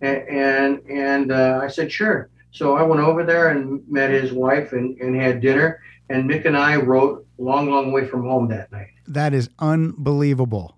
And 0.00 0.18
and, 0.28 0.80
and 0.88 1.32
uh, 1.32 1.58
I 1.62 1.66
said, 1.68 1.90
"Sure." 1.90 2.28
So 2.52 2.76
I 2.76 2.82
went 2.82 3.00
over 3.00 3.24
there 3.24 3.48
and 3.48 3.82
met 3.90 4.10
his 4.12 4.32
wife 4.32 4.72
and, 4.72 4.96
and 5.00 5.16
had 5.20 5.40
dinner. 5.40 5.80
And 6.08 6.30
Mick 6.30 6.44
and 6.44 6.56
I 6.56 6.76
wrote 6.76 7.26
"Long, 7.38 7.68
Long 7.70 7.90
Way 7.90 8.06
from 8.06 8.22
Home" 8.24 8.46
that 8.48 8.70
night. 8.70 8.90
That 9.08 9.34
is 9.34 9.48
unbelievable. 9.58 10.76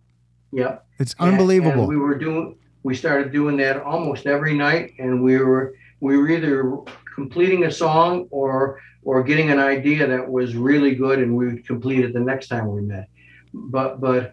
Yep. 0.52 0.86
It's 0.98 1.14
And- 1.18 1.32
unbelievable. 1.32 1.80
And 1.80 1.88
we 1.88 1.96
were 1.98 2.16
doing, 2.16 2.56
we 2.82 2.94
started 2.94 3.30
doing 3.32 3.56
that 3.58 3.82
almost 3.82 4.26
every 4.26 4.54
night, 4.54 4.92
and 4.98 5.22
we 5.22 5.36
were 5.38 5.74
we 6.06 6.16
were 6.16 6.30
either 6.30 6.78
completing 7.14 7.64
a 7.64 7.70
song 7.70 8.28
or 8.30 8.80
or 9.02 9.22
getting 9.22 9.50
an 9.50 9.58
idea 9.58 10.06
that 10.06 10.28
was 10.28 10.56
really 10.56 10.94
good, 10.94 11.18
and 11.18 11.36
we 11.36 11.46
would 11.46 11.66
complete 11.66 12.04
it 12.04 12.12
the 12.12 12.20
next 12.20 12.46
time 12.48 12.70
we 12.70 12.80
met. 12.80 13.08
But 13.52 14.00
but 14.00 14.32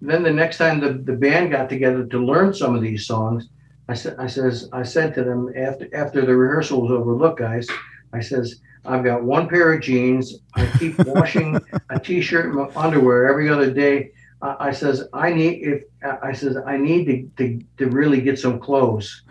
then 0.00 0.22
the 0.22 0.32
next 0.32 0.58
time 0.58 0.80
the, 0.80 0.92
the 0.92 1.18
band 1.24 1.50
got 1.50 1.68
together 1.68 2.04
to 2.06 2.18
learn 2.18 2.54
some 2.54 2.76
of 2.76 2.82
these 2.82 3.06
songs, 3.06 3.48
I 3.88 3.94
said 3.94 4.14
I 4.18 4.28
says 4.28 4.68
I 4.72 4.84
said 4.84 5.14
to 5.16 5.24
them 5.24 5.52
after 5.56 5.88
after 5.94 6.24
the 6.24 6.36
rehearsal 6.36 6.82
was 6.82 6.92
over, 6.92 7.12
look 7.12 7.38
guys, 7.38 7.66
I 8.12 8.20
says 8.20 8.60
I've 8.84 9.04
got 9.04 9.24
one 9.24 9.48
pair 9.48 9.72
of 9.72 9.82
jeans. 9.82 10.38
I 10.54 10.66
keep 10.78 10.98
washing 11.06 11.58
a 11.90 11.98
t-shirt 11.98 12.46
and 12.46 12.54
my 12.54 12.68
underwear 12.76 13.26
every 13.26 13.48
other 13.48 13.70
day. 13.72 14.12
I 14.40 14.68
I 14.68 14.70
says 14.70 15.08
I 15.12 15.32
need 15.32 15.54
if 15.72 15.82
I 16.28 16.32
says 16.32 16.56
I 16.56 16.76
need 16.76 17.02
to, 17.06 17.16
to, 17.38 17.44
to 17.78 17.90
really 17.90 18.20
get 18.20 18.38
some 18.38 18.60
clothes. 18.60 19.24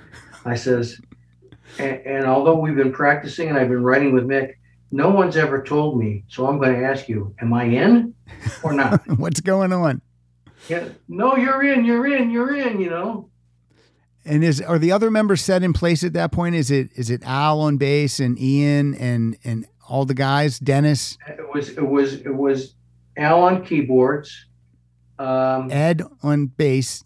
I 0.45 0.55
says, 0.55 0.99
and, 1.80 2.06
and 2.06 2.26
although 2.26 2.56
we've 2.60 2.76
been 2.76 2.92
practicing 2.94 3.50
and 3.50 3.58
I've 3.58 3.70
been 3.70 3.84
writing 3.84 4.14
with 4.14 4.26
Mick, 4.26 4.54
no 4.92 5.10
one's 5.10 5.38
ever 5.38 5.64
told 5.64 5.98
me. 6.00 6.24
So 6.28 6.48
I'm 6.48 6.60
going 6.60 6.80
to 6.80 6.86
ask 6.86 7.10
you, 7.10 7.34
am 7.42 7.54
I 7.54 7.64
in 7.64 8.14
or 8.64 8.74
not? 8.74 9.02
What's 9.18 9.42
going 9.42 9.74
on? 9.74 10.02
yeah, 10.70 10.90
no, 11.08 11.36
you're 11.36 11.64
in, 11.64 11.84
you're 11.84 12.06
in, 12.08 12.30
you're 12.30 12.56
in. 12.56 12.80
You 12.80 12.90
know, 12.90 13.30
And 14.24 14.44
is 14.44 14.62
are 14.62 14.80
the 14.80 14.92
other 14.92 15.10
members 15.12 15.42
set 15.42 15.64
in 15.64 15.74
place 15.74 16.04
at 16.04 16.14
that 16.14 16.32
point? 16.32 16.56
Is 16.56 16.70
it 16.72 16.90
is 16.96 17.10
it 17.10 17.24
Al 17.24 17.60
on 17.62 17.78
bass 17.78 18.20
and 18.20 18.40
Ian 18.40 18.94
and 18.96 19.36
and 19.44 19.66
all 19.90 20.06
the 20.06 20.14
guys, 20.14 20.60
Dennis, 20.60 21.18
it 21.28 21.54
was 21.54 21.70
it 21.70 21.86
was 21.86 22.14
it 22.14 22.34
was 22.34 22.76
Al 23.18 23.44
on 23.44 23.66
keyboards. 23.66 24.46
Um, 25.20 25.72
Ed 25.72 26.02
on 26.22 26.48
bass? 26.48 27.04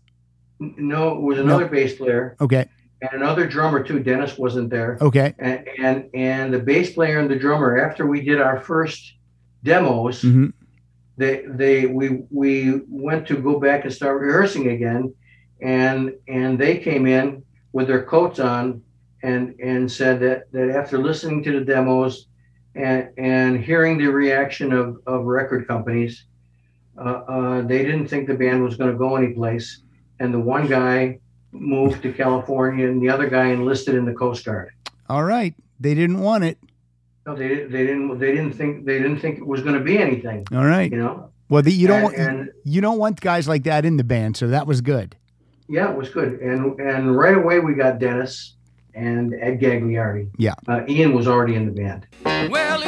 no, 0.59 1.15
it 1.15 1.21
was 1.21 1.37
another 1.37 1.67
bass 1.67 1.95
player 1.95 2.35
Okay, 2.41 2.67
and 3.01 3.11
another 3.13 3.47
drummer 3.47 3.83
too. 3.83 3.99
Dennis 3.99 4.37
wasn't 4.37 4.69
there. 4.69 4.97
okay, 5.01 5.33
and 5.39 5.67
and 5.79 6.09
and 6.13 6.53
the 6.53 6.59
bass 6.59 6.93
player 6.93 7.19
and 7.19 7.29
the 7.29 7.35
drummer 7.37 7.77
after 7.77 8.07
we 8.07 8.21
did 8.21 8.41
our 8.41 8.59
first 8.59 9.13
demos 9.63 10.21
hmm 10.21 10.47
they 11.17 11.43
they 11.49 11.87
we 11.87 12.21
we 12.29 12.81
went 12.87 13.27
to 13.27 13.35
go 13.37 13.59
back 13.59 13.83
and 13.83 13.93
start 13.93 14.21
rehearsing 14.21 14.69
again 14.69 15.11
and 15.61 16.13
and 16.27 16.59
they 16.59 16.77
came 16.77 17.07
in 17.07 17.43
with 17.73 17.87
their 17.87 18.03
coats 18.05 18.39
on 18.39 18.81
and 19.23 19.55
and 19.59 19.91
said 19.91 20.19
that 20.19 20.43
that 20.51 20.69
after 20.69 20.99
listening 20.99 21.43
to 21.43 21.51
the 21.59 21.65
demos 21.65 22.27
and 22.75 23.09
and 23.17 23.63
hearing 23.63 23.97
the 23.97 24.05
reaction 24.05 24.71
of 24.71 24.97
of 25.07 25.25
record 25.25 25.67
companies 25.67 26.25
uh, 26.99 27.21
uh, 27.27 27.61
they 27.61 27.83
didn't 27.83 28.07
think 28.07 28.27
the 28.27 28.33
band 28.35 28.63
was 28.63 28.77
going 28.77 28.91
to 28.91 28.97
go 28.97 29.15
anyplace 29.15 29.81
and 30.19 30.31
the 30.31 30.39
one 30.39 30.67
guy 30.67 31.19
moved 31.59 32.01
to 32.03 32.13
california 32.13 32.87
and 32.87 33.01
the 33.01 33.09
other 33.09 33.29
guy 33.29 33.47
enlisted 33.47 33.95
in 33.95 34.05
the 34.05 34.13
coast 34.13 34.45
guard 34.45 34.71
all 35.09 35.23
right. 35.23 35.53
They 35.79 35.93
didn't 35.93 36.19
want 36.19 36.43
it. 36.43 36.57
No, 37.25 37.35
they 37.35 37.47
didn't. 37.47 37.71
They 37.71 37.85
didn't. 37.85 38.19
They 38.19 38.31
didn't 38.31 38.53
think. 38.53 38.85
They 38.85 38.97
didn't 38.97 39.19
think 39.19 39.37
it 39.37 39.45
was 39.45 39.61
going 39.61 39.75
to 39.75 39.83
be 39.83 39.97
anything. 39.97 40.45
All 40.53 40.65
right. 40.65 40.91
You 40.91 40.97
know. 40.97 41.29
Well, 41.49 41.61
the, 41.61 41.71
you 41.71 41.87
don't 41.87 41.97
and, 41.97 42.03
want 42.03 42.17
and 42.17 42.51
you 42.65 42.81
don't 42.81 42.97
want 42.97 43.21
guys 43.21 43.47
like 43.47 43.63
that 43.63 43.85
in 43.85 43.97
the 43.97 44.03
band, 44.03 44.35
so 44.35 44.47
that 44.47 44.67
was 44.67 44.81
good. 44.81 45.15
yeah, 45.69 45.89
it 45.89 45.97
was 45.97 46.09
good. 46.09 46.39
And 46.41 46.77
and 46.79 47.15
right 47.15 47.37
away 47.37 47.59
we 47.59 47.73
got 47.73 47.99
Dennis 47.99 48.55
and 48.93 49.33
Ed 49.35 49.61
Gagliardi. 49.61 50.29
Yeah. 50.37 50.55
Uh, 50.67 50.81
Ian 50.89 51.13
was 51.13 51.27
already 51.27 51.55
in 51.55 51.65
the 51.65 51.71
band. 51.71 52.05
Well, 52.51 52.81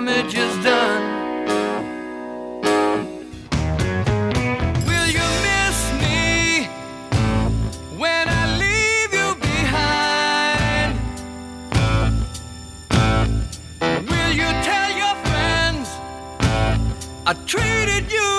damage 0.00 0.34
is 0.34 0.64
done. 0.64 1.02
Will 4.86 5.08
you 5.18 5.28
miss 5.48 5.78
me 6.00 6.64
when 7.98 8.24
I 8.28 8.42
leave 8.64 9.12
you 9.20 9.34
behind? 9.48 10.92
Will 14.08 14.32
you 14.42 14.50
tell 14.68 14.90
your 15.02 15.16
friends 15.26 15.88
I 17.26 17.34
treated 17.46 18.10
you 18.10 18.29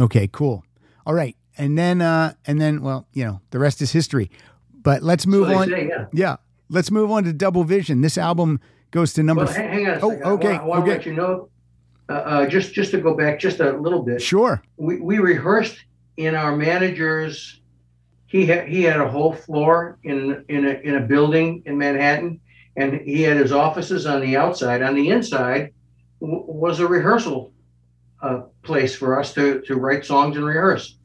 Okay, 0.00 0.28
cool. 0.32 0.64
All 1.06 1.14
right. 1.14 1.36
And 1.58 1.76
then 1.78 2.00
uh 2.00 2.34
and 2.46 2.60
then 2.60 2.82
well, 2.82 3.06
you 3.12 3.24
know, 3.24 3.40
the 3.50 3.58
rest 3.58 3.82
is 3.82 3.92
history. 3.92 4.30
But 4.82 5.02
let's 5.02 5.26
move 5.26 5.50
on. 5.50 5.68
say, 5.68 5.88
yeah. 5.88 6.06
Yeah. 6.12 6.36
Let's 6.70 6.90
move 6.90 7.10
on 7.10 7.24
to 7.24 7.32
Double 7.32 7.64
Vision. 7.64 8.00
This 8.00 8.16
album 8.16 8.60
goes 8.92 9.12
to 9.14 9.22
number 9.22 9.44
Well, 9.44 9.52
hang, 9.52 9.68
hang 9.70 9.86
on 9.88 9.92
a 9.92 9.96
Oh, 10.06 10.10
second. 10.10 10.24
okay, 10.26 10.56
I 10.56 10.64
want 10.64 10.82
okay. 10.82 10.90
let 10.92 11.06
you 11.06 11.12
know. 11.14 11.48
Uh, 12.08 12.12
uh, 12.12 12.46
just 12.46 12.72
just 12.72 12.90
to 12.92 13.00
go 13.00 13.14
back 13.16 13.38
just 13.38 13.60
a 13.60 13.72
little 13.72 14.02
bit. 14.02 14.22
Sure. 14.22 14.62
We 14.76 15.00
we 15.00 15.18
rehearsed 15.18 15.84
in 16.16 16.34
our 16.34 16.56
manager's 16.56 17.60
he 18.26 18.46
had 18.46 18.68
he 18.68 18.82
had 18.84 19.00
a 19.00 19.08
whole 19.08 19.32
floor 19.34 19.98
in 20.04 20.44
in 20.48 20.64
a 20.66 20.70
in 20.82 20.94
a 20.96 21.00
building 21.00 21.62
in 21.66 21.76
Manhattan, 21.76 22.40
and 22.76 22.94
he 23.02 23.22
had 23.22 23.36
his 23.36 23.52
offices 23.52 24.06
on 24.06 24.20
the 24.22 24.36
outside. 24.36 24.82
On 24.82 24.94
the 24.94 25.10
inside 25.10 25.72
w- 26.20 26.44
was 26.46 26.80
a 26.80 26.86
rehearsal 26.86 27.52
uh, 28.22 28.42
place 28.62 28.94
for 28.94 29.18
us 29.18 29.32
to 29.34 29.60
to 29.62 29.76
write 29.76 30.04
songs 30.04 30.36
and 30.36 30.44
rehearse. 30.44 30.96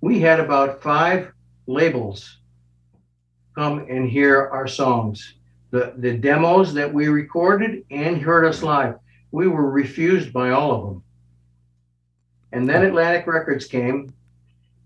We 0.00 0.20
had 0.20 0.40
about 0.40 0.82
five 0.82 1.32
labels 1.66 2.38
come 3.54 3.86
and 3.88 4.08
hear 4.08 4.48
our 4.48 4.66
songs, 4.66 5.34
the 5.70 5.94
the 5.98 6.16
demos 6.16 6.74
that 6.74 6.92
we 6.92 7.08
recorded 7.08 7.84
and 7.90 8.20
heard 8.20 8.44
us 8.44 8.62
live. 8.62 8.96
We 9.30 9.48
were 9.48 9.70
refused 9.70 10.32
by 10.32 10.50
all 10.50 10.72
of 10.72 10.82
them. 10.84 11.02
And 12.52 12.68
then 12.68 12.84
Atlantic 12.84 13.26
Records 13.26 13.66
came, 13.66 14.12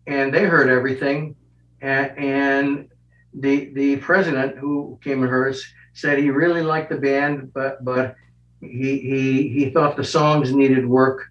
and 0.06 0.32
they 0.32 0.44
heard 0.44 0.68
everything 0.68 1.34
and, 1.80 2.18
and 2.18 2.88
the 3.34 3.72
the 3.74 3.96
president 3.96 4.56
who 4.56 4.98
came 5.02 5.22
and 5.22 5.30
heard 5.30 5.54
us 5.54 5.64
said 5.92 6.18
he 6.18 6.30
really 6.30 6.62
liked 6.62 6.90
the 6.90 6.96
band, 6.96 7.52
but 7.52 7.84
but 7.84 8.16
he 8.60 8.98
he 8.98 9.48
he 9.48 9.70
thought 9.70 9.96
the 9.96 10.04
songs 10.04 10.52
needed 10.52 10.86
work. 10.86 11.30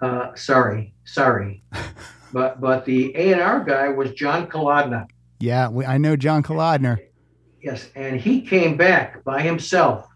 Uh, 0.00 0.34
sorry, 0.34 0.94
sorry, 1.04 1.62
but 2.32 2.60
but 2.60 2.84
the 2.84 3.14
A 3.16 3.32
and 3.32 3.40
R 3.40 3.64
guy 3.64 3.88
was 3.88 4.12
John 4.12 4.46
Kalodner. 4.46 5.06
Yeah, 5.40 5.68
we, 5.68 5.84
I 5.84 5.98
know 5.98 6.16
John 6.16 6.42
Kalodner. 6.42 6.98
Yes, 7.62 7.88
and 7.94 8.20
he 8.20 8.42
came 8.42 8.76
back 8.76 9.24
by 9.24 9.42
himself 9.42 10.06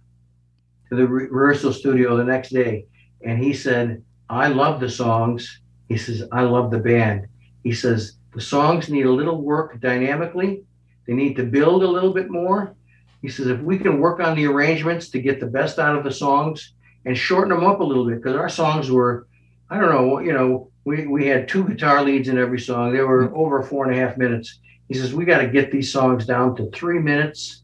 to 0.88 0.96
the 0.96 1.06
re- 1.06 1.28
rehearsal 1.30 1.72
studio 1.72 2.16
the 2.16 2.24
next 2.24 2.50
day, 2.50 2.86
and 3.24 3.42
he 3.42 3.52
said, 3.52 4.02
"I 4.28 4.48
love 4.48 4.80
the 4.80 4.90
songs." 4.90 5.60
He 5.88 5.96
says, 5.96 6.24
"I 6.30 6.42
love 6.42 6.70
the 6.70 6.78
band." 6.78 7.26
He 7.62 7.72
says, 7.72 8.16
the 8.32 8.40
songs 8.40 8.88
need 8.88 9.06
a 9.06 9.12
little 9.12 9.42
work 9.42 9.80
dynamically. 9.80 10.62
They 11.06 11.14
need 11.14 11.34
to 11.36 11.44
build 11.44 11.82
a 11.82 11.88
little 11.88 12.12
bit 12.12 12.30
more. 12.30 12.76
He 13.22 13.28
says 13.28 13.48
if 13.48 13.60
we 13.60 13.78
can 13.78 14.00
work 14.00 14.20
on 14.20 14.36
the 14.36 14.46
arrangements 14.46 15.10
to 15.10 15.20
get 15.20 15.40
the 15.40 15.46
best 15.46 15.78
out 15.78 15.96
of 15.96 16.04
the 16.04 16.12
songs 16.12 16.74
and 17.04 17.16
shorten 17.16 17.54
them 17.54 17.66
up 17.66 17.80
a 17.80 17.84
little 17.84 18.06
bit, 18.06 18.16
because 18.16 18.36
our 18.36 18.48
songs 18.48 18.90
were, 18.90 19.26
I 19.70 19.78
don't 19.78 19.90
know, 19.90 20.18
you 20.18 20.32
know, 20.32 20.70
we, 20.84 21.06
we 21.06 21.26
had 21.26 21.48
two 21.48 21.64
guitar 21.64 22.02
leads 22.02 22.28
in 22.28 22.38
every 22.38 22.58
song. 22.58 22.92
They 22.92 23.00
were 23.00 23.26
mm-hmm. 23.26 23.36
over 23.36 23.62
four 23.62 23.88
and 23.88 23.96
a 23.96 24.00
half 24.00 24.16
minutes. 24.16 24.58
He 24.88 24.94
says 24.94 25.14
we 25.14 25.24
got 25.24 25.38
to 25.38 25.48
get 25.48 25.70
these 25.70 25.92
songs 25.92 26.26
down 26.26 26.56
to 26.56 26.68
three 26.70 26.98
minutes, 26.98 27.62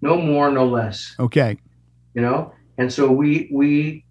no 0.00 0.16
more, 0.16 0.50
no 0.50 0.66
less. 0.66 1.14
Okay. 1.18 1.58
You 2.14 2.22
know, 2.22 2.52
and 2.78 2.92
so 2.92 3.10
we 3.10 3.50
we 3.52 4.04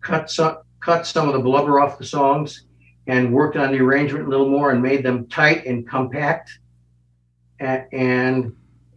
cut 0.00 0.30
some 0.30 0.58
cut 0.80 1.06
some 1.06 1.28
of 1.28 1.34
the 1.34 1.40
blubber 1.40 1.80
off 1.80 1.98
the 1.98 2.04
songs 2.04 2.64
and 3.06 3.32
worked 3.32 3.56
on 3.56 3.72
the 3.72 3.80
arrangement 3.80 4.26
a 4.26 4.28
little 4.28 4.48
more 4.48 4.70
and 4.70 4.82
made 4.82 5.04
them 5.04 5.26
tight 5.28 5.66
and 5.66 5.88
compact. 5.88 6.58
And 7.60 8.54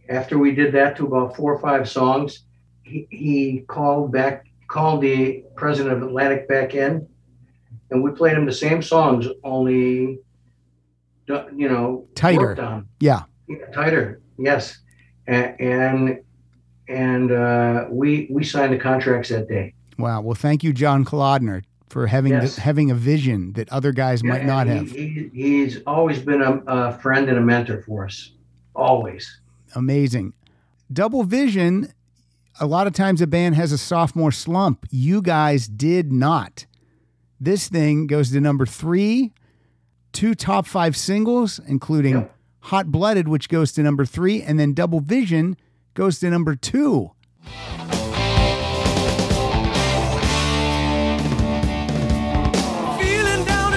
after 0.08 0.38
we 0.38 0.54
did 0.54 0.72
that 0.74 0.96
to 0.96 1.06
about 1.06 1.34
four 1.34 1.54
or 1.54 1.58
five 1.58 1.88
songs, 1.88 2.44
he, 2.82 3.06
he 3.10 3.64
called 3.66 4.12
back, 4.12 4.46
called 4.68 5.00
the 5.00 5.44
president 5.56 5.96
of 5.96 6.02
Atlantic 6.02 6.46
back 6.46 6.74
in, 6.74 7.08
and 7.92 8.02
we 8.02 8.10
played 8.10 8.36
him 8.36 8.46
the 8.46 8.52
same 8.52 8.82
songs, 8.82 9.26
only, 9.44 10.18
you 11.28 11.68
know, 11.68 12.08
tighter. 12.14 12.84
Yeah. 12.98 13.22
yeah. 13.48 13.66
tighter. 13.72 14.20
Yes, 14.38 14.78
and 15.26 15.60
and, 15.60 16.20
and 16.88 17.30
uh, 17.30 17.86
we 17.90 18.28
we 18.30 18.42
signed 18.44 18.72
the 18.72 18.78
contracts 18.78 19.28
that 19.28 19.48
day. 19.48 19.74
Wow. 19.98 20.22
Well, 20.22 20.34
thank 20.34 20.64
you, 20.64 20.72
John 20.72 21.04
Kalodner 21.04 21.62
for 21.92 22.06
having 22.06 22.32
Yes. 22.32 22.54
the, 22.56 22.62
having 22.62 22.90
a 22.90 22.94
vision 22.94 23.52
that 23.52 23.68
other 23.68 23.92
guys 23.92 24.24
might 24.24 24.46
not 24.46 24.66
he- 24.66 24.72
have. 24.72 24.90
He, 24.90 25.30
he's 25.34 25.82
always 25.86 26.18
been 26.20 26.40
a, 26.40 26.62
a 26.66 26.98
friend 26.98 27.28
and 27.28 27.36
a 27.36 27.42
mentor 27.42 27.82
for 27.82 28.06
us. 28.06 28.32
Always. 28.74 29.40
Amazing. 29.74 30.32
Double 30.90 31.22
Vision. 31.22 31.92
A 32.60 32.66
lot 32.66 32.86
of 32.86 32.92
times 32.92 33.20
a 33.20 33.26
band 33.26 33.54
has 33.54 33.72
a 33.72 33.78
sophomore 33.78 34.32
slump. 34.32 34.86
You 34.90 35.22
guys 35.22 35.66
did 35.66 36.12
not. 36.12 36.66
This 37.42 37.66
thing 37.68 38.06
goes 38.06 38.30
to 38.30 38.40
number 38.40 38.66
three, 38.66 39.32
two 40.12 40.36
top 40.36 40.64
five 40.64 40.96
singles, 40.96 41.58
including 41.66 42.14
Yep. 42.14 42.36
Hot 42.60 42.92
Blooded, 42.92 43.26
which 43.26 43.48
goes 43.48 43.72
to 43.72 43.82
number 43.82 44.04
three, 44.06 44.40
and 44.40 44.60
then 44.60 44.74
Double 44.74 45.00
Vision 45.00 45.56
goes 45.94 46.20
to 46.20 46.30
number 46.30 46.54
two. 46.54 47.10
Feeling 53.00 53.44
down 53.44 53.72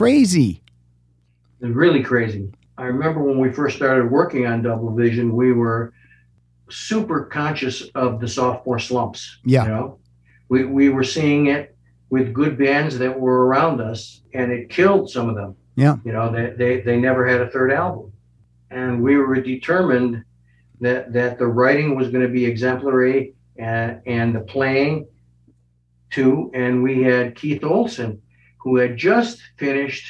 Crazy. 0.00 0.62
It's 1.60 1.76
really 1.76 2.02
crazy. 2.02 2.50
I 2.78 2.84
remember 2.84 3.22
when 3.22 3.38
we 3.38 3.52
first 3.52 3.76
started 3.76 4.10
working 4.10 4.46
on 4.46 4.62
Double 4.62 4.94
Vision, 4.94 5.36
we 5.36 5.52
were 5.52 5.92
super 6.70 7.26
conscious 7.26 7.82
of 7.94 8.18
the 8.18 8.26
sophomore 8.26 8.78
slumps. 8.78 9.40
Yeah. 9.44 9.64
You 9.64 9.68
know, 9.68 9.98
we, 10.48 10.64
we 10.64 10.88
were 10.88 11.04
seeing 11.04 11.48
it 11.48 11.76
with 12.08 12.32
good 12.32 12.56
bands 12.56 12.96
that 12.96 13.20
were 13.20 13.44
around 13.44 13.82
us, 13.82 14.22
and 14.32 14.50
it 14.50 14.70
killed 14.70 15.10
some 15.10 15.28
of 15.28 15.34
them. 15.34 15.54
Yeah. 15.76 15.96
You 16.02 16.12
know, 16.12 16.32
they, 16.32 16.54
they, 16.56 16.80
they 16.80 16.96
never 16.98 17.26
had 17.26 17.42
a 17.42 17.50
third 17.50 17.70
album. 17.70 18.10
And 18.70 19.02
we 19.02 19.18
were 19.18 19.38
determined 19.38 20.24
that, 20.80 21.12
that 21.12 21.38
the 21.38 21.46
writing 21.46 21.94
was 21.94 22.08
going 22.08 22.22
to 22.26 22.32
be 22.32 22.46
exemplary 22.46 23.34
and, 23.58 24.00
and 24.06 24.34
the 24.34 24.40
playing 24.40 25.08
too. 26.08 26.50
And 26.54 26.82
we 26.82 27.02
had 27.02 27.36
Keith 27.36 27.62
Olsen, 27.62 28.22
who 28.62 28.76
had 28.76 28.96
just 28.96 29.40
finished 29.58 30.06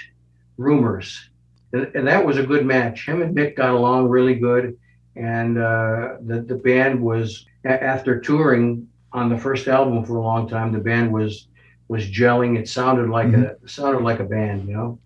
Rumours. 0.57 1.31
And, 1.73 1.91
and 1.95 2.07
that 2.07 2.25
was 2.25 2.37
a 2.37 2.43
good 2.43 2.67
match. 2.67 3.07
Him 3.07 3.23
and 3.23 3.35
Mick 3.37 3.57
got 3.57 3.75
along 3.75 4.09
really 4.09 4.35
good. 4.35 4.77
And 5.17 5.59
uh, 5.59 6.17
the, 6.21 6.43
the 6.43 6.57
band 6.57 7.01
was, 7.01 7.47
a- 7.65 7.83
after 7.83 8.21
touring 8.21 8.89
on 9.13 9.29
the 9.29 9.39
first 9.39 9.69
album 9.69 10.05
for 10.05 10.17
a 10.17 10.23
long 10.23 10.49
time, 10.49 10.73
the 10.73 10.79
band 10.79 11.13
was 11.13 11.49
was 11.89 12.07
gelling. 12.09 12.57
It 12.57 12.69
sounded 12.69 13.11
like 13.11 13.33
a 13.33 13.57
sounded 13.67 14.03
like 14.03 14.21
a 14.21 14.25
band, 14.25 14.69
you 14.69 14.75
know. 14.75 14.99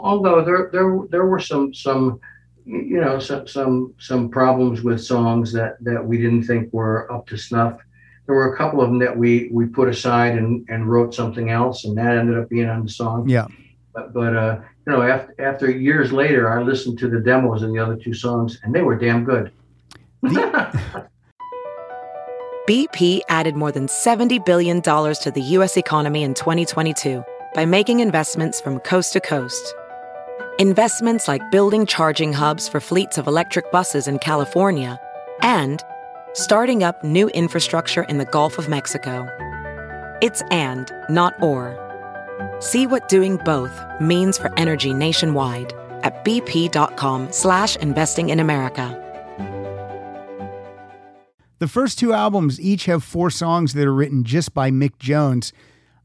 Although 0.00 0.44
there 0.44 0.70
there 0.72 0.98
there 1.10 1.26
were 1.26 1.40
some 1.40 1.74
some 1.74 2.20
you 2.64 3.00
know, 3.00 3.18
some 3.18 3.46
some 3.46 3.94
some 3.98 4.28
problems 4.28 4.82
with 4.82 5.02
songs 5.02 5.52
that 5.52 5.82
that 5.82 6.04
we 6.04 6.16
didn't 6.18 6.44
think 6.44 6.72
were 6.72 7.10
up 7.12 7.26
to 7.28 7.36
snuff. 7.36 7.78
There 8.26 8.36
were 8.36 8.54
a 8.54 8.56
couple 8.56 8.80
of 8.80 8.88
them 8.88 8.98
that 9.00 9.16
we 9.16 9.48
we 9.52 9.66
put 9.66 9.88
aside 9.88 10.38
and 10.38 10.64
and 10.68 10.88
wrote 10.90 11.14
something 11.14 11.50
else, 11.50 11.84
and 11.84 11.96
that 11.98 12.16
ended 12.16 12.38
up 12.38 12.48
being 12.48 12.68
on 12.68 12.84
the 12.84 12.90
song. 12.90 13.28
Yeah. 13.28 13.48
But 13.94 14.14
but 14.14 14.36
uh, 14.36 14.60
you 14.86 14.92
know, 14.92 15.02
after 15.02 15.34
after 15.40 15.70
years 15.70 16.12
later, 16.12 16.48
I 16.50 16.62
listened 16.62 16.98
to 17.00 17.08
the 17.08 17.20
demos 17.20 17.62
and 17.62 17.74
the 17.74 17.80
other 17.80 17.96
two 17.96 18.14
songs, 18.14 18.60
and 18.62 18.74
they 18.74 18.82
were 18.82 18.96
damn 18.96 19.24
good. 19.24 19.52
BP 22.68 23.22
added 23.28 23.56
more 23.56 23.72
than 23.72 23.88
$70 23.88 24.46
billion 24.46 24.80
to 24.80 25.32
the 25.34 25.42
U.S. 25.42 25.76
economy 25.76 26.22
in 26.22 26.32
2022 26.32 27.24
by 27.54 27.66
making 27.66 27.98
investments 27.98 28.60
from 28.60 28.78
coast 28.78 29.14
to 29.14 29.20
coast. 29.20 29.74
Investments 30.62 31.26
like 31.26 31.42
building 31.50 31.86
charging 31.86 32.32
hubs 32.32 32.68
for 32.68 32.78
fleets 32.78 33.18
of 33.18 33.26
electric 33.26 33.72
buses 33.72 34.06
in 34.06 34.20
California 34.20 34.96
and 35.40 35.82
starting 36.34 36.84
up 36.84 37.02
new 37.02 37.28
infrastructure 37.30 38.04
in 38.04 38.18
the 38.18 38.24
Gulf 38.26 38.58
of 38.58 38.68
Mexico. 38.68 39.26
It's 40.22 40.40
and, 40.52 40.88
not 41.10 41.34
or. 41.42 41.74
See 42.60 42.86
what 42.86 43.08
doing 43.08 43.38
both 43.38 43.76
means 44.00 44.38
for 44.38 44.56
energy 44.56 44.94
nationwide 44.94 45.72
at 46.04 46.24
bp.com 46.24 47.32
slash 47.32 47.74
investing 47.78 48.28
in 48.28 48.38
America. 48.38 48.96
The 51.58 51.66
first 51.66 51.98
two 51.98 52.12
albums 52.12 52.60
each 52.60 52.84
have 52.84 53.02
four 53.02 53.30
songs 53.30 53.72
that 53.72 53.84
are 53.84 53.92
written 53.92 54.22
just 54.22 54.54
by 54.54 54.70
Mick 54.70 54.96
Jones. 55.00 55.52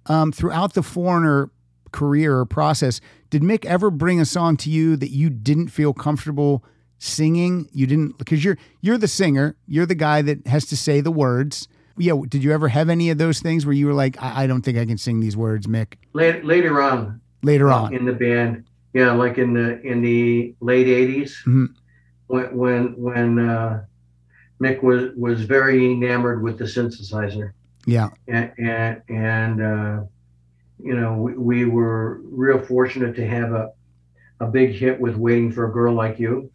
Um, 0.08 0.32
throughout 0.32 0.74
the 0.74 0.82
Foreigner 0.82 1.52
career 1.92 2.38
or 2.38 2.46
process, 2.46 3.00
did 3.30 3.42
Mick 3.42 3.66
ever 3.66 3.90
bring 3.92 4.20
a 4.20 4.26
song 4.26 4.58
to 4.58 4.70
you 4.70 4.96
that 4.98 5.10
you 5.12 5.30
didn't 5.30 5.68
feel 5.70 5.94
comfortable 5.94 6.64
singing? 7.00 7.68
You 7.72 7.88
didn't 7.88 8.18
because 8.18 8.44
you're 8.44 8.58
you're 8.82 8.98
the 8.98 9.08
singer, 9.08 9.56
you're 9.68 9.86
the 9.86 9.96
guy 9.96 10.22
that 10.22 10.48
has 10.48 10.66
to 10.68 10.78
say 10.78 11.02
the 11.02 11.12
words. 11.12 11.68
Yeah, 12.00 12.14
did 12.28 12.44
you 12.44 12.52
ever 12.54 12.68
have 12.68 12.90
any 12.90 13.10
of 13.10 13.18
those 13.18 13.40
things 13.40 13.66
where 13.66 13.74
you 13.74 13.88
were 13.88 13.94
like, 13.94 14.22
I, 14.22 14.44
I 14.44 14.48
don't 14.48 14.62
think 14.62 14.78
I 14.78 14.86
can 14.86 14.98
sing 15.00 15.20
these 15.20 15.36
words, 15.36 15.66
Mick? 15.68 15.96
later 16.14 16.44
later 16.44 16.82
on, 16.82 17.22
Later 17.44 17.70
on, 17.72 17.94
in 17.94 18.06
the 18.06 18.14
band, 18.14 18.66
yeah, 18.94 19.12
like 19.14 19.38
in 19.38 19.54
the 19.54 19.82
in 19.82 20.02
the 20.02 20.54
late 20.60 20.88
'80s, 20.88 21.32
Mhm. 21.46 21.68
when 22.28 22.56
when 22.58 22.84
when 22.98 23.40
uh, 23.40 23.84
Mick 24.62 24.84
was 24.84 25.12
was 25.16 25.42
very 25.44 25.92
enamored 25.92 26.42
with 26.44 26.58
the 26.60 26.66
synthesizer. 26.66 27.52
yeah, 27.86 28.10
and 28.28 28.52
and, 28.60 29.02
and 29.10 29.62
uh, 29.62 30.04
you 30.80 30.96
know 30.96 31.14
we, 31.14 31.36
we 31.36 31.66
were 31.66 32.22
real 32.24 32.60
fortunate 32.60 33.16
to 33.16 33.28
have 33.28 33.52
a 33.52 33.72
a 34.40 34.46
big 34.46 34.72
hit 34.72 35.00
with 35.00 35.16
"Waiting 35.16 35.52
for 35.52 35.70
a 35.70 35.72
Girl 35.72 35.94
Like 35.94 36.20
You." 36.20 36.52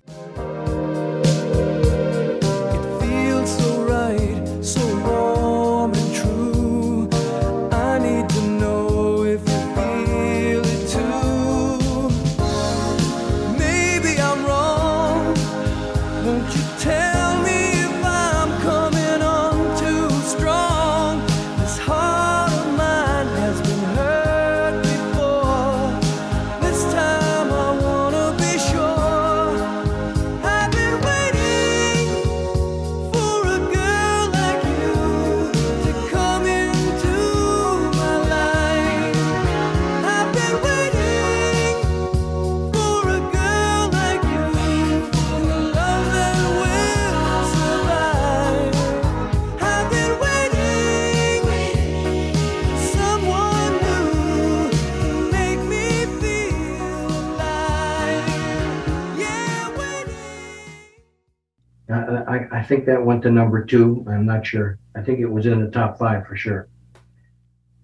Think 62.73 62.87
that 62.87 63.05
went 63.05 63.23
to 63.23 63.31
number 63.31 63.63
two. 63.65 64.03
I'm 64.09 64.25
not 64.25 64.47
sure. 64.47 64.79
I 64.97 65.03
think 65.03 65.19
it 65.21 65.27
was 65.27 65.45
in 65.47 65.63
the 65.63 65.71
top 65.71 65.99
five 65.99 66.27
for 66.27 66.37
sure. 66.37 66.69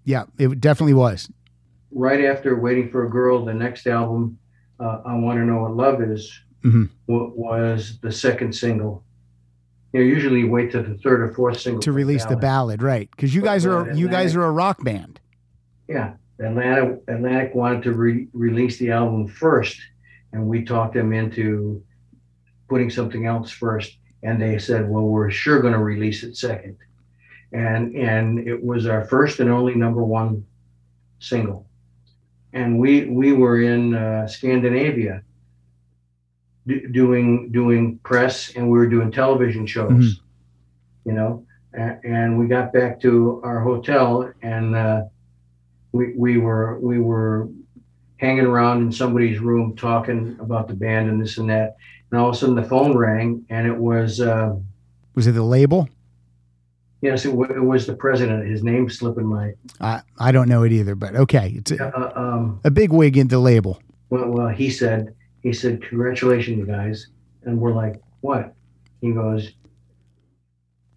yeah, 0.05 0.25
it 0.39 0.59
definitely 0.61 0.95
was. 0.95 1.29
Right 1.91 2.25
after 2.25 2.59
"Waiting 2.59 2.89
for 2.91 3.05
a 3.05 3.11
Girl," 3.11 3.45
the 3.45 3.53
next 3.53 3.87
album, 3.87 4.39
uh, 4.81 5.03
"I 5.05 5.15
Want 5.17 5.39
to 5.39 5.45
Know 5.45 5.61
What 5.63 5.77
Love 5.77 6.01
Is," 6.01 6.33
Mhm. 6.65 6.89
wa- 7.07 7.31
was 7.35 7.99
the 8.01 8.11
second 8.11 8.55
single. 8.55 9.05
You 9.93 10.01
know, 10.01 10.07
usually 10.07 10.41
you 10.41 10.51
wait 10.51 10.71
to 10.73 10.83
the 10.83 10.95
third 10.95 11.21
or 11.21 11.29
fourth 11.35 11.61
single 11.61 11.81
To 11.83 11.93
release 11.93 12.23
the 12.25 12.37
ballad. 12.37 12.81
ballad, 12.81 12.83
right? 12.83 13.11
Because 13.11 13.35
you 13.35 13.43
guys 13.43 13.67
are 13.67 13.85
Right, 13.85 13.95
you 13.97 14.09
guys 14.09 14.35
are 14.35 14.45
a 14.45 14.51
rock 14.51 14.83
band. 14.83 15.21
Yeah, 15.89 16.15
Atlantic 16.41 17.03
Atlantic 17.09 17.55
wanted 17.55 17.83
to 17.83 17.93
re- 17.93 18.29
release 18.33 18.79
the 18.79 18.91
album 18.93 19.27
first, 19.29 19.79
and 20.33 20.47
we 20.47 20.65
talked 20.65 20.95
them 20.95 21.13
into 21.13 21.83
putting 22.71 22.89
something 22.91 23.27
else 23.27 23.51
first. 23.51 23.99
And 24.23 24.41
they 24.43 24.59
said, 24.59 24.89
"Well, 24.89 25.05
we're 25.05 25.31
sure 25.31 25.61
going 25.61 25.75
to 25.75 25.79
release 25.79 26.23
it 26.25 26.37
second. 26.37 26.77
and 27.53 27.95
and 27.97 28.39
it 28.47 28.63
was 28.63 28.87
our 28.87 29.05
first 29.07 29.41
and 29.41 29.51
only 29.51 29.75
number 29.75 30.03
one 30.05 30.45
single. 31.19 31.67
And 32.53 32.79
we 32.79 33.07
we 33.07 33.33
were 33.33 33.61
in 33.63 33.95
uh, 33.95 34.27
Scandinavia 34.27 35.23
do, 36.67 36.89
doing 36.89 37.51
doing 37.53 37.99
press, 38.03 38.55
and 38.55 38.71
we 38.71 38.77
were 38.79 38.89
doing 38.89 39.11
television 39.13 39.67
shows. 39.67 39.91
Mhm. 39.93 40.21
You 41.07 41.13
know, 41.13 41.47
and, 41.73 42.05
and 42.05 42.39
we 42.39 42.47
got 42.49 42.73
back 42.73 43.01
to 43.03 43.41
our 43.45 43.61
hotel 43.61 44.33
and. 44.43 44.75
Uh, 44.77 45.03
we, 45.93 46.13
we 46.17 46.37
were 46.37 46.79
we 46.81 47.01
were 47.01 47.49
hanging 48.19 48.45
around 48.45 48.83
in 48.83 48.93
somebody's 48.93 49.39
room 49.39 49.75
talking 49.75 50.37
about 50.39 50.69
the 50.69 50.75
band 50.75 51.09
and 51.09 51.21
this 51.21 51.39
and 51.39 51.49
that 51.49 51.77
and 52.11 52.21
all 52.21 52.29
of 52.29 52.35
a 52.35 52.39
sudden 52.39 52.55
the 52.55 52.63
phone 52.63 52.97
rang 52.97 53.45
and 53.51 53.67
it 53.67 53.77
was 53.77 54.21
uh, 54.21 54.55
Was 55.15 55.27
it 55.27 55.33
the 55.33 55.43
label? 55.43 55.89
yes 57.01 57.25
it, 57.25 57.31
w- 57.31 57.53
it 57.55 57.65
was 57.65 57.87
the 57.87 57.95
president. 57.95 58.47
His 58.49 58.63
name 58.65 58.89
slipping 58.91 59.27
my 59.27 59.53
I 59.81 60.03
I 60.19 60.33
don't 60.33 60.49
know 60.49 60.63
it 60.65 60.73
either, 60.73 60.95
but 60.95 61.15
okay, 61.15 61.53
it's 61.57 61.71
a, 61.71 61.97
uh, 61.97 62.13
um, 62.17 62.61
a 62.65 62.71
big 62.71 62.91
wig 62.93 63.17
in 63.17 63.29
the 63.29 63.39
label. 63.39 63.81
well, 64.11 64.29
well 64.29 64.49
he 64.49 64.71
said 64.71 65.15
he 65.43 65.53
said 65.53 65.83
congratulations 65.83 66.67
guys. 66.67 67.09
And 67.45 67.59
we're 67.61 67.73
like 67.73 68.01
what? 68.21 68.55
He 69.01 69.13
goes 69.13 69.53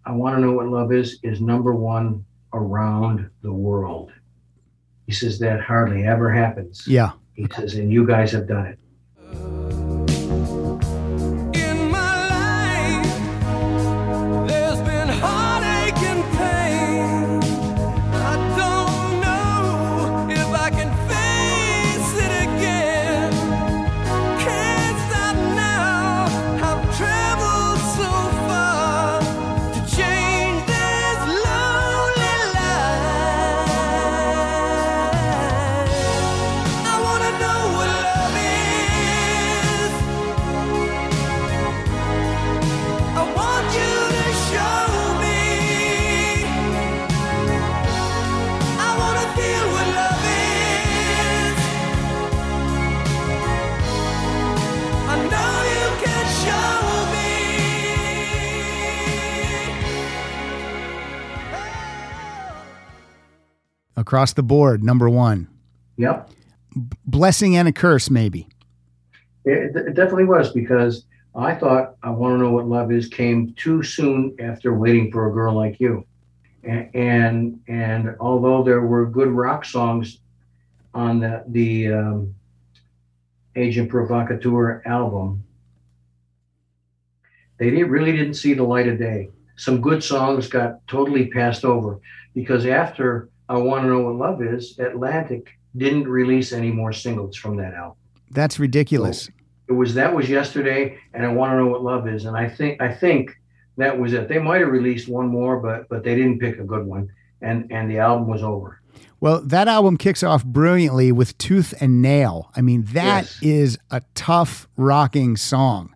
i 0.04 0.10
want 0.10 0.34
to 0.36 0.40
know 0.40 0.50
what 0.50 0.66
love 0.66 0.92
is 0.92 1.20
is 1.22 1.40
number 1.40 1.72
one 1.74 2.24
around 2.52 3.30
the 3.42 3.52
world. 3.52 4.10
He 5.06 5.12
says 5.12 5.38
that 5.38 5.60
hardly 5.60 6.04
ever 6.04 6.30
happens. 6.32 6.84
Yeah, 6.88 7.12
he 7.34 7.46
says 7.54 7.74
and 7.76 7.92
you 7.92 8.04
guys 8.06 8.32
have 8.32 8.48
done 8.48 8.66
it 8.66 8.78
across 64.12 64.34
the 64.34 64.42
board, 64.42 64.84
number 64.84 65.08
one. 65.08 65.48
yep 65.96 66.28
Blessing 67.06 67.56
and 67.56 67.66
a 67.66 67.72
curse, 67.72 68.10
maybe. 68.10 68.46
It, 69.46 69.74
it 69.74 69.94
definitely 69.94 70.26
was 70.26 70.52
because 70.52 71.06
I 71.34 71.54
thought 71.54 71.96
I 72.02 72.10
Want 72.10 72.34
to 72.34 72.38
Know 72.42 72.50
What 72.50 72.66
Love 72.66 72.92
Is 72.92 73.08
came 73.08 73.54
too 73.54 73.82
soon 73.82 74.36
after 74.38 74.74
Waiting 74.74 75.10
for 75.10 75.30
a 75.30 75.32
Girl 75.32 75.54
Like 75.54 75.80
You. 75.80 76.04
And, 76.62 76.94
and, 76.94 77.60
and 77.68 78.14
although 78.20 78.62
there 78.62 78.82
were 78.82 79.06
good 79.06 79.28
rock 79.28 79.64
songs 79.64 80.18
on 80.92 81.20
the, 81.20 81.44
the 81.48 81.92
um, 81.92 82.34
Agent 83.56 83.88
Provocateur 83.88 84.82
album, 84.84 85.42
they 87.56 87.70
didn't, 87.70 87.88
really 87.88 88.12
didn't 88.12 88.34
see 88.34 88.52
the 88.52 88.62
light 88.62 88.88
of 88.88 88.98
day. 88.98 89.30
Some 89.56 89.80
good 89.80 90.04
songs 90.04 90.48
got 90.48 90.86
totally 90.86 91.28
passed 91.28 91.64
over 91.64 91.98
because 92.34 92.66
after 92.66 93.30
I 93.52 93.56
Want 93.58 93.84
to 93.84 93.88
Know 93.88 94.00
What 94.00 94.16
Love 94.16 94.42
Is, 94.42 94.78
Atlantic 94.78 95.50
didn't 95.76 96.08
release 96.08 96.52
any 96.52 96.70
more 96.70 96.90
singles 96.92 97.36
from 97.36 97.56
that 97.58 97.74
album. 97.74 97.98
That's 98.30 98.58
ridiculous. 98.58 99.24
So 99.24 99.32
it 99.68 99.72
was 99.74 99.92
that 99.94 100.14
was 100.14 100.30
yesterday, 100.30 100.96
and 101.12 101.26
I 101.26 101.28
want 101.28 101.52
to 101.52 101.56
know 101.58 101.66
what 101.66 101.82
love 101.82 102.08
is. 102.08 102.24
And 102.24 102.34
I 102.34 102.48
think 102.48 102.80
I 102.80 102.92
think 102.94 103.36
that 103.76 103.98
was 103.98 104.14
it. 104.14 104.28
They 104.28 104.38
might 104.38 104.60
have 104.62 104.70
released 104.70 105.06
one 105.06 105.28
more, 105.28 105.60
but 105.60 105.86
but 105.90 106.02
they 106.02 106.14
didn't 106.14 106.38
pick 106.38 106.58
a 106.58 106.64
good 106.64 106.86
one, 106.86 107.10
and 107.42 107.70
and 107.70 107.90
the 107.90 107.98
album 107.98 108.26
was 108.26 108.42
over. 108.42 108.80
Well, 109.20 109.42
that 109.42 109.68
album 109.68 109.98
kicks 109.98 110.22
off 110.22 110.44
brilliantly 110.44 111.12
with 111.12 111.36
Tooth 111.36 111.74
and 111.80 112.00
Nail. 112.00 112.50
I 112.56 112.62
mean, 112.62 112.84
that 112.94 113.24
Yes. 113.24 113.38
is 113.42 113.78
a 113.90 114.02
tough 114.14 114.66
rocking 114.78 115.36
song. 115.36 115.94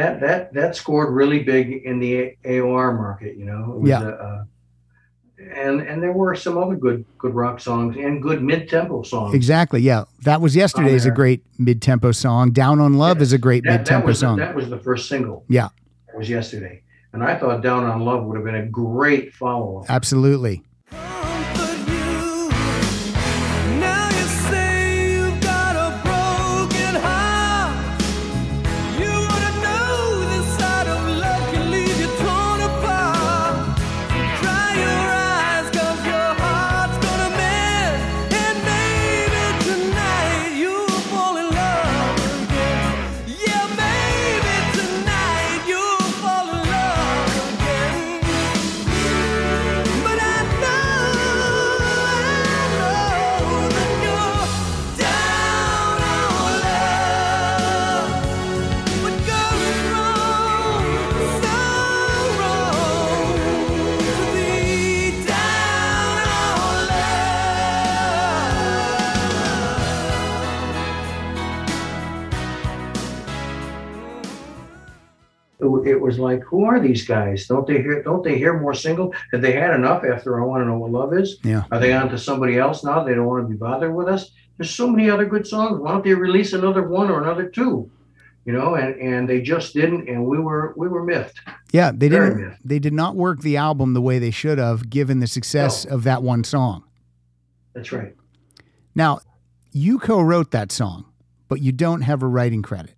That 0.00 0.20
that 0.20 0.52
that, 0.54 0.76
scored 0.76 1.14
really 1.14 1.42
big 1.42 1.82
in 1.84 1.98
the 1.98 2.32
AOR 2.44 2.96
market. 2.96 3.36
You 3.36 3.44
know, 3.44 3.72
it 3.74 3.80
was 3.80 3.90
Yeah. 3.90 4.02
a, 4.02 4.08
uh, 4.08 4.44
and 5.54 5.80
and 5.80 6.02
there 6.02 6.12
were 6.12 6.34
some 6.34 6.56
other 6.56 6.76
good 6.76 7.04
good 7.18 7.34
rock 7.34 7.60
songs 7.60 7.96
and 7.96 8.22
good 8.22 8.42
mid 8.42 8.68
tempo 8.68 9.02
songs. 9.02 9.34
Exactly. 9.34 9.80
Yeah. 9.82 10.04
That 10.24 10.40
was 10.40 10.56
yesterday's 10.56 11.04
a 11.04 11.10
great 11.10 11.44
mid 11.58 11.82
tempo 11.82 12.12
song. 12.12 12.52
Down 12.52 12.80
on 12.80 12.94
Love 12.94 13.20
is 13.20 13.32
a 13.34 13.38
great 13.38 13.64
mid 13.64 13.84
tempo 13.84 14.06
was 14.08 14.20
the, 14.20 14.26
song. 14.26 14.38
that 14.38 14.54
was 14.54 14.70
the 14.70 14.78
first 14.78 15.08
single. 15.08 15.44
Yeah. 15.48 15.68
That 16.06 16.16
was 16.16 16.30
yesterday, 16.30 16.82
and 17.12 17.22
I 17.22 17.38
thought 17.38 17.62
Down 17.62 17.84
on 17.84 18.00
Love 18.00 18.24
would 18.24 18.36
have 18.36 18.44
been 18.44 18.54
a 18.54 18.66
great 18.66 19.34
follow 19.34 19.80
up. 19.80 19.86
Absolutely. 19.90 20.62
Was 76.10 76.18
like, 76.18 76.42
who 76.42 76.64
are 76.64 76.80
these 76.80 77.06
guys? 77.06 77.46
Don't 77.46 77.66
they 77.66 77.80
hear? 77.82 78.02
Don't 78.02 78.24
they 78.24 78.36
hear 78.36 78.58
more 78.58 78.74
single? 78.74 79.14
Have 79.32 79.42
they 79.42 79.52
had 79.52 79.74
enough? 79.74 80.02
After 80.04 80.40
I 80.40 80.44
want 80.44 80.62
to 80.62 80.66
know 80.66 80.78
what 80.78 80.90
love 80.90 81.14
is. 81.14 81.38
Yeah. 81.44 81.64
Are 81.70 81.78
they 81.78 81.92
on 81.92 82.08
to 82.10 82.18
somebody 82.18 82.58
else 82.58 82.82
now? 82.84 83.04
They 83.04 83.14
don't 83.14 83.26
want 83.26 83.44
to 83.44 83.48
be 83.48 83.56
bothered 83.56 83.94
with 83.94 84.08
us. 84.08 84.30
There's 84.56 84.70
so 84.74 84.88
many 84.88 85.08
other 85.08 85.24
good 85.24 85.46
songs. 85.46 85.80
Why 85.80 85.92
don't 85.92 86.04
they 86.04 86.14
release 86.14 86.52
another 86.52 86.82
one 86.86 87.10
or 87.10 87.22
another 87.22 87.48
two? 87.48 87.90
You 88.44 88.52
know, 88.54 88.74
and 88.74 88.94
and 89.00 89.28
they 89.28 89.40
just 89.42 89.74
didn't, 89.74 90.08
and 90.08 90.24
we 90.26 90.38
were 90.38 90.74
we 90.76 90.88
were 90.88 91.04
miffed. 91.04 91.38
Yeah. 91.72 91.92
They 91.94 92.08
Very 92.08 92.30
didn't, 92.30 92.48
good. 92.50 92.58
they 92.64 92.78
did 92.78 92.92
not 92.94 93.14
work 93.14 93.40
the 93.40 93.56
album 93.56 93.94
the 93.94 94.00
way 94.02 94.18
they 94.18 94.30
should 94.32 94.58
have 94.58 94.90
given 94.90 95.20
the 95.20 95.26
success 95.26 95.84
No. 95.86 95.94
of 95.94 96.02
that 96.04 96.22
one 96.22 96.42
song. 96.44 96.82
That's 97.74 97.92
right. 97.92 98.14
Now, 98.94 99.20
you 99.72 99.98
co 99.98 100.20
wrote 100.20 100.50
that 100.50 100.72
song, 100.72 101.04
but 101.48 101.60
you 101.60 101.70
don't 101.70 102.00
have 102.02 102.22
a 102.22 102.26
writing 102.26 102.62
credit. 102.62 102.94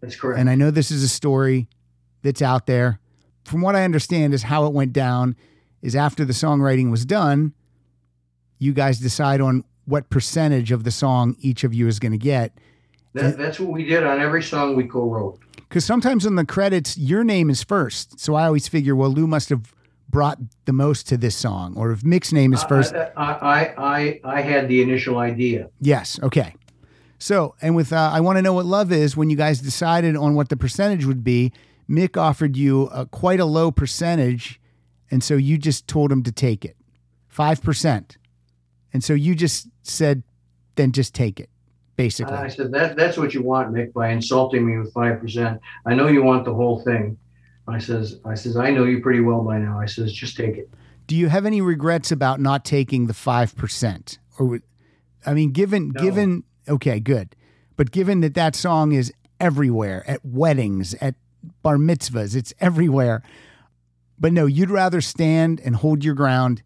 That's 0.00 0.16
correct. 0.16 0.40
And 0.40 0.48
I 0.50 0.54
know 0.54 0.70
this 0.70 0.90
is 0.90 1.02
a 1.02 1.08
story 1.08 1.68
that's 2.22 2.42
out 2.42 2.66
there. 2.66 3.00
From 3.44 3.60
what 3.62 3.74
I 3.74 3.84
understand, 3.84 4.34
is 4.34 4.44
how 4.44 4.66
it 4.66 4.72
went 4.72 4.92
down 4.92 5.36
is 5.80 5.96
after 5.96 6.24
the 6.24 6.32
songwriting 6.32 6.90
was 6.90 7.04
done, 7.04 7.54
you 8.58 8.72
guys 8.72 8.98
decide 8.98 9.40
on 9.40 9.64
what 9.84 10.10
percentage 10.10 10.70
of 10.70 10.84
the 10.84 10.90
song 10.90 11.36
each 11.40 11.64
of 11.64 11.72
you 11.72 11.88
is 11.88 11.98
going 11.98 12.12
to 12.12 12.18
get. 12.18 12.52
that, 13.14 13.38
that's 13.38 13.58
what 13.58 13.70
we 13.70 13.84
did 13.84 14.04
on 14.04 14.20
every 14.20 14.42
song 14.42 14.76
we 14.76 14.84
co-wrote. 14.84 15.38
Because 15.56 15.84
sometimes 15.84 16.26
in 16.26 16.34
the 16.34 16.44
credits, 16.44 16.98
your 16.98 17.24
name 17.24 17.48
is 17.50 17.62
first. 17.62 18.20
So 18.20 18.34
I 18.34 18.46
always 18.46 18.68
figure, 18.68 18.96
well, 18.96 19.10
Lou 19.10 19.26
must 19.26 19.48
have 19.50 19.72
brought 20.08 20.38
the 20.64 20.72
most 20.72 21.06
to 21.08 21.16
this 21.16 21.36
song. 21.36 21.74
Or 21.76 21.92
if 21.92 22.02
Mick's 22.02 22.32
name 22.32 22.52
is 22.52 22.62
first. 22.64 22.94
I, 22.94 23.10
I, 23.16 23.32
I, 23.32 23.74
I, 23.78 24.20
I 24.24 24.40
had 24.40 24.68
the 24.68 24.82
initial 24.82 25.18
idea. 25.18 25.70
Yes. 25.80 26.18
Okay. 26.22 26.54
So, 27.18 27.54
and 27.60 27.74
with 27.74 27.92
uh, 27.92 28.10
I 28.12 28.20
Want 28.20 28.36
to 28.36 28.42
Know 28.42 28.52
What 28.52 28.64
Love 28.66 28.92
Is, 28.92 29.16
when 29.16 29.28
you 29.28 29.36
guys 29.36 29.60
decided 29.60 30.16
on 30.16 30.34
what 30.34 30.48
the 30.48 30.56
percentage 30.56 31.04
would 31.04 31.24
be, 31.24 31.52
Mick 31.88 32.16
offered 32.16 32.56
you 32.56 32.86
a, 32.88 33.06
quite 33.06 33.40
a 33.40 33.44
low 33.44 33.70
percentage. 33.70 34.60
And 35.10 35.22
so 35.22 35.34
you 35.34 35.56
just 35.58 35.86
told 35.88 36.12
him 36.12 36.22
to 36.24 36.32
take 36.32 36.64
it 36.64 36.76
5%. 37.34 38.16
And 38.92 39.04
so 39.04 39.14
you 39.14 39.34
just 39.34 39.68
said, 39.82 40.22
then 40.76 40.92
just 40.92 41.14
take 41.14 41.40
it, 41.40 41.50
basically. 41.96 42.34
I 42.34 42.48
said 42.48 42.72
that 42.72 42.96
that's 42.96 43.16
what 43.16 43.34
you 43.34 43.42
want, 43.42 43.72
Mick, 43.72 43.92
by 43.92 44.08
insulting 44.10 44.66
me 44.66 44.78
with 44.78 44.92
five 44.92 45.20
percent. 45.20 45.60
I 45.84 45.94
know 45.94 46.06
you 46.08 46.22
want 46.22 46.44
the 46.44 46.54
whole 46.54 46.80
thing. 46.82 47.18
I 47.66 47.78
says, 47.78 48.18
I 48.24 48.34
says, 48.34 48.56
I 48.56 48.70
know 48.70 48.84
you 48.84 49.00
pretty 49.00 49.20
well 49.20 49.42
by 49.42 49.58
now. 49.58 49.78
I 49.78 49.86
says, 49.86 50.12
just 50.12 50.36
take 50.36 50.56
it. 50.56 50.70
Do 51.06 51.16
you 51.16 51.28
have 51.28 51.44
any 51.46 51.60
regrets 51.60 52.10
about 52.10 52.40
not 52.40 52.64
taking 52.64 53.06
the 53.06 53.12
5%? 53.12 54.18
Or, 54.38 54.60
I 55.26 55.34
mean, 55.34 55.52
given, 55.52 55.92
No. 55.94 56.02
given, 56.02 56.44
okay, 56.68 56.98
good. 57.00 57.34
But 57.76 57.90
given 57.90 58.20
that 58.20 58.34
that 58.34 58.56
song 58.56 58.92
is 58.92 59.12
everywhere 59.38 60.02
at 60.08 60.24
weddings, 60.24 60.94
at 60.94 61.14
bar 61.62 61.76
mitzvahs, 61.76 62.36
it's 62.36 62.52
everywhere. 62.60 63.22
But 64.18 64.32
no, 64.32 64.46
you'd 64.46 64.70
rather 64.70 65.00
stand 65.00 65.60
and 65.60 65.76
hold 65.76 66.04
your 66.04 66.14
ground. 66.14 66.62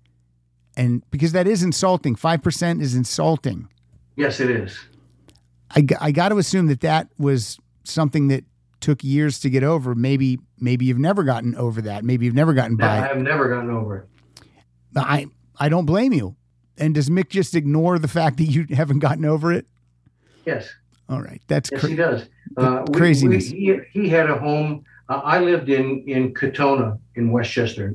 And 0.76 1.02
because 1.10 1.32
that 1.32 1.46
is 1.46 1.62
insulting, 1.62 2.16
5% 2.16 2.80
is 2.80 2.94
insulting. 2.94 3.68
Yes, 4.16 4.40
it 4.40 4.50
is. 4.50 4.78
I, 5.70 5.86
I 6.00 6.12
got 6.12 6.30
to 6.30 6.38
assume 6.38 6.66
that 6.66 6.80
that 6.80 7.08
was 7.18 7.58
something 7.84 8.28
that 8.28 8.44
took 8.80 9.04
years 9.04 9.38
to 9.40 9.50
get 9.50 9.62
over. 9.62 9.94
Maybe, 9.94 10.38
maybe 10.58 10.86
you've 10.86 10.98
never 10.98 11.24
gotten 11.24 11.54
over 11.56 11.82
that. 11.82 12.04
Maybe 12.04 12.24
you've 12.26 12.34
never 12.34 12.52
gotten 12.54 12.76
No, 12.76 12.86
by 12.86 12.98
I 12.98 13.06
have 13.06 13.18
never 13.18 13.48
gotten 13.48 13.70
over 13.70 13.98
it. 13.98 14.08
I 14.96 15.26
I 15.58 15.68
don't 15.68 15.86
blame 15.86 16.12
you. 16.12 16.36
And 16.76 16.94
does 16.94 17.08
Mick 17.08 17.28
just 17.28 17.54
ignore 17.54 17.98
the 17.98 18.08
fact 18.08 18.38
that 18.38 18.44
you 18.44 18.66
haven't 18.70 18.98
gotten 18.98 19.24
over 19.24 19.52
it? 19.52 19.66
Yes, 20.44 20.68
All 21.08 21.20
right, 21.20 21.42
that's 21.48 21.70
yes, 21.70 21.80
cra- 21.80 21.90
he 21.90 21.96
does. 21.96 22.28
Uh, 22.56 22.84
we- 22.88 22.94
craziness. 22.98 23.50
We, 23.52 23.58
he, 23.92 24.02
he 24.02 24.08
had 24.08 24.30
a 24.30 24.38
home. 24.38 24.84
Uh, 25.08 25.20
I 25.24 25.40
lived 25.40 25.68
in 25.68 26.04
in 26.06 26.32
Katonah 26.34 26.98
in 27.16 27.30
Westchester, 27.30 27.94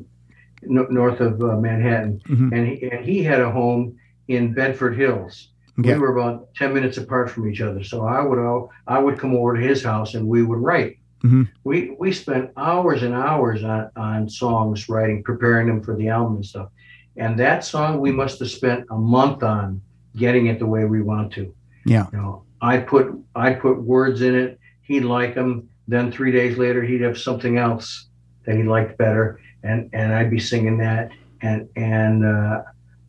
no, 0.63 0.83
north 0.89 1.19
of 1.21 1.41
uh, 1.41 1.57
Manhattan, 1.57 2.21
Mhm. 2.27 2.51
and 2.55 2.67
he, 2.67 2.89
and 2.89 3.05
he 3.05 3.23
had 3.23 3.41
a 3.41 3.49
home 3.51 3.95
in 4.27 4.53
Bedford 4.53 4.95
Hills. 4.97 5.49
Okay. 5.79 5.93
We 5.93 5.99
were 5.99 6.17
about 6.17 6.53
10 6.55 6.73
minutes 6.73 6.97
apart 6.97 7.29
from 7.29 7.47
each 7.49 7.61
other. 7.61 7.83
So 7.83 8.03
I 8.05 8.21
would 8.21 8.39
al- 8.39 8.71
I 8.87 8.97
would 8.99 9.17
come 9.19 9.35
over 9.35 9.55
to 9.55 9.61
his 9.61 9.83
house 9.83 10.15
and 10.15 10.27
we 10.27 10.41
would 10.43 10.59
write. 10.59 10.97
Mhm. 11.23 11.47
We 11.63 11.95
we 11.99 12.11
spent 12.11 12.51
hours 12.57 13.03
and 13.03 13.13
hours 13.13 13.63
on, 13.63 13.89
on 13.95 14.27
songs 14.29 14.89
writing, 14.89 15.23
preparing 15.23 15.67
them 15.67 15.81
for 15.81 15.95
the 15.95 16.09
album 16.09 16.35
and 16.37 16.45
stuff. 16.45 16.69
And 17.15 17.39
that 17.39 17.63
song 17.63 17.99
we 17.99 18.11
must 18.11 18.39
have 18.39 18.49
spent 18.49 18.85
a 18.91 18.97
month 18.97 19.43
on 19.43 19.81
getting 20.15 20.47
it 20.47 20.57
the 20.59 20.65
way 20.67 20.85
we 20.85 21.01
want 21.01 21.31
to. 21.33 21.53
Yeah. 21.85 22.07
You 22.11 22.17
know, 22.19 22.43
I 22.61 22.77
put 22.79 23.13
I 23.35 23.53
put 23.53 23.81
words 23.81 24.21
in 24.21 24.35
it. 24.35 24.59
He'd 24.81 25.01
like 25.03 25.35
them. 25.35 25.69
Then 25.87 26.11
three 26.11 26.31
days 26.31 26.57
later, 26.57 26.81
he'd 26.83 27.01
have 27.01 27.17
something 27.17 27.57
else 27.57 28.07
that 28.45 28.55
he 28.55 28.63
liked 28.63 28.97
better, 28.97 29.39
and 29.63 29.89
and 29.93 30.13
I'd 30.13 30.29
be 30.31 30.39
singing 30.39 30.77
that. 30.79 31.11
And 31.41 31.69
and 31.75 32.25
uh, 32.25 32.63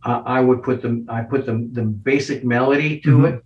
I, 0.04 0.12
I 0.38 0.40
would 0.40 0.62
put 0.62 0.82
the 0.82 1.04
I 1.08 1.22
put 1.22 1.46
the 1.46 1.68
the 1.72 1.82
basic 1.82 2.44
melody 2.44 3.00
to 3.00 3.18
Mhm. 3.18 3.32
it, 3.38 3.44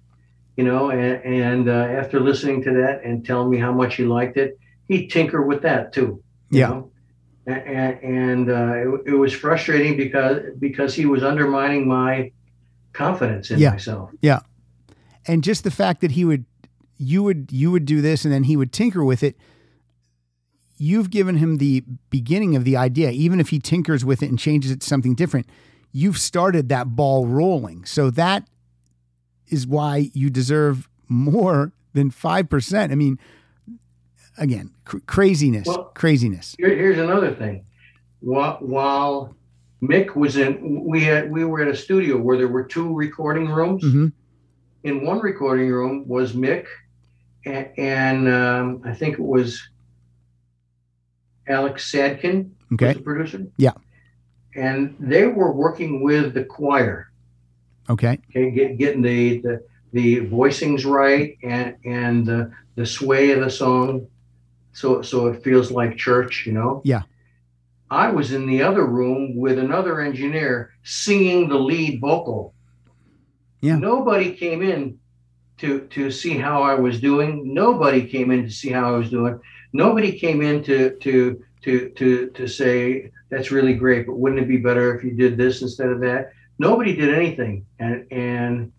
you 0.57 0.65
know. 0.65 0.91
And 0.91 1.25
and 1.25 1.69
uh, 1.69 1.73
after 2.01 2.21
listening 2.21 2.63
to 2.65 2.73
that 2.75 3.05
and 3.05 3.25
telling 3.25 3.49
me 3.51 3.59
how 3.59 3.73
much 3.73 3.95
he 3.97 4.05
liked 4.05 4.37
it, 4.37 4.59
he'd 4.89 5.09
tinker 5.09 5.43
with 5.43 5.63
that 5.63 5.93
too. 5.93 6.23
you 6.51 6.59
Yeah. 6.61 6.69
know? 6.69 6.89
And, 7.47 7.99
and 8.05 8.51
uh, 8.51 8.75
it, 8.75 9.13
it 9.13 9.15
was 9.15 9.33
frustrating 9.33 9.97
because 9.97 10.43
because 10.59 10.95
he 10.95 11.07
was 11.07 11.23
undermining 11.23 11.89
my 11.89 12.31
confidence 12.93 13.51
in 13.51 13.61
myself. 13.61 14.11
Yeah. 14.21 14.35
myself. 14.35 14.47
And 15.27 15.43
just 15.45 15.65
the 15.65 15.71
fact 15.71 16.01
that 16.01 16.13
he 16.13 16.25
would 16.25 16.45
you 16.99 17.23
would 17.23 17.51
you 17.53 17.71
would 17.71 17.85
do 17.85 18.01
this 18.01 18.25
and 18.25 18.33
then 18.33 18.45
he 18.45 18.57
would 18.57 18.73
tinker 18.73 19.05
with 19.05 19.23
it 19.23 19.37
you've 20.79 21.11
given 21.11 21.37
him 21.37 21.59
the 21.59 21.85
beginning 22.11 22.57
of 22.57 22.65
the 22.65 22.77
idea. 22.77 23.11
Even 23.11 23.39
if 23.39 23.51
he 23.51 23.59
tinkers 23.61 24.05
with 24.05 24.21
it 24.23 24.29
and 24.31 24.39
changes 24.39 24.71
it 24.71 24.81
to 24.81 24.87
something 24.87 25.15
different 25.15 25.47
you've 25.93 26.19
started 26.19 26.69
that 26.71 26.97
ball 26.97 27.27
rolling. 27.27 27.85
So 27.85 28.09
that 28.11 28.49
is 29.49 29.67
why 29.67 30.11
you 30.15 30.31
deserve 30.31 30.89
more 31.09 31.73
than 31.93 32.11
5% 32.11 32.91
i 32.91 32.95
mean 32.95 33.19
again 34.39 34.71
cr- 34.87 34.99
craziness 35.07 35.67
Well- 35.67 35.91
craziness. 35.95 36.55
Here, 36.59 36.75
here's 36.75 36.99
another 36.99 37.35
thing. 37.35 37.65
While, 38.21 38.57
while 38.61 39.37
Mick 39.83 40.15
was 40.17 40.37
in, 40.37 40.85
we 40.85 41.03
had 41.03 41.31
we 41.31 41.45
were 41.45 41.61
at 41.61 41.69
a 41.69 41.77
studio 41.77 42.17
where 42.17 42.39
there 42.39 42.49
were 42.49 42.63
two 42.63 42.95
recording 42.95 43.49
rooms. 43.51 43.83
hmm 43.85 44.07
In 44.85 45.05
one 45.05 45.21
recording 45.21 45.71
room 45.71 46.09
was 46.09 46.33
Mick, 46.33 46.67
and, 47.45 47.69
and 47.79 48.29
um, 48.29 48.83
I 48.85 48.95
think 48.95 49.15
it 49.15 49.25
was 49.25 49.63
Alex 51.49 51.91
Sadkin, 51.91 52.51
okay 52.73 52.95
the 52.95 53.01
producer. 53.01 53.47
Yeah. 53.57 53.73
And 54.55 54.97
they 54.99 55.27
were 55.27 55.53
working 55.53 56.03
with 56.03 56.35
the 56.35 56.45
choir. 56.45 57.11
okay 57.89 58.19
okay, 58.31 58.51
get, 58.51 58.79
getting 58.79 59.03
the, 59.03 59.41
the 59.41 59.65
the 59.93 60.21
voicings 60.27 60.85
right 60.85 61.37
and 61.43 61.77
and 61.85 62.27
the 62.27 62.51
the 62.75 62.87
sway 62.87 63.31
of 63.33 63.41
the 63.41 63.51
song, 63.51 64.09
so 64.73 65.03
so 65.03 65.27
it 65.29 65.45
feels 65.45 65.71
like 65.71 65.97
church, 65.97 66.45
you 66.47 66.53
know. 66.53 66.83
Yeah. 66.85 67.03
I 67.91 68.11
was 68.11 68.33
in 68.33 68.47
the 68.47 68.63
other 68.63 68.87
room 68.87 69.37
with 69.37 69.59
another 69.59 70.01
engineer 70.01 70.71
singing 70.83 71.49
the 71.49 71.59
lead 71.59 72.01
vocal. 72.01 72.55
Yeah. 73.63 73.77
Nobody 73.77 74.33
came 74.33 74.61
in 74.61 74.99
to 75.59 75.87
to 75.87 76.11
see 76.11 76.37
how 76.37 76.63
I 76.63 76.75
was 76.75 77.01
doing. 77.01 77.55
Nobody 77.55 78.07
came 78.07 78.33
in 78.33 78.43
to 78.43 78.51
see 78.51 78.71
how 78.71 78.93
I 78.95 78.99
was 78.99 79.09
doing. 79.09 79.39
Nobody 79.73 80.19
came 80.19 80.43
in 80.43 80.63
to 80.65 80.97
to 80.97 81.43
to 81.63 81.89
to 81.91 82.31
to 82.31 82.47
say 82.49 83.11
that's 83.31 83.53
really 83.53 83.75
great, 83.75 84.07
but 84.07 84.19
wouldn't 84.19 84.43
it 84.43 84.49
be 84.49 84.57
better 84.57 84.95
if 84.95 85.05
you 85.05 85.13
did 85.13 85.37
this 85.37 85.63
instead 85.63 85.89
of 85.89 86.01
that? 86.01 86.33
Nobody 86.59 86.95
did 86.97 87.15
anything, 87.15 87.65
and 87.79 88.05
and 88.11 88.73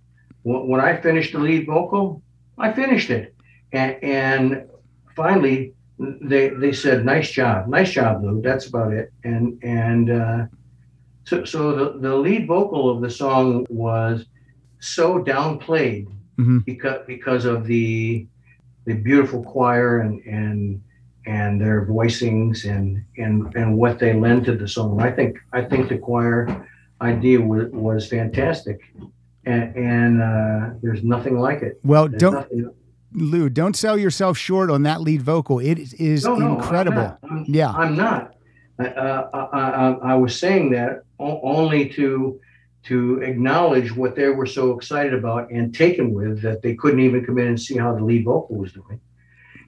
when 0.43 0.81
I 0.81 0.97
finished 0.97 1.31
the 1.31 1.39
lead 1.39 1.65
vocal, 1.65 2.21
I 2.57 2.73
finished 2.73 3.09
it, 3.09 3.33
and 3.71 3.97
and 4.03 4.69
finally 5.15 5.73
they 5.97 6.49
they 6.49 6.73
said 6.73 7.05
nice 7.05 7.31
job, 7.31 7.69
nice 7.69 7.91
job, 7.91 8.21
Lou. 8.21 8.41
That's 8.41 8.67
about 8.67 8.91
it, 8.91 9.13
and 9.23 9.57
and 9.63 10.11
uh, 10.11 10.45
so 11.23 11.45
so 11.45 11.73
the 11.73 11.99
the 11.99 12.13
lead 12.13 12.47
vocal 12.47 12.89
of 12.89 13.01
the 13.01 13.09
song 13.09 13.65
was 13.69 14.25
so 14.83 15.23
downplayed 15.23 16.07
Mhm. 16.37 16.65
because 16.65 16.99
because 17.07 17.45
of 17.45 17.65
the 17.65 18.27
the 18.85 18.95
beautiful 18.95 19.41
choir 19.43 19.99
and 20.01 20.21
and 20.25 20.81
and 21.25 21.61
their 21.61 21.85
voicings 21.85 22.65
and 22.69 23.01
and 23.17 23.55
and 23.55 23.77
what 23.77 23.97
they 23.99 24.13
lend 24.13 24.43
to 24.45 24.55
the 24.57 24.67
song. 24.67 24.99
I 24.99 25.11
think 25.11 25.37
I 25.53 25.61
think 25.61 25.87
the 25.89 25.97
choir 25.97 26.65
idea 27.01 27.39
was, 27.39 27.69
was 27.71 28.07
fantastic, 28.07 28.79
and, 29.45 29.75
and 29.75 30.21
uh, 30.21 30.69
there's 30.81 31.03
nothing 31.03 31.37
like 31.39 31.61
it. 31.61 31.79
well 31.83 32.07
There's 32.09 32.19
don't 32.21 32.33
nothing- 32.33 32.69
lou 33.13 33.47
don't 33.49 33.75
sell 33.75 33.97
yourself 33.97 34.37
short 34.37 34.69
on 34.71 34.83
that 34.83 34.99
lead 35.01 35.21
vocal 35.21 35.59
it 35.59 35.77
is- 35.99 36.25
no, 36.25 36.35
no, 36.35 36.45
I'm 36.47 36.55
incredible. 36.57 37.17
I'm- 37.23 37.45
yeah 37.47 37.71
I'm 37.71 37.95
not. 37.95 38.35
Uh, 38.79 38.83
uh, 38.83 39.47
I, 39.53 39.59
I, 39.59 40.13
I 40.13 40.15
was 40.15 40.37
saying 40.37 40.71
that 40.71 41.03
only 41.19 41.87
to 41.89 42.39
to 42.83 43.21
acknowledge 43.21 43.95
what 43.95 44.15
they 44.15 44.27
were 44.27 44.45
so 44.45 44.71
excited 44.71 45.13
about 45.13 45.49
and 45.49 45.73
taken 45.73 46.13
with 46.13 46.41
that 46.41 46.61
they 46.61 46.75
couldn't 46.75 46.99
even 46.99 47.25
come 47.25 47.37
in 47.37 47.47
and 47.47 47.61
see 47.61 47.77
how 47.77 47.95
the 47.95 48.03
lead 48.03 48.25
vocal 48.25 48.57
was 48.57 48.73
doing. 48.73 48.99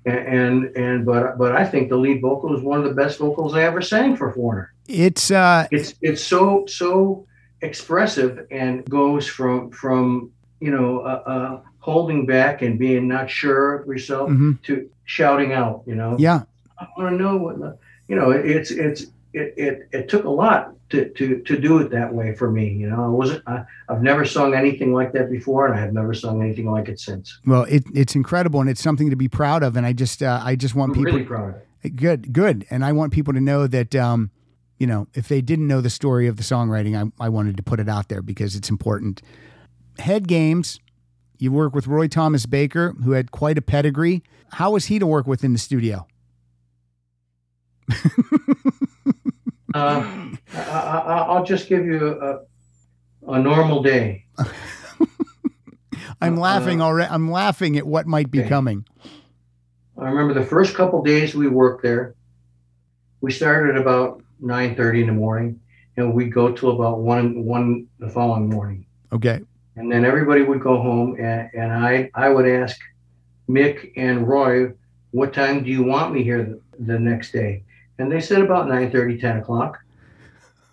And 0.05 0.17
and, 0.17 0.77
and 0.77 1.05
but 1.05 1.37
but 1.37 1.55
I 1.55 1.65
think 1.65 1.89
the 1.89 1.97
lead 1.97 2.21
vocal 2.21 2.55
is 2.55 2.61
one 2.61 2.77
of 2.77 2.85
the 2.85 2.93
best 2.93 3.17
vocals 3.19 3.55
I 3.55 3.63
ever 3.63 3.81
sang 3.81 4.15
for 4.15 4.31
Foreigner. 4.31 4.73
it's 4.87 5.31
uh 5.31 5.67
It's 5.71 5.95
it's 6.01 6.23
so 6.23 6.65
so 6.67 7.25
expressive 7.61 8.45
and 8.51 8.85
goes 8.85 9.27
from 9.27 9.71
from 9.71 10.31
you 10.59 10.71
know 10.71 10.99
uh, 10.99 11.23
uh, 11.25 11.61
holding 11.79 12.25
back 12.25 12.61
and 12.61 12.77
being 12.77 13.07
not 13.07 13.29
sure 13.29 13.75
of 13.75 13.87
yourself 13.87 14.29
mhm. 14.29 14.61
to 14.63 14.89
shouting 15.05 15.53
out. 15.53 15.83
You 15.87 15.95
know. 15.95 16.15
yeah 16.19 16.43
I 16.77 16.87
want 16.97 17.17
to 17.17 17.23
know 17.23 17.37
what 17.37 17.59
the, 17.59 17.77
you 18.07 18.15
know. 18.15 18.31
It's 18.31 18.71
it's 18.71 19.03
it, 19.33 19.53
it 19.57 19.89
it 19.91 20.09
took 20.09 20.25
a 20.25 20.29
lot 20.29 20.73
to 20.95 21.09
to 21.09 21.41
to 21.41 21.59
do 21.59 21.79
it 21.79 21.91
that 21.91 22.13
way 22.13 22.33
for 22.33 22.49
me. 22.49 22.69
You 22.69 22.89
know, 22.89 23.03
I 23.03 23.07
wasn't. 23.07 23.43
I, 23.47 23.65
I've 23.89 24.01
never 24.01 24.25
sung 24.25 24.53
anything 24.53 24.93
like 24.93 25.11
that 25.13 25.29
before, 25.29 25.67
and 25.67 25.75
I 25.75 25.79
have 25.79 25.93
never 25.93 26.13
sung 26.13 26.41
anything 26.41 26.69
like 26.71 26.89
it 26.89 26.99
since. 26.99 27.39
Well, 27.45 27.63
it, 27.63 27.83
it's 27.93 28.15
incredible 28.15 28.61
and 28.61 28.69
it's 28.69 28.81
something 28.81 29.09
to 29.09 29.15
be 29.15 29.27
proud 29.27 29.63
of. 29.63 29.75
And 29.75 29.85
I 29.85 29.93
just, 29.93 30.23
uh, 30.23 30.41
I 30.43 30.55
just 30.55 30.75
want 30.75 30.91
I'm 30.91 30.95
people 30.95 31.13
really 31.13 31.25
proud 31.25 31.49
of 31.49 31.61
it. 31.83 31.95
good, 31.95 32.33
good. 32.33 32.65
And 32.69 32.83
I 32.83 32.91
want 32.93 33.13
people 33.13 33.33
to 33.33 33.41
know 33.41 33.67
that, 33.67 33.95
um, 33.95 34.31
you 34.79 34.87
know, 34.87 35.07
if 35.13 35.27
they 35.27 35.41
didn't 35.41 35.67
know 35.67 35.81
the 35.81 35.89
story 35.89 36.27
of 36.27 36.37
the 36.37 36.43
songwriting, 36.43 36.95
I, 37.19 37.25
I 37.25 37.29
wanted 37.29 37.57
to 37.57 37.63
put 37.63 37.79
it 37.79 37.89
out 37.89 38.09
there 38.09 38.21
because 38.21 38.55
it's 38.55 38.69
important. 38.69 39.21
Head 39.99 40.27
Games, 40.27 40.79
you 41.37 41.51
work 41.51 41.75
with 41.75 41.87
Roy 41.87 42.07
Thomas 42.07 42.45
Baker, 42.45 42.95
who 43.03 43.11
had 43.11 43.31
quite 43.31 43.57
a 43.57 43.61
pedigree. 43.61 44.23
How 44.53 44.71
was 44.71 44.85
he 44.85 44.99
to 44.99 45.07
work 45.07 45.27
with 45.27 45.43
in 45.43 45.53
the 45.53 45.59
studio? 45.59 46.07
Uh, 49.75 50.29
I, 50.53 50.59
I, 50.61 51.17
I'll 51.27 51.43
just 51.43 51.67
give 51.67 51.85
you 51.85 52.07
a 52.21 52.39
a 53.27 53.39
normal 53.39 53.83
day. 53.83 54.23
I'm 56.21 56.37
Uh, 56.37 56.41
laughing 56.41 56.79
already. 56.81 57.09
I'm 57.11 57.29
laughing 57.29 57.75
at 57.77 57.85
what 57.85 58.07
might 58.07 58.31
be 58.31 58.39
Okay. 58.39 58.47
coming. 58.49 58.85
I 59.97 60.07
remember 60.07 60.33
the 60.33 60.45
first 60.45 60.75
couple 60.75 61.03
days 61.03 61.35
we 61.35 61.47
worked 61.49 61.83
there. 61.83 62.15
We 63.19 63.31
started 63.33 63.75
at 63.75 63.81
about 63.81 64.23
nine 64.39 64.75
thirty 64.77 65.01
in 65.01 65.07
the 65.07 65.13
morning, 65.13 65.59
and 65.97 66.13
we'd 66.13 66.31
go 66.33 66.53
till 66.53 66.71
about 66.71 66.99
one 67.01 67.43
one 67.43 67.87
the 67.99 68.07
following 68.09 68.47
morning. 68.49 68.85
Okay. 69.11 69.41
and 69.77 69.91
then 69.91 70.05
everybody 70.05 70.41
would 70.41 70.61
go 70.61 70.81
home 70.81 71.15
and, 71.19 71.49
and 71.53 71.71
I, 71.73 72.09
I 72.15 72.29
would 72.29 72.47
ask 72.47 72.77
mick 73.49 73.91
and 73.97 74.25
roy 74.27 74.71
what 75.11 75.33
time 75.33 75.63
do 75.65 75.69
you 75.69 75.83
want 75.83 76.13
me 76.13 76.23
here 76.23 76.43
the, 76.43 76.61
the 76.79 76.97
next 76.99 77.31
day 77.33 77.63
and 77.97 78.11
they 78.11 78.19
said 78.19 78.41
about 78.41 78.67
9 78.67 78.91
30, 78.91 79.19
10 79.19 79.37
o'clock. 79.37 79.79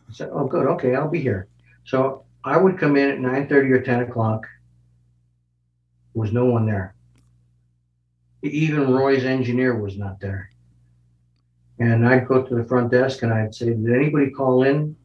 I 0.08 0.12
said 0.12 0.30
oh 0.32 0.46
good 0.46 0.66
okay 0.66 0.94
i'll 0.94 1.08
be 1.08 1.20
here. 1.20 1.48
So 1.84 2.24
i 2.44 2.56
would 2.56 2.78
come 2.78 2.96
in 2.96 3.10
at 3.10 3.20
9 3.20 3.48
30 3.48 3.72
or 3.72 3.82
10 3.82 4.02
o'clock. 4.02 4.42
There 6.14 6.20
was 6.20 6.32
no 6.32 6.44
one 6.44 6.66
there. 6.66 6.94
Even 8.42 8.92
roy's 8.92 9.24
engineer 9.24 9.78
was 9.78 9.96
not 9.96 10.20
there. 10.20 10.50
And 11.78 12.06
i'd 12.06 12.28
go 12.28 12.42
to 12.42 12.54
the 12.54 12.64
front 12.64 12.90
desk 12.90 13.22
and 13.22 13.32
i'd 13.32 13.54
say 13.54 13.66
did 13.66 13.92
anybody 13.92 14.30
call 14.30 14.64
in 14.64 14.96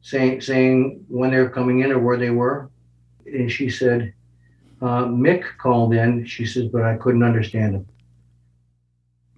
saying 0.00 0.40
saying 0.40 1.04
when 1.08 1.30
they 1.30 1.38
were 1.38 1.50
coming 1.50 1.80
in 1.80 1.92
or 1.92 1.98
where 1.98 2.16
they 2.16 2.30
were? 2.30 2.70
And 3.26 3.50
she 3.50 3.68
said, 3.68 4.14
uh, 4.80 5.04
Mick 5.04 5.44
called 5.58 5.92
in. 5.92 6.24
She 6.24 6.46
says, 6.46 6.68
but 6.68 6.82
I 6.82 6.96
couldn't 6.96 7.22
understand 7.22 7.74
him. 7.74 7.86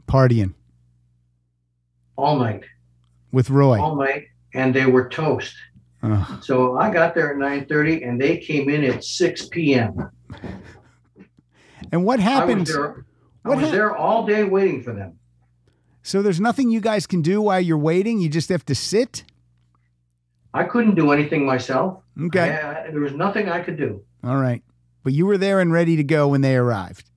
Partying 0.06 0.54
all 2.20 2.38
night, 2.38 2.62
with 3.32 3.50
Roy. 3.50 3.80
all 3.80 3.96
night, 3.96 4.24
and 4.54 4.74
they 4.74 4.86
were 4.86 5.08
toast. 5.08 5.54
So 6.42 6.78
I 6.78 6.90
got 6.90 7.14
there 7.14 7.30
at 7.32 7.36
9:30, 7.36 8.08
and 8.08 8.20
they 8.20 8.38
came 8.38 8.70
in 8.70 8.84
at 8.84 9.04
6 9.04 9.48
p.m. 9.48 10.10
And 11.92 12.04
what 12.04 12.20
I 12.20 12.44
was 12.44 12.68
there. 12.68 13.04
I 13.44 13.48
was 13.50 13.60
hap- 13.60 13.70
there 13.72 13.96
all 13.96 14.26
day 14.26 14.44
waiting 14.44 14.82
for 14.82 14.92
them. 14.92 15.18
So 16.02 16.22
there's 16.22 16.40
nothing 16.40 16.70
you 16.70 16.80
guys 16.80 17.06
can 17.06 17.22
do 17.22 17.42
while 17.42 17.60
you're 17.60 17.78
waiting. 17.78 18.20
You 18.20 18.28
just 18.28 18.48
have 18.48 18.64
to 18.66 18.74
sit. 18.74 19.24
I 20.52 20.64
couldn't 20.64 20.94
do 20.94 21.12
anything 21.12 21.46
myself. 21.46 22.02
Okay. 22.20 22.46
Yeah, 22.46 22.90
there 22.90 23.00
was 23.00 23.12
nothing 23.12 23.48
I 23.48 23.60
could 23.60 23.76
do. 23.76 24.02
All 24.24 24.36
right. 24.36 24.62
But 25.04 25.12
you 25.12 25.26
were 25.26 25.38
there 25.38 25.60
and 25.60 25.72
ready 25.72 25.96
to 25.96 26.04
go 26.04 26.28
when 26.28 26.40
they 26.40 26.56
arrived. 26.56 27.10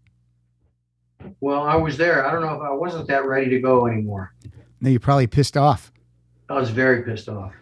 Well, 1.39 1.63
I 1.63 1.75
was 1.75 1.97
there. 1.97 2.25
I 2.25 2.31
don't 2.31 2.41
know 2.41 2.53
if 2.53 2.61
I 2.61 2.71
wasn't 2.71 3.07
that 3.07 3.25
ready 3.25 3.49
to 3.49 3.59
go 3.59 3.87
anymore. 3.87 4.33
No, 4.83 4.89
you're 4.89 4.99
probably 4.99 5.27
pissed 5.27 5.55
off. 5.55 5.93
I 6.49 6.59
was 6.59 6.69
very 6.69 7.03
pissed 7.03 7.29
off. 7.29 7.53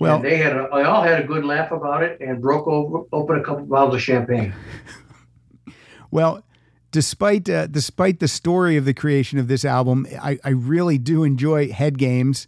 Well, 0.00 0.16
and 0.16 0.24
they 0.24 0.38
had 0.38 0.56
a, 0.56 0.68
they 0.72 0.82
all 0.82 1.02
had 1.02 1.22
a 1.22 1.26
good 1.26 1.44
laugh 1.44 1.70
about 1.70 2.02
it 2.02 2.18
and 2.20 2.40
broke 2.40 2.66
over, 2.66 3.04
open 3.12 3.38
a 3.38 3.44
couple 3.44 3.66
bottles 3.66 3.94
of 3.94 4.02
champagne. 4.02 4.54
Well, 6.10 6.44
despite 6.90 7.48
uh, 7.48 7.68
despite 7.68 8.20
the 8.20 8.28
story 8.28 8.76
of 8.76 8.84
the 8.84 8.92
creation 8.92 9.38
of 9.38 9.48
this 9.48 9.64
album, 9.64 10.06
I, 10.20 10.38
I 10.44 10.50
really 10.50 10.98
do 10.98 11.24
enjoy 11.24 11.72
Head 11.72 11.96
Games. 11.96 12.46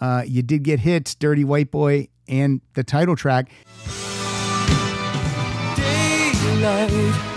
Uh, 0.00 0.24
you 0.26 0.42
did 0.42 0.64
get 0.64 0.80
hits, 0.80 1.14
Dirty 1.14 1.44
White 1.44 1.70
Boy, 1.70 2.08
and 2.26 2.60
the 2.72 2.82
title 2.82 3.14
track. 3.14 3.52
daylight. 6.64 7.33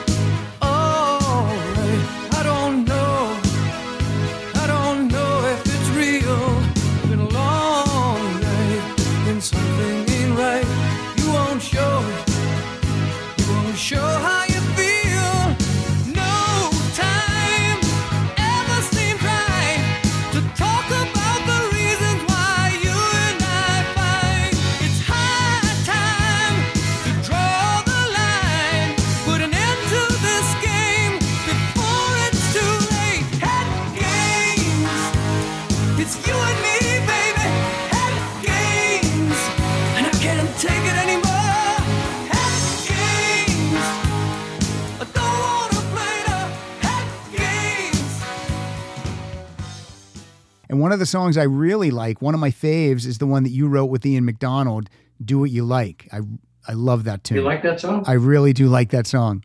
And 50.69 50.79
one 50.79 50.91
of 50.91 50.99
the 50.99 51.05
songs 51.05 51.37
I 51.37 51.43
really 51.43 51.91
like, 51.91 52.21
one 52.21 52.33
of 52.33 52.39
my 52.39 52.51
faves, 52.51 53.05
is 53.05 53.17
the 53.19 53.25
one 53.25 53.43
that 53.43 53.51
you 53.51 53.67
wrote 53.67 53.85
with 53.85 54.05
Ian 54.05 54.25
McDonald, 54.25 54.89
"Do 55.23 55.39
What 55.39 55.51
You 55.51 55.63
Like." 55.63 56.07
I 56.11 56.21
I 56.67 56.73
love 56.73 57.05
that 57.05 57.23
tune. 57.23 57.37
You 57.37 57.43
like 57.43 57.61
that 57.63 57.79
song? 57.79 58.03
I 58.05 58.13
really 58.13 58.51
do 58.51 58.67
like 58.67 58.89
that 58.89 59.07
song. 59.07 59.43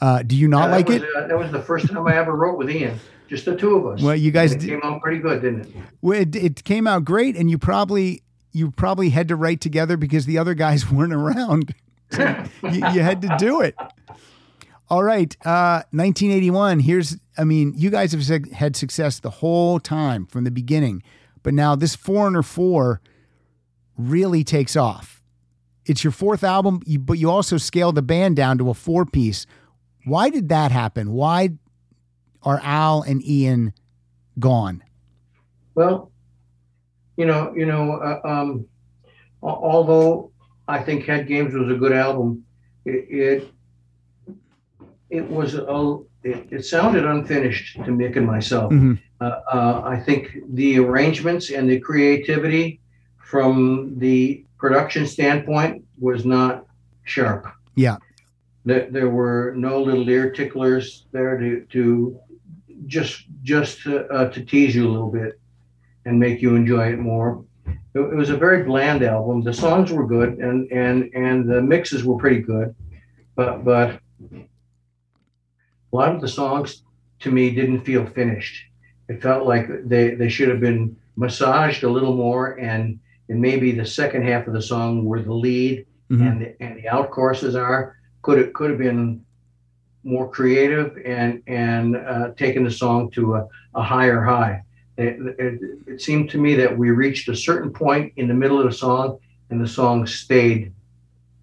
Uh, 0.00 0.22
do 0.22 0.36
you 0.36 0.48
not 0.48 0.68
Yeah, 0.70 0.76
like 0.76 0.86
that 0.88 1.02
it? 1.02 1.08
uh, 1.16 1.26
that 1.26 1.38
was 1.38 1.50
the 1.50 1.62
first 1.62 1.88
time 1.88 2.06
I 2.06 2.16
ever 2.16 2.34
wrote 2.34 2.58
with 2.58 2.70
Ian. 2.70 2.98
Just 3.28 3.44
the 3.44 3.56
two 3.56 3.76
of 3.76 3.86
us. 3.86 4.02
Well, 4.02 4.14
you 4.14 4.30
guys 4.30 4.54
came 4.54 4.80
out 4.84 5.00
pretty 5.02 5.18
good, 5.18 5.42
didn't 5.42 5.62
it? 5.62 5.68
Well, 6.00 6.20
it, 6.20 6.36
it 6.36 6.64
came 6.64 6.86
out 6.86 7.04
great, 7.04 7.34
and 7.36 7.50
you 7.50 7.58
probably 7.58 8.22
you 8.52 8.70
probably 8.70 9.10
had 9.10 9.28
to 9.28 9.36
write 9.36 9.60
together 9.60 9.96
because 9.96 10.26
the 10.26 10.38
other 10.38 10.54
guys 10.54 10.90
weren't 10.90 11.12
around. 11.12 11.74
You, 12.62 12.70
you 12.92 13.00
had 13.02 13.20
to 13.22 13.34
do 13.36 13.60
it. 13.62 13.74
All 14.88 15.02
right, 15.02 15.36
uh, 15.44 15.82
1981. 15.90 16.78
Here's, 16.78 17.16
I 17.36 17.42
mean, 17.42 17.72
you 17.76 17.90
guys 17.90 18.12
have 18.12 18.22
had 18.52 18.76
success 18.76 19.18
the 19.18 19.28
whole 19.30 19.80
time 19.80 20.26
from 20.26 20.44
the 20.44 20.52
beginning, 20.52 21.02
but 21.42 21.52
now 21.52 21.74
this 21.74 21.96
Foreigner 21.96 22.44
Four 22.44 23.00
really 23.98 24.44
takes 24.44 24.76
off. 24.76 25.20
It's 25.84 26.04
your 26.04 26.12
fourth 26.12 26.44
album, 26.44 26.80
but 27.00 27.14
you 27.14 27.28
also 27.28 27.56
scaled 27.56 27.96
the 27.96 28.02
band 28.02 28.36
down 28.36 28.58
to 28.58 28.70
a 28.70 28.74
four 28.74 29.04
piece. 29.04 29.46
Why 30.06 30.30
did 30.30 30.48
that 30.50 30.70
happen? 30.70 31.10
Why 31.10 31.50
are 32.44 32.60
Al 32.62 33.02
and 33.02 33.20
Ian 33.24 33.74
gone? 34.38 34.84
Well, 35.74 36.12
you 37.16 37.26
know, 37.26 37.52
you 37.56 37.66
know, 37.66 37.94
uh, 37.94 38.20
um, 38.24 38.66
although 39.42 40.30
I 40.68 40.78
think 40.80 41.06
Head 41.06 41.26
Games 41.26 41.54
was 41.54 41.68
a 41.68 41.74
good 41.74 41.92
album, 41.92 42.44
it 42.84 43.06
it, 43.10 43.52
it 45.10 45.28
was 45.28 45.54
a 45.54 45.98
it, 46.22 46.46
it 46.52 46.64
sounded 46.64 47.04
unfinished 47.04 47.74
to 47.74 47.90
Mick 47.90 48.16
and 48.16 48.26
myself. 48.26 48.72
Mhm. 48.72 49.00
Uh, 49.20 49.40
uh, 49.52 49.82
I 49.84 49.98
think 49.98 50.36
the 50.50 50.78
arrangements 50.78 51.50
and 51.50 51.68
the 51.68 51.80
creativity 51.80 52.80
from 53.18 53.94
the 53.98 54.44
production 54.56 55.04
standpoint 55.06 55.84
was 55.98 56.24
not 56.24 56.64
sharp. 57.04 57.48
Yeah. 57.74 57.96
There, 58.66 58.88
there 58.90 59.08
were 59.08 59.54
no 59.56 59.80
little 59.80 60.08
ear 60.10 60.30
ticklers 60.32 61.06
there 61.12 61.38
to, 61.38 61.64
to 61.70 62.20
just 62.86 63.24
just 63.42 63.82
to, 63.82 64.06
uh, 64.08 64.28
to 64.30 64.44
tease 64.44 64.74
you 64.74 64.86
a 64.88 64.90
little 64.90 65.10
bit 65.10 65.38
and 66.04 66.18
make 66.18 66.42
you 66.42 66.56
enjoy 66.56 66.92
it 66.92 66.98
more. 66.98 67.44
It, 67.66 68.00
it 68.00 68.14
was 68.14 68.30
a 68.30 68.36
very 68.36 68.64
bland 68.64 69.02
album. 69.04 69.42
The 69.42 69.54
songs 69.54 69.92
were 69.92 70.04
good 70.06 70.38
and 70.38 70.70
and 70.72 71.10
and 71.14 71.48
the 71.48 71.62
mixes 71.62 72.04
were 72.04 72.16
pretty 72.16 72.40
good, 72.40 72.74
but 73.36 73.64
but 73.64 74.00
a 74.32 74.46
lot 75.92 76.14
of 76.14 76.20
the 76.20 76.28
songs 76.28 76.82
to 77.20 77.30
me 77.30 77.50
didn't 77.54 77.84
feel 77.84 78.04
finished. 78.04 78.64
It 79.08 79.22
felt 79.22 79.46
like 79.46 79.68
they 79.88 80.16
they 80.16 80.28
should 80.28 80.48
have 80.48 80.60
been 80.60 80.96
massaged 81.14 81.84
a 81.84 81.88
little 81.88 82.16
more 82.16 82.58
and 82.58 82.98
and 83.28 83.40
maybe 83.40 83.70
the 83.70 83.86
second 83.86 84.22
half 84.24 84.48
of 84.48 84.54
the 84.54 84.62
song 84.62 85.04
where 85.04 85.22
the 85.22 85.32
lead 85.32 85.86
Mhm. 86.08 86.30
and 86.30 86.40
the, 86.40 86.62
and 86.62 86.76
the 86.78 86.88
out 86.88 87.10
courses 87.10 87.56
are 87.56 87.95
could 88.26 88.38
have 88.38 88.52
could 88.54 88.70
have 88.70 88.78
been 88.78 89.24
more 90.02 90.28
creative 90.28 90.98
and 91.04 91.40
and 91.46 91.96
uh, 91.96 92.32
taken 92.36 92.64
the 92.64 92.70
song 92.70 93.08
to 93.12 93.36
a, 93.36 93.48
a 93.76 93.82
higher 93.82 94.20
high. 94.20 94.62
It, 94.98 95.14
it, 95.38 95.60
it 95.86 96.02
seemed 96.02 96.30
to 96.30 96.38
me 96.38 96.56
that 96.56 96.76
we 96.76 96.90
reached 96.90 97.28
a 97.28 97.36
certain 97.36 97.70
point 97.70 98.12
in 98.16 98.26
the 98.26 98.34
middle 98.34 98.58
of 98.58 98.66
the 98.66 98.72
song, 98.72 99.18
and 99.50 99.60
the 99.60 99.68
song 99.68 100.06
stayed 100.06 100.72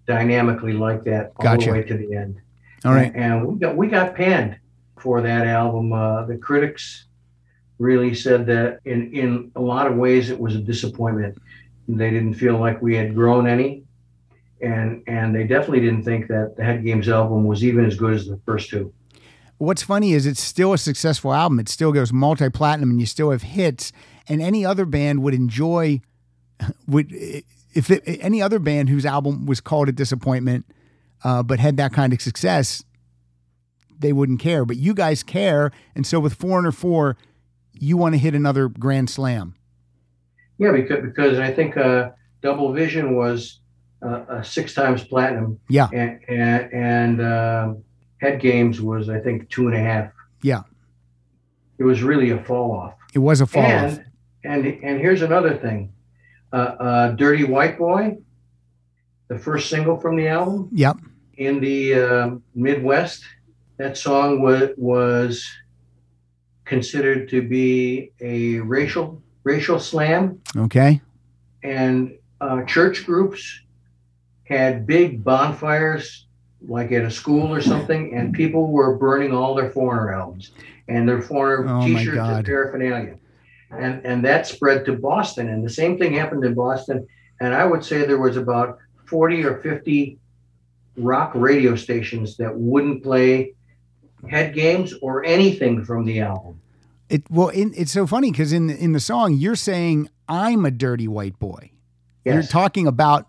dynamically 0.06 0.74
like 0.74 1.04
that 1.04 1.32
all 1.36 1.44
Gotcha. 1.44 1.66
the 1.66 1.72
way 1.72 1.82
to 1.84 1.96
the 1.96 2.14
end. 2.14 2.40
All 2.84 2.92
right. 2.92 3.12
And 3.14 3.46
we 3.46 3.58
got 3.58 3.76
we 3.76 3.86
got 3.88 4.14
panned 4.14 4.58
for 4.98 5.22
that 5.22 5.46
album. 5.46 5.90
Uh, 5.90 6.26
the 6.26 6.36
critics 6.36 7.06
really 7.78 8.14
said 8.14 8.44
that 8.46 8.80
in 8.84 9.10
in 9.14 9.52
a 9.56 9.60
lot 9.60 9.86
of 9.86 9.96
ways 9.96 10.28
it 10.28 10.38
was 10.38 10.54
a 10.54 10.60
disappointment. 10.60 11.40
They 11.88 12.10
didn't 12.10 12.34
feel 12.34 12.58
like 12.58 12.82
we 12.82 12.94
had 12.94 13.14
grown 13.14 13.46
any, 13.46 13.83
and 14.60 15.02
and 15.06 15.34
they 15.34 15.44
definitely 15.44 15.80
didn't 15.80 16.04
think 16.04 16.28
that 16.28 16.54
the 16.56 16.64
Head 16.64 16.84
Games 16.84 17.08
album 17.08 17.44
was 17.44 17.64
even 17.64 17.84
as 17.84 17.96
good 17.96 18.14
as 18.14 18.26
the 18.26 18.38
first 18.44 18.70
two. 18.70 18.92
What's 19.58 19.82
funny 19.82 20.12
is 20.12 20.26
it's 20.26 20.40
still 20.40 20.72
a 20.72 20.78
successful 20.78 21.32
album. 21.32 21.58
It 21.60 21.68
still 21.68 21.92
goes 21.92 22.12
multi 22.12 22.50
platinum, 22.50 22.90
and 22.90 23.00
you 23.00 23.06
still 23.06 23.30
have 23.30 23.42
hits. 23.42 23.92
And 24.26 24.40
any 24.40 24.64
other 24.64 24.84
band 24.84 25.22
would 25.22 25.34
enjoy, 25.34 26.00
would 26.86 27.12
if 27.12 27.90
it, 27.90 28.02
any 28.06 28.42
other 28.42 28.58
band 28.58 28.88
whose 28.88 29.06
album 29.06 29.46
was 29.46 29.60
called 29.60 29.88
a 29.88 29.92
disappointment, 29.92 30.66
uh, 31.22 31.42
but 31.42 31.60
had 31.60 31.76
that 31.76 31.92
kind 31.92 32.12
of 32.12 32.20
success, 32.20 32.84
they 33.98 34.12
wouldn't 34.12 34.40
care. 34.40 34.64
But 34.64 34.76
you 34.76 34.94
guys 34.94 35.22
care, 35.22 35.70
and 35.94 36.06
so 36.06 36.20
with 36.20 36.34
Foreigner 36.34 36.72
Four, 36.72 37.16
you 37.72 37.96
want 37.96 38.14
to 38.14 38.18
hit 38.18 38.34
another 38.34 38.68
grand 38.68 39.10
slam. 39.10 39.54
Yeah, 40.58 40.72
because 40.72 41.02
because 41.02 41.38
I 41.38 41.52
think 41.52 41.76
uh, 41.76 42.10
Double 42.42 42.72
Vision 42.72 43.16
was 43.16 43.60
uh, 44.04 44.24
uh, 44.28 44.42
six 44.42 44.74
times 44.74 45.02
platinum. 45.04 45.58
Yeah. 45.68 45.88
and 45.92 46.20
and, 46.28 46.72
and 46.72 47.22
um 47.22 47.84
Head 48.20 48.40
Games 48.40 48.80
was 48.80 49.08
I 49.08 49.18
think 49.20 49.48
two 49.50 49.66
and 49.68 49.76
a 49.76 49.80
half. 49.80 50.10
Yeah. 50.42 50.62
It 51.78 51.84
was 51.84 52.02
really 52.02 52.30
a 52.30 52.42
fall 52.44 52.72
off. 52.72 52.94
It 53.14 53.18
was 53.18 53.40
a 53.40 53.46
fall 53.46 53.62
off. 53.64 53.98
and, 54.44 54.64
and 54.66 54.84
and 54.84 55.00
here's 55.00 55.22
another 55.22 55.56
thing, 55.56 55.92
uh, 56.52 56.56
uh, 56.56 57.08
"Dirty 57.12 57.44
White 57.44 57.78
Boy," 57.78 58.18
the 59.28 59.38
first 59.38 59.68
single 59.70 59.98
from 59.98 60.16
the 60.16 60.28
album 60.28 60.68
Yep. 60.72 60.96
in 61.36 61.60
the 61.60 61.94
uh, 61.94 62.30
Midwest. 62.54 63.24
That 63.78 63.96
song 63.98 64.40
was 64.42 64.70
was 64.76 65.44
considered 66.64 67.28
to 67.30 67.42
be 67.42 68.12
a 68.20 68.60
racial 68.60 69.20
racial 69.42 69.78
slam, 69.80 70.38
Okay. 70.56 71.00
and 71.62 72.16
uh, 72.40 72.62
church 72.64 73.04
groups 73.04 73.60
had 74.44 74.86
big 74.86 75.24
bonfires, 75.24 76.26
like 76.66 76.92
at 76.92 77.04
a 77.04 77.10
school 77.10 77.52
or 77.52 77.60
something, 77.60 78.14
and 78.14 78.32
people 78.32 78.70
were 78.70 78.96
burning 78.96 79.32
all 79.32 79.54
their 79.54 79.70
foreigner 79.70 80.12
albums 80.12 80.52
and 80.88 81.08
their 81.08 81.22
foreigner 81.22 81.78
Oh, 81.78 81.86
T-shirts 81.86 82.18
and 82.18 82.44
paraphernalia, 82.44 83.16
and 83.70 84.04
and 84.04 84.24
that 84.24 84.46
spread 84.46 84.84
to 84.86 84.92
Boston, 84.92 85.48
and 85.48 85.64
the 85.64 85.70
same 85.70 85.98
thing 85.98 86.14
happened 86.14 86.44
in 86.44 86.54
Boston. 86.54 87.06
And 87.40 87.52
I 87.52 87.64
would 87.64 87.84
say 87.84 88.06
there 88.06 88.20
was 88.20 88.36
about 88.36 88.78
forty 89.06 89.44
or 89.44 89.58
fifty 89.58 90.18
rock 90.96 91.32
radio 91.34 91.74
stations 91.74 92.36
that 92.36 92.54
wouldn't 92.54 93.02
play 93.02 93.54
head 94.28 94.54
games 94.54 94.94
or 95.02 95.24
anything 95.24 95.84
from 95.84 96.04
the 96.04 96.20
album. 96.20 96.60
It 97.08 97.24
well, 97.30 97.48
in, 97.48 97.74
it's 97.76 97.92
so 97.92 98.06
funny 98.06 98.30
because 98.30 98.52
in 98.52 98.70
in 98.70 98.92
the 98.92 99.00
song 99.00 99.34
you're 99.34 99.56
saying 99.56 100.08
I'm 100.28 100.64
a 100.64 100.70
dirty 100.70 101.08
white 101.08 101.38
boy. 101.38 101.70
You're 102.24 102.42
talking 102.42 102.86
about 102.86 103.26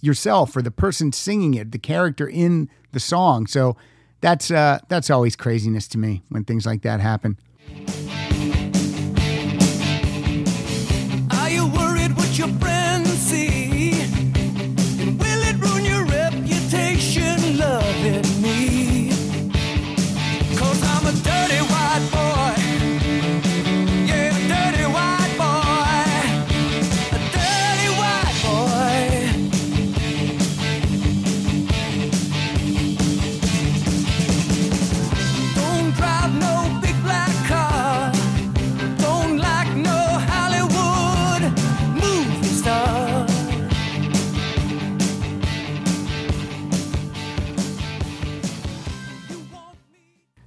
yourself 0.00 0.56
or 0.56 0.62
the 0.62 0.70
person 0.70 1.12
singing 1.12 1.54
it, 1.54 1.72
the 1.72 1.78
character 1.78 2.28
in 2.28 2.68
the 2.92 3.00
song. 3.00 3.46
So 3.46 3.76
that's 4.20 4.50
uh, 4.50 4.80
that's 4.88 5.10
always 5.10 5.36
craziness 5.36 5.88
to 5.88 5.98
me 5.98 6.22
when 6.28 6.44
things 6.44 6.66
like 6.66 6.82
that 6.82 7.00
happen. 7.00 7.38
Are 11.30 11.50
you 11.50 11.66
worried 11.66 12.16
what 12.16 12.38
your 12.38 12.48
friends 12.58 12.77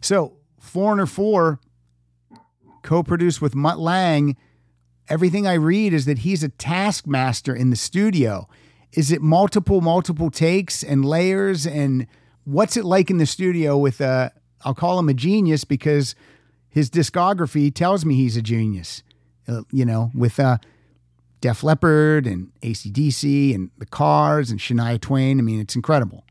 So 0.02 0.38
Foreigner 0.60 1.06
Four, 1.06 1.60
co-produced 2.82 3.42
with 3.42 3.56
Mutt 3.56 3.80
Lange. 3.80 4.36
Everything 5.08 5.46
I 5.46 5.54
read 5.54 5.94
is 5.94 6.06
that 6.06 6.20
he's 6.20 6.44
a 6.44 6.50
taskmaster 6.50 7.54
in 7.54 7.70
the 7.70 7.76
studio. 7.76 8.48
Is 8.94 9.12
it 9.12 9.22
multiple, 9.22 9.82
multiple 9.82 10.30
takes 10.30 10.84
and 10.84 11.04
layers? 11.06 11.66
And 11.66 12.08
what's 12.44 12.78
it 12.78 12.86
like 12.86 13.10
in 13.10 13.18
the 13.18 13.26
studio 13.26 13.78
with 13.78 14.02
uh 14.02 14.30
I'll 14.64 14.76
call 14.76 15.00
him 15.00 15.10
a 15.10 15.14
genius 15.14 15.64
because 15.64 16.16
his 16.70 16.90
discography 16.90 17.74
tells 17.74 18.06
me 18.06 18.16
he's 18.16 18.38
a 18.38 18.42
genius. 18.42 19.04
Uh, 19.48 19.62
you 19.72 19.86
know, 19.86 20.12
with 20.14 20.40
uh 20.40 20.58
Def 21.42 21.64
Leppard 21.64 22.28
and 22.28 22.52
ACDC 22.62 23.54
and 23.56 23.72
the 23.80 23.86
Cars 23.88 24.52
and 24.52 24.60
Shania 24.60 25.02
Twain. 25.02 25.40
I 25.40 25.42
mean, 25.42 25.60
it's 25.60 25.76
incredible. 25.76 26.24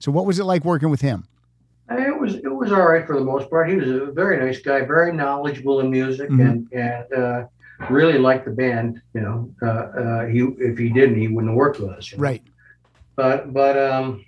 So 0.00 0.10
what 0.10 0.26
was 0.26 0.38
it 0.38 0.44
like 0.44 0.64
working 0.64 0.90
with 0.90 1.00
him? 1.00 1.26
And 1.90 1.98
It 2.06 2.18
was 2.18 2.36
it 2.36 2.48
was 2.60 2.70
all 2.72 2.86
right 2.86 3.04
for 3.06 3.18
the 3.18 3.24
most 3.24 3.50
part. 3.50 3.68
He 3.68 3.74
was 3.76 3.88
a 3.90 4.06
very 4.12 4.38
nice 4.44 4.60
guy, 4.60 4.82
very 4.82 5.12
knowledgeable 5.12 5.80
in 5.80 5.90
music, 5.90 6.30
Mhm. 6.30 6.40
and 6.48 6.68
and 6.72 7.12
uh, 7.12 7.46
really 7.90 8.16
liked 8.18 8.44
the 8.44 8.52
band. 8.52 9.02
You 9.12 9.20
know, 9.22 9.50
uh, 9.60 9.66
uh, 9.66 10.26
he 10.26 10.38
if 10.58 10.78
he 10.78 10.88
didn't, 10.90 11.16
he 11.18 11.26
wouldn't 11.28 11.50
have 11.50 11.56
worked 11.56 11.80
with 11.80 11.90
us. 11.90 12.12
you 12.12 12.18
know. 12.18 12.22
Right. 12.22 12.42
But 13.16 13.52
but 13.52 13.76
um, 13.76 14.24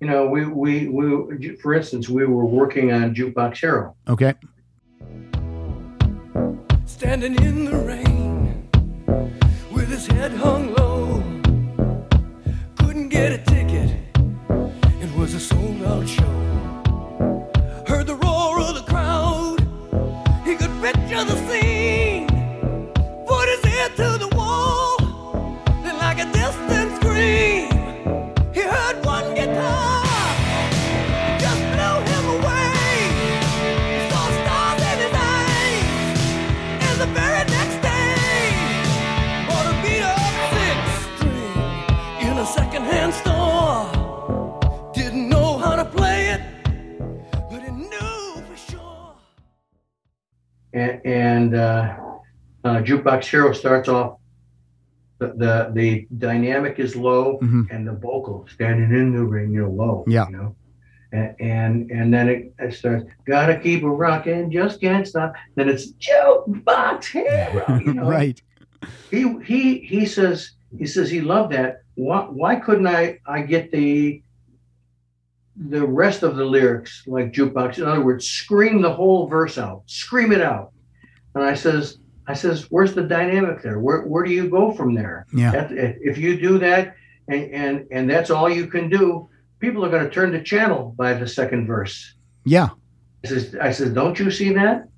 you 0.00 0.08
know, 0.08 0.26
we 0.26 0.44
we 0.46 0.88
we 0.88 1.56
for 1.62 1.72
instance, 1.74 2.08
we 2.08 2.26
were 2.26 2.44
working 2.44 2.92
on 2.92 3.14
Jukebox 3.14 3.58
Hero. 3.58 3.94
Okay. 4.08 4.34
Standing 6.84 7.34
in 7.42 7.64
the 7.64 7.76
rain 7.76 8.68
with 9.72 9.88
his 9.88 10.06
head 10.08 10.32
hung 10.32 10.74
low. 10.74 11.22
Couldn't 12.76 13.08
get 13.08 13.32
a. 13.32 13.51
It 13.51 13.51
and, 50.82 51.06
and 51.06 51.54
uh, 51.54 51.96
uh, 52.64 52.78
jukebox 52.82 53.24
hero 53.26 53.52
starts 53.52 53.88
off 53.88 54.18
the, 55.18 55.28
the 55.36 55.70
the 55.74 56.06
dynamic 56.18 56.78
is 56.78 56.96
low 56.96 57.38
Mhm. 57.40 57.70
and 57.70 57.86
the 57.86 57.92
vocal 57.92 58.46
standing 58.52 58.90
in 58.98 59.12
the 59.16 59.22
ring 59.24 59.52
you 59.52 59.62
know 59.62 59.70
low 59.70 60.04
Yeah. 60.06 60.26
you 60.28 60.36
know. 60.36 60.56
And 61.12 61.34
and, 61.40 61.90
and 61.90 62.14
then 62.14 62.28
it, 62.28 62.54
it 62.58 62.72
starts 62.74 63.04
gotta 63.26 63.58
keep 63.58 63.82
it 63.82 63.86
rocking 63.86 64.50
just 64.50 64.80
can't 64.80 65.06
stop. 65.06 65.34
Then 65.56 65.68
it's 65.68 65.92
jukebox 65.92 67.04
hero 67.04 67.78
you 67.78 67.94
know 67.94 68.08
right. 68.18 68.40
he 69.10 69.20
he 69.44 69.78
he 69.80 70.06
says 70.06 70.52
he 70.78 70.86
says 70.86 71.10
he 71.10 71.20
loved 71.20 71.52
that. 71.52 71.82
Why 71.94 72.20
why 72.40 72.56
couldn't 72.56 72.86
i 72.86 73.18
i 73.26 73.42
get 73.42 73.70
the 73.70 74.22
the 75.54 75.86
rest 75.86 76.22
of 76.22 76.36
the 76.36 76.44
lyrics 76.44 77.04
like 77.06 77.32
jukebox? 77.32 77.78
In 77.78 77.84
other 77.84 78.04
words 78.04 78.26
scream 78.26 78.80
the 78.82 78.92
whole 78.92 79.26
verse 79.28 79.58
out. 79.58 79.82
Scream 79.86 80.32
it 80.32 80.40
out 80.40 80.71
and 81.34 81.44
i 81.44 81.54
says 81.54 81.98
i 82.26 82.34
says 82.34 82.66
where's 82.70 82.94
the 82.94 83.02
dynamic 83.02 83.62
there 83.62 83.78
where 83.80 84.02
where 84.02 84.24
do 84.24 84.30
you 84.32 84.48
go 84.48 84.72
from 84.72 84.94
there 84.94 85.26
Yeah. 85.34 85.50
that, 85.52 85.72
if 86.00 86.18
you 86.18 86.40
do 86.40 86.58
that 86.58 86.94
and 87.28 87.50
and 87.52 87.86
and 87.90 88.08
that's 88.10 88.30
all 88.30 88.48
you 88.50 88.66
can 88.66 88.88
do 88.88 89.28
people 89.58 89.84
are 89.84 89.90
going 89.90 90.04
to 90.04 90.10
turn 90.10 90.32
the 90.32 90.42
channel 90.42 90.94
by 90.96 91.14
the 91.14 91.26
second 91.26 91.66
verse 91.66 92.14
Yeah. 92.44 92.70
I 93.24 93.28
says, 93.28 93.54
I 93.60 93.70
said, 93.70 93.94
don't 93.94 94.18
you 94.18 94.32
see 94.32 94.52
that? 94.54 94.88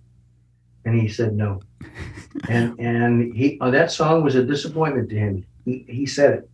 And 0.86 0.98
he 0.98 1.08
said, 1.08 1.34
no. 1.34 1.60
and 2.48 2.78
and 2.80 3.34
he 3.36 3.58
uh, 3.60 3.70
that 3.70 3.90
song 3.92 4.24
was 4.24 4.34
a 4.34 4.42
disappointment 4.42 5.10
to 5.10 5.16
him. 5.16 5.44
He, 5.66 5.84
he 5.88 6.06
said 6.06 6.30
it. 6.38 6.50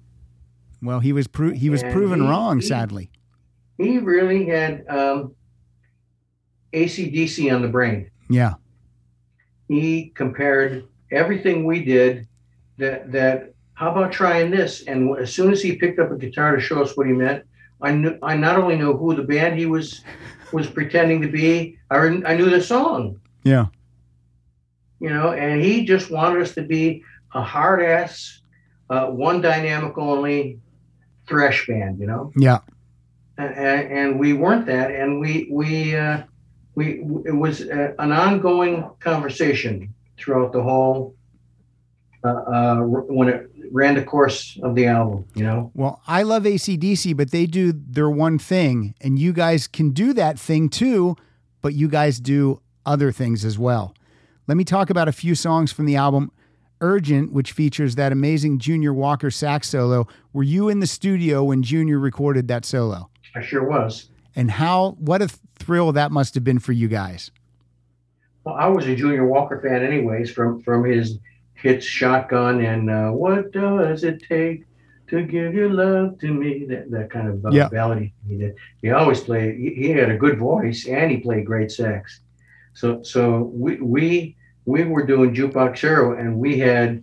Well, 0.83 0.99
he 0.99 1.13
was 1.13 1.29
pro- 1.29 1.53
he 1.55 1.71
was 1.71 1.83
And 1.85 1.93
proven 1.93 2.21
he- 2.23 2.27
wrong, 2.29 2.59
he- 2.59 2.67
sadly. 2.67 3.11
He 3.79 3.99
really 3.99 4.47
had 4.47 4.85
um, 4.89 5.35
ACDC 6.73 7.55
on 7.55 7.63
the 7.63 7.69
brain. 7.69 8.11
Yeah. 8.29 8.55
He 9.71 10.11
compared 10.17 10.89
everything 11.13 11.65
we 11.65 11.85
did 11.85 12.27
that 12.79 13.13
that 13.13 13.55
how 13.75 13.93
about 13.93 14.11
trying 14.13 14.51
this? 14.51 14.83
And 14.89 15.17
as 15.17 15.33
soon 15.33 15.53
as 15.53 15.63
he 15.63 15.77
picked 15.77 15.99
up 16.01 16.11
a 16.11 16.17
guitar 16.17 16.55
to 16.57 16.61
show 16.61 16.83
us 16.83 16.97
what 16.97 17.07
he 17.07 17.13
meant, 17.13 17.45
I 17.81 17.93
knew 17.93 18.19
I 18.21 18.37
not 18.37 18.57
only 18.57 18.77
know 18.77 18.97
who 18.97 19.15
the 19.15 19.23
band 19.23 19.59
he 19.59 19.67
was 19.67 20.03
was 20.53 20.67
pretending 20.69 21.23
to 21.23 21.29
be, 21.29 21.79
I, 21.89 21.97
re- 21.99 22.25
I 22.27 22.35
knew 22.37 22.51
the 22.51 22.61
song. 22.61 23.21
Yeah. 23.45 23.67
you 24.99 25.09
know, 25.09 25.33
and 25.33 25.63
he 25.63 25.85
just 25.85 26.11
wanted 26.11 26.43
us 26.43 26.53
to 26.57 26.63
be 26.63 27.03
a 27.33 27.41
hard 27.43 27.81
ass, 27.81 28.43
uh, 28.91 29.07
one 29.07 29.41
dynamic 29.41 29.97
only 29.97 30.59
thrash 31.29 31.67
band, 31.69 32.01
you 32.01 32.07
know, 32.09 32.33
Yeah. 32.37 32.59
and, 33.39 33.55
and, 33.55 33.93
and 33.99 34.19
we 34.19 34.33
weren't 34.33 34.67
that, 34.67 34.91
and 34.91 35.21
we 35.21 35.49
we 35.51 35.95
uh, 35.97 36.25
we 36.75 37.01
it 37.25 37.37
was 37.37 37.63
uh 37.63 37.95
an 37.99 38.13
ongoing 38.13 38.89
conversation 39.01 39.93
throughout 40.17 40.53
the 40.53 40.63
whole 40.63 41.15
uh, 42.23 42.29
uh, 42.29 42.77
when 42.83 43.29
it 43.29 43.51
ran 43.73 43.95
the 43.95 44.03
course 44.03 44.59
of 44.63 44.75
the 44.75 44.87
album, 44.87 45.25
you 45.35 45.43
know. 45.43 45.71
Well, 45.75 46.03
I 46.07 46.23
love 46.23 46.43
ACDC, 46.43 47.17
but 47.17 47.31
they 47.31 47.47
do 47.47 47.73
their 47.73 48.11
one 48.11 48.39
thing, 48.39 48.95
and 49.01 49.19
you 49.19 49.33
guys 49.33 49.67
can 49.67 49.91
do 49.91 50.13
that 50.13 50.39
thing 50.39 50.69
too, 50.69 51.17
but 51.63 51.73
you 51.73 51.89
guys 51.89 52.21
do 52.21 52.61
other 52.85 53.11
things 53.11 53.43
as 53.45 53.59
well. 53.59 53.95
Let 54.47 54.59
me 54.59 54.65
talk 54.65 54.91
about 54.91 55.09
a 55.09 55.13
few 55.13 55.35
songs 55.35 55.73
from 55.73 55.87
the 55.87 55.97
album 55.97 56.31
Urgent, 56.83 57.33
which 57.33 57.53
features 57.53 57.95
that 57.97 58.11
amazing 58.11 58.59
Junior 58.59 58.95
Walker 58.95 59.31
sax 59.31 59.69
solo. 59.69 60.09
Were 60.33 60.43
you 60.43 60.69
in 60.71 60.81
the 60.81 60.87
studio 60.87 61.45
when 61.45 61.63
Junior 61.63 61.99
recorded 61.99 62.49
that 62.49 62.65
solo? 62.65 63.11
I 63.35 63.43
sure 63.43 63.65
was. 63.65 64.09
And 64.35 64.51
how, 64.51 64.93
what 64.93 65.21
a 65.21 65.29
thrill 65.61 65.93
that 65.93 66.11
must 66.11 66.35
have 66.35 66.43
been 66.45 66.59
for 66.59 66.73
you 66.73 66.89
guys. 66.89 67.31
Well, 68.45 68.55
I 68.55 68.67
was 68.67 68.87
a 68.87 68.97
Junior 68.97 69.27
Walker 69.27 69.61
fan, 69.61 69.85
anyways, 69.85 70.31
from 70.33 70.61
from 70.63 70.85
his 70.85 71.19
hits 71.55 71.85
"Shotgun" 71.85 72.65
and 72.65 72.91
uh, 72.91 73.11
"What 73.11 73.53
Does 73.53 74.03
It 74.03 74.23
Take 74.27 74.65
to 75.09 75.23
Give 75.23 75.53
Your 75.55 75.69
Love 75.71 76.19
to 76.21 76.33
Me." 76.33 76.65
That 76.67 76.91
that 76.91 77.11
kind 77.11 77.29
of 77.29 77.45
uh, 77.45 77.51
Yeah. 77.51 77.69
ballad 77.69 78.11
he 78.29 78.37
did. 78.37 78.55
He 78.83 78.91
always 78.91 79.21
played. 79.21 79.57
He, 79.59 79.75
he 79.75 79.91
had 79.91 80.11
a 80.11 80.17
good 80.17 80.39
voice, 80.39 80.87
and 80.89 81.11
he 81.11 81.19
played 81.19 81.45
great 81.45 81.71
sax. 81.71 82.21
So 82.75 83.03
so 83.03 83.51
we 83.53 83.77
we 83.77 84.37
we 84.65 84.85
were 84.85 85.05
doing 85.07 85.35
jukebox 85.35 85.79
hero, 85.79 86.19
and 86.19 86.37
we 86.39 86.59
had 86.59 87.03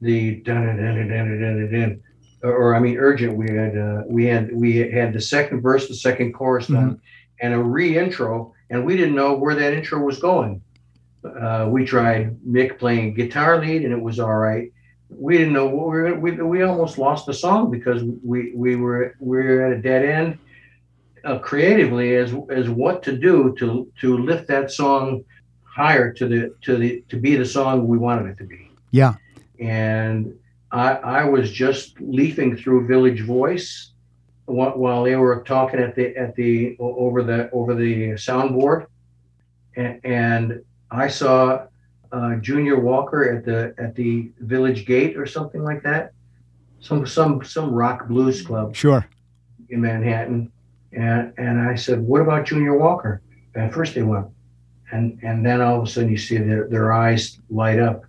the 0.00 0.36
dun 0.36 0.66
dun 0.66 0.76
dun 0.76 1.08
dun 1.08 1.40
dun 1.40 1.72
dun 1.72 2.00
or, 2.42 2.74
I 2.76 2.78
mean 2.80 2.96
urgent. 2.98 3.36
We 3.36 3.50
had 3.50 3.76
uh, 3.76 4.02
we 4.06 4.26
had 4.26 4.54
we 4.54 4.76
had 4.76 5.12
the 5.14 5.20
second 5.20 5.62
verse, 5.62 5.88
the 5.88 5.94
second 5.96 6.32
chorus 6.32 6.68
done, 6.68 7.00
and 7.40 7.54
a 7.54 7.58
re-intro, 7.58 8.52
and 8.70 8.84
we 8.84 8.96
didn't 8.96 9.14
know 9.14 9.34
where 9.34 9.54
that 9.54 9.72
intro 9.72 10.00
was 10.00 10.18
going. 10.18 10.62
Uh, 11.24 11.66
we 11.68 11.84
tried 11.84 12.38
Mick 12.46 12.78
playing 12.78 13.14
guitar 13.14 13.60
lead, 13.60 13.82
and 13.82 13.92
it 13.92 14.00
was 14.00 14.18
all 14.20 14.34
right. 14.36 14.72
We 15.08 15.38
didn't 15.38 15.52
know 15.52 15.66
what 15.66 15.88
we 15.88 15.96
were. 16.02 16.18
We, 16.18 16.30
we 16.32 16.62
almost 16.62 16.98
lost 16.98 17.26
the 17.26 17.34
song 17.34 17.70
because 17.70 18.02
we 18.24 18.52
we 18.54 18.76
were 18.76 19.14
we 19.20 19.36
were 19.36 19.64
at 19.66 19.78
a 19.78 19.80
dead 19.80 20.04
end 20.04 20.38
uh, 21.24 21.38
creatively 21.38 22.16
as 22.16 22.34
as 22.50 22.68
what 22.68 23.02
to 23.04 23.16
do 23.16 23.54
to 23.58 23.90
to 24.00 24.18
lift 24.18 24.48
that 24.48 24.70
song 24.70 25.24
higher 25.64 26.12
to 26.12 26.26
the 26.26 26.54
to 26.62 26.76
the 26.76 27.04
to 27.08 27.16
be 27.16 27.36
the 27.36 27.44
song 27.44 27.86
we 27.86 27.98
wanted 27.98 28.26
it 28.30 28.38
to 28.38 28.44
be 28.44 28.70
Yeah. 28.92 29.14
and 29.60 30.34
I, 30.72 30.92
I 30.94 31.24
was 31.24 31.50
just 31.52 32.00
leafing 32.00 32.56
through 32.56 32.86
Village 32.86 33.22
Voice 33.22 33.92
while, 34.46 35.02
they 35.04 35.16
were 35.16 35.42
talking 35.46 35.80
at 35.80 35.94
the 35.94 36.16
at 36.16 36.34
the 36.36 36.76
over 36.78 37.22
the 37.22 37.50
over 37.50 37.74
the 37.74 38.10
soundboard, 38.12 38.86
and, 39.76 40.00
and 40.04 40.64
I 40.90 41.08
saw 41.08 41.66
uh, 42.12 42.36
Junior 42.36 42.78
Walker 42.80 43.36
at 43.36 43.44
the 43.44 43.74
at 43.78 43.94
the 43.96 44.30
Village 44.40 44.86
Gate 44.86 45.16
or 45.16 45.26
something 45.26 45.62
like 45.62 45.82
that, 45.82 46.12
some 46.80 47.06
some 47.06 47.44
some 47.44 47.72
rock 47.72 48.06
blues 48.08 48.42
club 48.42 48.74
Sure. 48.76 49.06
in 49.68 49.80
Manhattan, 49.80 50.52
and 50.92 51.32
and 51.38 51.60
I 51.60 51.74
said, 51.74 52.00
"What 52.00 52.22
about 52.22 52.46
Junior 52.46 52.76
Walker?" 52.78 53.22
And 53.54 53.72
first 53.72 53.94
they 53.94 54.02
went, 54.02 54.26
and 54.92 55.18
and 55.22 55.44
then 55.44 55.60
all 55.60 55.78
of 55.80 55.88
a 55.88 55.90
sudden 55.90 56.10
you 56.10 56.18
see 56.18 56.36
their 56.38 56.68
their 56.68 56.92
eyes 56.92 57.40
light 57.50 57.80
up. 57.80 58.04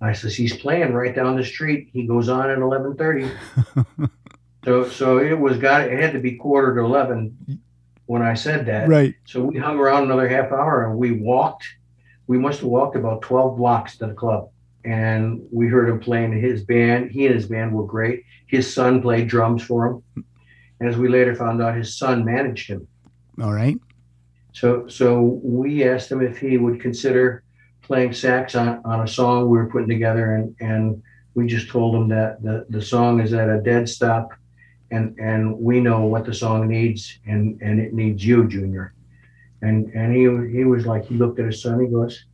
I 0.00 0.12
says, 0.12 0.36
"He's 0.36 0.56
playing 0.56 0.92
right 0.92 1.14
down 1.16 1.36
the 1.36 1.44
street." 1.44 1.88
He 1.92 2.06
goes 2.06 2.28
on 2.28 2.48
at 2.48 2.58
eleven 2.58 2.94
thirty. 2.94 3.28
so 4.64 4.88
so 4.88 5.18
it 5.18 5.38
was 5.38 5.58
got 5.58 5.82
it 5.82 6.00
had 6.00 6.12
to 6.12 6.20
be 6.20 6.36
quarter 6.36 6.74
to 6.74 6.80
eleven 6.80 7.60
when 8.08 8.22
I 8.22 8.34
said 8.34 8.64
that. 8.66 8.88
Right. 8.88 9.14
So 9.26 9.42
we 9.42 9.58
hung 9.58 9.78
around 9.78 10.04
another 10.04 10.28
half 10.28 10.50
hour 10.50 10.88
and 10.88 10.98
we 10.98 11.12
walked. 11.12 11.66
We 12.26 12.38
must 12.38 12.60
have 12.60 12.68
walked 12.68 12.96
about 12.96 13.20
12 13.20 13.58
blocks 13.58 13.98
to 13.98 14.06
the 14.06 14.14
club. 14.14 14.48
And 14.82 15.42
we 15.52 15.68
heard 15.68 15.90
him 15.90 16.00
playing 16.00 16.32
his 16.32 16.64
band. 16.64 17.10
He 17.10 17.26
and 17.26 17.34
his 17.34 17.46
band 17.46 17.74
were 17.74 17.84
great. 17.84 18.24
His 18.46 18.72
son 18.72 19.02
played 19.02 19.28
drums 19.28 19.62
for 19.62 19.86
him. 19.86 20.24
And 20.80 20.88
as 20.88 20.96
we 20.96 21.08
later 21.08 21.34
found 21.34 21.60
out, 21.60 21.76
his 21.76 21.98
son 21.98 22.24
managed 22.24 22.70
him. 22.70 22.88
All 23.42 23.52
right. 23.52 23.76
So 24.52 24.88
so 24.88 25.38
we 25.42 25.84
asked 25.84 26.10
him 26.10 26.22
if 26.22 26.38
he 26.38 26.56
would 26.56 26.80
consider 26.80 27.42
playing 27.82 28.14
sax 28.14 28.54
on, 28.54 28.80
on 28.86 29.02
a 29.02 29.08
song 29.08 29.50
we 29.50 29.58
were 29.58 29.68
putting 29.68 29.88
together 29.88 30.34
and, 30.34 30.56
and 30.60 31.02
we 31.34 31.46
just 31.46 31.68
told 31.68 31.94
him 31.94 32.08
that 32.08 32.42
the, 32.42 32.66
the 32.70 32.82
song 32.82 33.20
is 33.20 33.32
at 33.34 33.50
a 33.50 33.60
dead 33.60 33.88
stop 33.88 34.30
and 34.90 35.18
and 35.18 35.58
we 35.58 35.80
know 35.80 36.00
what 36.06 36.24
the 36.24 36.32
song 36.34 36.68
needs 36.68 37.18
and 37.26 37.60
and 37.62 37.78
it 37.80 37.92
needs 37.92 38.24
you 38.24 38.46
junior 38.48 38.94
and 39.62 39.90
and 39.94 40.14
he 40.14 40.22
he 40.56 40.64
was 40.64 40.86
like 40.86 41.04
he 41.04 41.14
looked 41.14 41.38
at 41.38 41.46
his 41.46 41.60
son 41.62 41.80
he 41.80 41.86
goes 41.90 42.24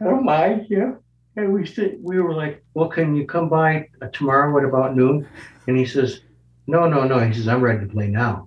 i 0.00 0.04
don't 0.04 0.24
mind 0.24 0.66
yeah 0.68 0.92
and 1.36 1.52
we 1.52 1.64
said 1.66 1.96
we 2.02 2.20
were 2.20 2.34
like 2.34 2.62
well 2.74 2.88
can 2.88 3.14
you 3.14 3.26
come 3.26 3.48
by 3.48 3.88
uh, 4.02 4.08
tomorrow 4.08 4.58
at 4.58 4.64
about 4.64 4.96
noon 4.96 5.26
and 5.66 5.76
he 5.78 5.86
says 5.86 6.20
no 6.66 6.88
no 6.88 7.04
no 7.04 7.18
he 7.20 7.32
says 7.32 7.48
i'm 7.48 7.60
ready 7.62 7.80
to 7.86 7.92
play 7.92 8.08
now 8.08 8.46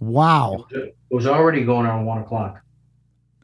Wow. 0.00 0.64
it 0.70 0.96
was 1.10 1.26
already 1.26 1.62
going 1.64 1.86
on 1.86 2.06
one 2.06 2.18
o'clock 2.22 2.62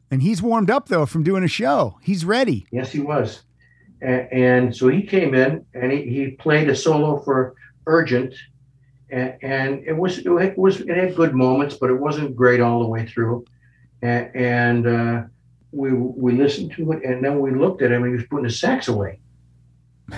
And 0.09 0.21
he's 0.23 0.41
warmed 0.41 0.71
up 0.71 0.87
though 0.89 1.05
from 1.05 1.21
doing 1.23 1.43
a 1.43 1.47
show. 1.47 1.99
He's 2.01 2.25
ready. 2.25 2.65
Yes, 2.71 2.91
he 2.91 2.99
was. 2.99 3.43
And, 4.01 4.27
and 4.31 4.75
so 4.75 4.87
he 4.87 5.03
came 5.03 5.35
in 5.35 5.65
and 5.75 5.91
he, 5.91 6.01
he 6.09 6.31
played 6.31 6.67
a 6.69 6.75
solo 6.75 7.19
for 7.21 7.53
Urgent. 7.85 8.33
And, 9.09 9.35
and 9.41 9.83
it 9.85 9.93
was 9.93 10.19
it 10.19 10.57
was 10.57 10.81
it 10.81 10.97
had 10.97 11.15
good 11.15 11.33
moments, 11.33 11.75
but 11.75 11.89
it 11.89 11.95
wasn't 11.95 12.35
great 12.35 12.59
all 12.59 12.81
the 12.81 12.87
way 12.87 13.05
through. 13.05 13.45
And, 14.01 14.35
and 14.35 14.87
uh, 14.87 15.23
we 15.71 15.93
we 15.93 16.33
listened 16.33 16.73
to 16.73 16.91
it, 16.91 17.03
and 17.03 17.23
then 17.23 17.39
we 17.39 17.51
looked 17.51 17.81
at 17.81 17.91
him, 17.91 18.03
and 18.03 18.11
he 18.11 18.17
was 18.17 18.27
putting 18.27 18.45
his 18.45 18.59
sax 18.59 18.87
away. 18.87 19.19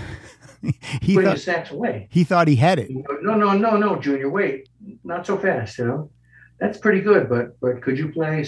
He 1.02 1.14
putting 1.14 1.30
thought 1.30 1.36
his 1.36 1.44
sax 1.45 1.72
away. 1.72 2.10
he 2.11 2.26
thought 2.26 2.49
he 2.49 2.57
had 2.57 2.80
it. 2.80 2.90
No, 2.90 3.34
no, 3.34 3.53
no, 3.53 3.78
no, 3.78 3.95
Junior, 3.95 4.30
wait, 4.30 4.68
not 5.06 5.26
so 5.26 5.38
fast. 5.38 5.78
You 5.78 5.86
know, 5.86 6.11
that's 6.60 6.78
pretty 6.78 6.99
good, 6.99 7.30
but 7.30 7.57
but 7.61 7.82
could 7.82 7.98
you 7.98 8.11
play 8.11 8.45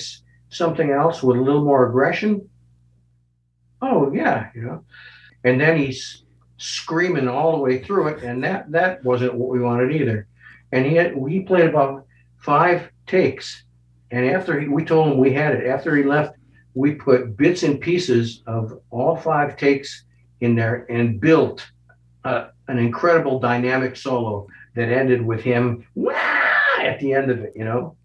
something 0.50 0.92
else 0.92 1.24
with 1.24 1.38
a 1.38 1.42
little 1.42 1.64
more 1.64 1.88
aggression? 1.88 2.50
Oh 3.82 4.12
yeah, 4.14 4.50
you 4.54 4.64
know. 4.64 4.84
And 5.46 5.60
then 5.60 5.78
he's 5.78 6.24
screaming 6.58 7.30
all 7.30 7.54
the 7.54 7.60
way 7.60 7.82
through 7.82 8.10
it, 8.10 8.24
and 8.24 8.44
that 8.44 8.70
that 8.72 9.04
wasn't 9.06 9.36
what 9.36 9.50
we 9.50 9.62
wanted 9.62 9.96
either. 9.96 10.28
And 10.72 10.86
he 10.86 10.96
had 10.96 11.16
he 11.28 11.42
played 11.42 11.70
about 11.70 12.06
five 12.38 12.90
takes, 13.08 13.64
and 14.12 14.26
after 14.26 14.60
he, 14.60 14.68
we 14.68 14.86
told 14.86 15.08
him 15.12 15.18
we 15.18 15.34
had 15.34 15.56
it, 15.56 15.68
after 15.68 15.96
he 15.96 16.04
left, 16.04 16.36
we 16.74 16.96
put 16.96 17.36
bits 17.38 17.64
and 17.64 17.80
pieces 17.80 18.42
of 18.48 18.80
all 18.90 19.16
five 19.16 19.58
takes 19.58 20.06
in 20.40 20.56
there 20.56 20.86
and 20.90 21.20
built 21.20 21.70
uh, 22.24 22.48
an 22.68 22.78
incredible 22.78 23.40
dynamic 23.40 23.96
solo 23.96 24.48
that 24.76 24.90
ended 24.90 25.22
with 25.22 25.42
him 25.42 25.86
"Wah!" 25.96 26.14
at 26.80 27.00
the 27.00 27.14
end 27.14 27.30
of 27.30 27.40
it, 27.40 27.54
you 27.56 27.66
know. 27.66 27.96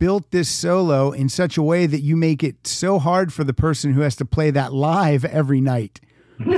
Built 0.00 0.32
this 0.32 0.48
solo 0.48 1.12
in 1.12 1.28
such 1.28 1.56
a 1.56 1.62
way 1.62 1.86
that 1.86 2.00
you 2.00 2.16
make 2.16 2.42
it 2.42 2.66
so 2.66 2.98
hard 2.98 3.32
for 3.32 3.44
the 3.44 3.52
person 3.54 3.92
who 3.92 4.00
has 4.00 4.16
to 4.16 4.24
play 4.24 4.50
that 4.50 4.72
live 4.72 5.24
every 5.24 5.60
night. 5.60 6.00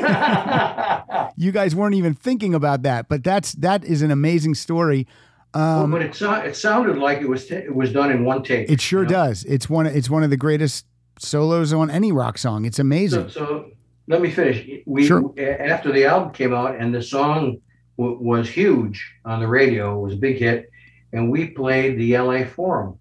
You 1.36 1.50
guys 1.50 1.74
weren't 1.74 1.94
even 1.94 2.14
thinking 2.14 2.54
about 2.54 2.82
that, 2.82 3.08
but 3.08 3.24
that's 3.24 3.52
that 3.54 3.84
is 3.84 4.02
an 4.02 4.10
amazing 4.10 4.54
story. 4.54 5.06
Well, 5.54 5.84
Um, 5.84 5.90
but 5.90 6.02
it, 6.02 6.14
so, 6.14 6.32
it 6.34 6.54
sounded 6.56 6.98
like 6.98 7.20
it 7.20 7.28
was 7.28 7.50
it 7.50 7.74
was 7.74 7.90
done 7.92 8.10
in 8.12 8.24
one 8.24 8.42
take. 8.42 8.70
it 8.70 8.80
sure 8.80 9.02
you 9.02 9.08
know? 9.08 9.12
does. 9.14 9.44
It's 9.44 9.68
one. 9.68 9.86
It's 9.86 10.10
one 10.10 10.22
of 10.22 10.30
the 10.30 10.36
greatest 10.36 10.86
solos 11.18 11.72
on 11.72 11.90
any 11.90 12.12
rock 12.12 12.38
song. 12.38 12.64
It's 12.64 12.78
amazing. 12.78 13.30
so 13.30 13.70
let 14.08 14.20
me 14.20 14.30
finish. 14.30 14.68
We 14.86 15.06
Sure. 15.06 15.32
after 15.38 15.90
the 15.90 16.04
album 16.04 16.32
came 16.32 16.52
out 16.54 16.76
and 16.76 16.94
the 16.94 17.02
song 17.02 17.58
w- 17.98 18.18
was 18.20 18.48
huge 18.48 19.10
on 19.24 19.40
the 19.40 19.48
radio, 19.48 19.98
it 19.98 20.02
was 20.02 20.12
a 20.14 20.18
big 20.18 20.36
hit, 20.36 20.70
and 21.12 21.30
we 21.30 21.46
played 21.48 21.98
the 21.98 22.12
LA 22.18 22.44
Forum. 22.44 22.98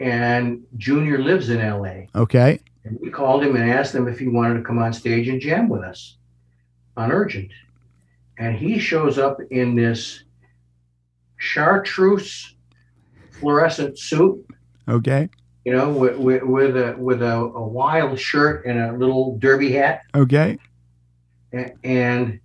And 0.00 0.62
Junior 0.76 1.18
lives 1.18 1.50
in 1.50 1.58
LA. 1.58 2.06
Okay. 2.14 2.60
And 2.84 2.98
we 3.00 3.10
called 3.10 3.42
him 3.44 3.56
and 3.56 3.68
asked 3.70 3.94
him 3.94 4.08
if 4.08 4.18
he 4.18 4.28
wanted 4.28 4.54
to 4.54 4.62
come 4.62 4.78
on 4.78 4.92
stage 4.92 5.28
and 5.28 5.40
jam 5.40 5.68
with 5.68 5.82
us 5.82 6.16
on 6.96 7.12
Urgent. 7.12 7.50
And 8.38 8.56
he 8.56 8.78
shows 8.78 9.18
up 9.18 9.38
in 9.50 9.74
this 9.74 10.22
chartreuse 11.36 12.54
fluorescent 13.30 13.98
suit, 13.98 14.44
Okay. 14.88 15.28
you 15.64 15.72
know, 15.72 15.90
with, 15.90 16.16
with, 16.16 16.42
with 16.42 16.76
a 16.76 16.94
with 16.98 17.22
a, 17.22 17.34
a 17.36 17.66
wild 17.66 18.18
shirt 18.18 18.64
and 18.66 18.78
a 18.78 18.92
little 18.96 19.36
derby 19.38 19.72
hat, 19.72 20.02
Okay. 20.14 20.58
A- 21.52 21.72
and 21.84 22.40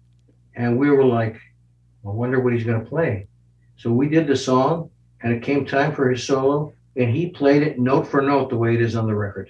and 0.56 0.78
we 0.78 0.90
were 0.92 1.06
like, 1.06 1.36
I 2.06 2.10
wonder 2.10 2.40
what 2.40 2.54
he's 2.54 2.64
going 2.64 2.80
to 2.84 2.86
play. 2.88 3.28
So 3.78 3.92
we 3.92 4.08
did 4.08 4.28
the 4.28 4.36
song, 4.36 4.90
and 5.22 5.34
it 5.34 5.42
came 5.42 5.66
time 5.66 5.94
for 5.96 6.10
his 6.10 6.24
solo, 6.24 6.74
and 6.96 7.10
he 7.16 7.30
played 7.30 7.64
it 7.64 7.80
note 7.80 8.08
for 8.08 8.22
note 8.22 8.50
the 8.50 8.58
way 8.58 8.74
it 8.76 8.82
is 8.82 8.96
on 8.96 9.08
the 9.08 9.16
record, 9.16 9.50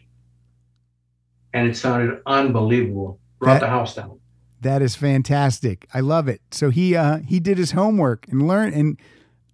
and 1.53 1.67
it 1.67 1.75
sounded 1.77 2.19
unbelievable. 2.25 3.19
Brought 3.39 3.55
That- 3.55 3.59
the 3.61 3.69
house 3.69 3.95
down. 3.95 4.19
That 4.61 4.81
is 4.81 4.95
fantastic. 4.95 5.85
I 5.93 5.99
love 5.99 6.29
it. 6.29 6.39
So 6.51 6.69
he 6.69 6.95
uh 6.95 7.17
he 7.17 7.41
did 7.41 7.57
his 7.57 7.71
homework 7.71 8.25
and 8.29 8.47
learned 8.47 8.73
and 8.75 8.97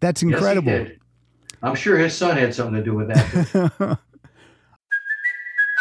that's 0.02 0.22
Yes, 0.22 0.32
incredible. 0.34 0.72
did. 0.72 1.00
I'm 1.64 1.74
sure 1.74 1.98
his 1.98 2.14
son 2.14 2.38
had 2.38 2.54
something 2.54 2.76
to 2.76 2.84
do 2.84 2.94
with 2.94 3.08
that. 3.08 3.98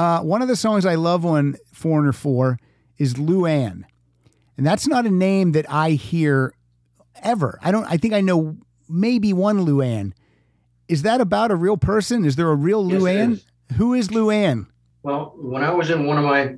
Uh, 0.00 0.22
one 0.22 0.40
of 0.40 0.48
the 0.48 0.56
songs 0.56 0.86
I 0.86 0.94
love 0.94 1.26
on 1.26 1.56
Foreigner 1.74 2.12
4 2.14 2.58
is 2.96 3.14
Luann. 3.14 3.82
And 4.56 4.66
that's 4.66 4.88
not 4.88 5.04
a 5.04 5.10
name 5.10 5.52
that 5.52 5.70
I 5.70 5.90
hear 5.90 6.54
ever. 7.22 7.58
I 7.62 7.70
don't 7.70 7.84
I 7.84 7.98
think 7.98 8.14
I 8.14 8.22
know 8.22 8.56
maybe 8.88 9.34
one 9.34 9.66
Luann. 9.66 10.12
Is 10.88 11.02
that 11.02 11.20
about 11.20 11.50
a 11.50 11.54
real 11.54 11.76
person? 11.76 12.24
Is 12.24 12.36
there 12.36 12.48
a 12.50 12.54
real 12.54 12.90
Yes, 12.90 13.02
Luann? 13.02 13.32
is. 13.32 13.44
Who 13.76 13.92
is 13.92 14.08
Luann? 14.08 14.68
Well, 15.02 15.34
when 15.36 15.62
I 15.62 15.70
was 15.70 15.90
in 15.90 16.06
one 16.06 16.16
of 16.16 16.24
my 16.24 16.54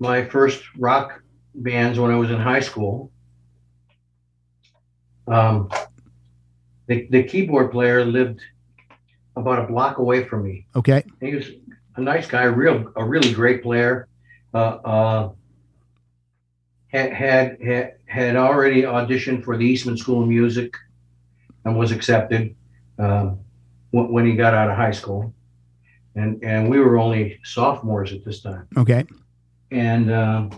my 0.00 0.24
first 0.24 0.60
rock 0.76 1.22
bands 1.54 1.96
when 1.96 2.10
I 2.10 2.16
was 2.16 2.32
in 2.32 2.40
high 2.40 2.58
school, 2.58 3.12
um, 5.28 5.70
the 6.88 7.06
the 7.10 7.22
keyboard 7.22 7.70
player 7.70 8.04
lived 8.04 8.40
about 9.36 9.60
a 9.60 9.66
block 9.68 9.98
away 9.98 10.24
from 10.24 10.42
me. 10.42 10.66
Okay. 10.74 11.04
He 11.20 11.36
was 11.36 11.46
a 11.96 12.00
nice 12.00 12.26
guy, 12.26 12.44
real 12.44 12.92
a 12.96 13.04
really 13.04 13.32
great 13.32 13.62
player. 13.62 14.08
Uh, 14.52 14.58
uh, 14.58 15.32
had 16.88 17.12
had 17.12 17.62
had 17.62 17.94
had 18.06 18.36
already 18.36 18.82
auditioned 18.82 19.44
for 19.44 19.56
the 19.56 19.64
Eastman 19.64 19.96
School 19.96 20.22
of 20.22 20.28
Music 20.28 20.74
and 21.64 21.78
was 21.78 21.92
accepted 21.92 22.54
um, 22.98 23.38
when, 23.92 24.26
he 24.26 24.34
got 24.34 24.54
out 24.54 24.70
of 24.70 24.76
high 24.76 24.90
school. 24.90 25.32
And 26.16 26.42
and 26.42 26.68
we 26.68 26.80
were 26.80 26.98
only 26.98 27.38
sophomores 27.44 28.12
at 28.12 28.24
this 28.24 28.40
time. 28.40 28.66
Okay. 28.76 29.04
And 29.70 30.12
um, 30.12 30.50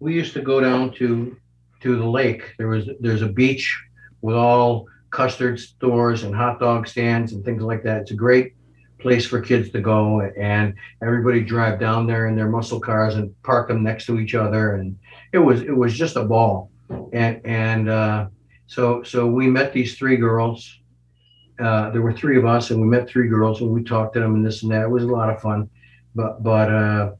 we 0.00 0.14
used 0.14 0.34
to 0.34 0.42
go 0.42 0.60
down 0.60 0.92
to 0.94 1.36
to 1.80 1.96
the 1.96 2.06
lake. 2.06 2.54
There 2.58 2.68
was 2.68 2.88
there's 3.00 3.22
a 3.22 3.28
beach 3.28 3.82
with 4.20 4.36
all 4.36 4.86
custard 5.10 5.58
stores 5.58 6.24
and 6.24 6.34
hot 6.34 6.60
dog 6.60 6.86
stands 6.86 7.32
and 7.32 7.42
things 7.42 7.62
like 7.62 7.82
that. 7.84 8.02
It's 8.02 8.10
a 8.10 8.14
great 8.14 8.52
place 8.98 9.26
for 9.26 9.40
kids 9.40 9.70
to 9.70 9.80
go 9.80 10.20
and 10.20 10.74
everybody 11.02 11.40
drive 11.40 11.78
down 11.78 12.06
there 12.06 12.26
in 12.26 12.34
their 12.36 12.48
muscle 12.48 12.80
cars 12.80 13.14
and 13.14 13.32
park 13.42 13.68
them 13.68 13.82
next 13.82 14.06
to 14.06 14.18
each 14.18 14.34
other 14.34 14.74
and 14.74 14.98
it 15.32 15.38
was 15.38 15.62
it 15.62 15.76
was 15.76 15.96
just 15.96 16.16
a 16.16 16.24
ball 16.24 16.70
and 17.12 17.40
and 17.44 17.88
uh, 17.88 18.26
so 18.66 19.02
so 19.02 19.26
we 19.26 19.46
met 19.46 19.72
these 19.72 19.96
three 19.96 20.16
girls 20.16 20.80
uh, 21.60 21.90
there 21.90 22.02
were 22.02 22.12
three 22.12 22.36
of 22.38 22.44
us 22.44 22.70
and 22.70 22.80
we 22.80 22.86
met 22.86 23.08
three 23.08 23.28
girls 23.28 23.60
and 23.60 23.70
we 23.70 23.82
talked 23.82 24.14
to 24.14 24.20
them 24.20 24.34
and 24.34 24.44
this 24.44 24.62
and 24.62 24.72
that 24.72 24.82
it 24.82 24.90
was 24.90 25.04
a 25.04 25.06
lot 25.06 25.30
of 25.30 25.40
fun 25.40 25.68
but 26.14 26.42
but 26.42 26.68
uh, 26.72 27.12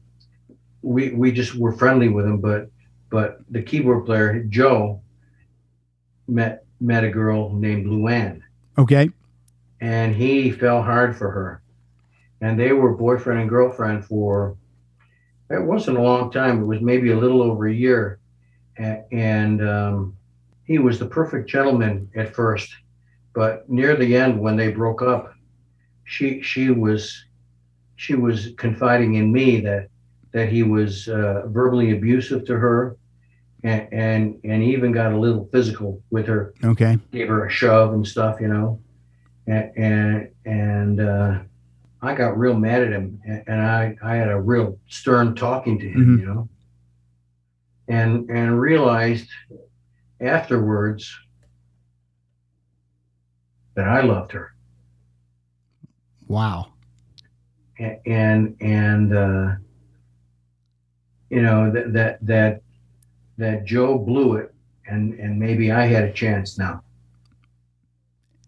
we 0.81 1.11
we 1.11 1.31
just 1.31 1.55
were 1.55 1.71
friendly 1.73 2.09
with 2.09 2.25
them 2.25 2.39
but 2.39 2.69
but 3.09 3.39
the 3.49 3.61
keyboard 3.61 4.05
player 4.05 4.43
Joe 4.49 5.01
met 6.27 6.65
met 6.81 7.03
a 7.03 7.09
girl 7.09 7.53
named 7.53 7.85
Luann 7.87 8.41
Okay. 8.77 9.09
and 9.81 10.15
he 10.15 10.51
fell 10.51 10.81
hard 10.81 11.17
for 11.17 11.29
her. 11.31 11.61
And 12.41 12.59
they 12.59 12.71
were 12.71 12.95
boyfriend 12.95 13.41
and 13.41 13.49
girlfriend 13.49 14.05
for 14.05 14.55
it 15.49 15.63
wasn't 15.63 15.97
a 15.97 16.01
long 16.01 16.31
time. 16.31 16.61
It 16.61 16.65
was 16.65 16.81
maybe 16.81 17.11
a 17.11 17.17
little 17.17 17.41
over 17.41 17.67
a 17.67 17.73
year, 17.73 18.19
and 18.77 19.67
um, 19.67 20.15
he 20.63 20.77
was 20.77 20.99
the 20.99 21.07
perfect 21.07 21.49
gentleman 21.49 22.09
at 22.15 22.35
first, 22.35 22.69
but 23.33 23.67
near 23.69 23.95
the 23.95 24.15
end 24.15 24.39
when 24.39 24.55
they 24.55 24.71
broke 24.71 25.01
up, 25.01 25.33
she 26.03 26.41
she 26.41 26.69
was 26.69 27.25
she 27.95 28.15
was 28.15 28.49
confiding 28.57 29.15
in 29.15 29.31
me 29.31 29.59
that 29.61 29.87
that 30.31 30.49
he 30.49 30.61
was 30.61 31.07
uh, 31.07 31.47
verbally 31.47 31.91
abusive 31.91 32.45
to 32.45 32.55
her, 32.55 32.95
and, 33.63 33.87
and 33.91 34.39
and 34.43 34.63
even 34.63 34.91
got 34.91 35.11
a 35.11 35.19
little 35.19 35.49
physical 35.51 36.01
with 36.11 36.27
her 36.27 36.53
Okay. 36.63 36.97
gave 37.11 37.27
her 37.27 37.47
a 37.47 37.49
shove 37.49 37.93
and 37.93 38.07
stuff, 38.07 38.39
you 38.39 38.47
know, 38.47 38.79
and 39.47 39.71
and, 39.75 40.29
and 40.45 41.01
uh, 41.01 41.39
I 42.01 42.13
got 42.15 42.37
real 42.37 42.53
mad 42.55 42.81
at 42.83 42.91
him, 42.93 43.19
and, 43.25 43.43
and 43.47 43.61
I 43.61 43.95
I 44.01 44.15
had 44.15 44.29
a 44.29 44.39
real 44.39 44.77
stern 44.87 45.35
talking 45.35 45.77
to 45.79 45.89
him, 45.89 46.17
Mhm. 46.17 46.19
you 46.21 46.25
know, 46.25 46.49
and 47.87 48.29
and 48.29 48.59
realized 48.59 49.29
afterwards 50.21 51.13
that 53.75 53.87
I 53.87 54.01
loved 54.01 54.31
her, 54.33 54.53
Wow. 56.27 56.67
And 58.05 58.55
and 58.59 59.13
uh, 59.15 59.55
you 61.29 61.41
know 61.41 61.71
that 61.71 61.93
that 61.93 62.25
that 62.25 62.61
that 63.37 63.63
Joe 63.65 63.97
blew 63.97 64.35
it, 64.35 64.53
and 64.85 65.13
and 65.13 65.39
maybe 65.39 65.71
I 65.71 65.85
had 65.85 66.03
a 66.03 66.11
chance 66.11 66.57
now. 66.57 66.83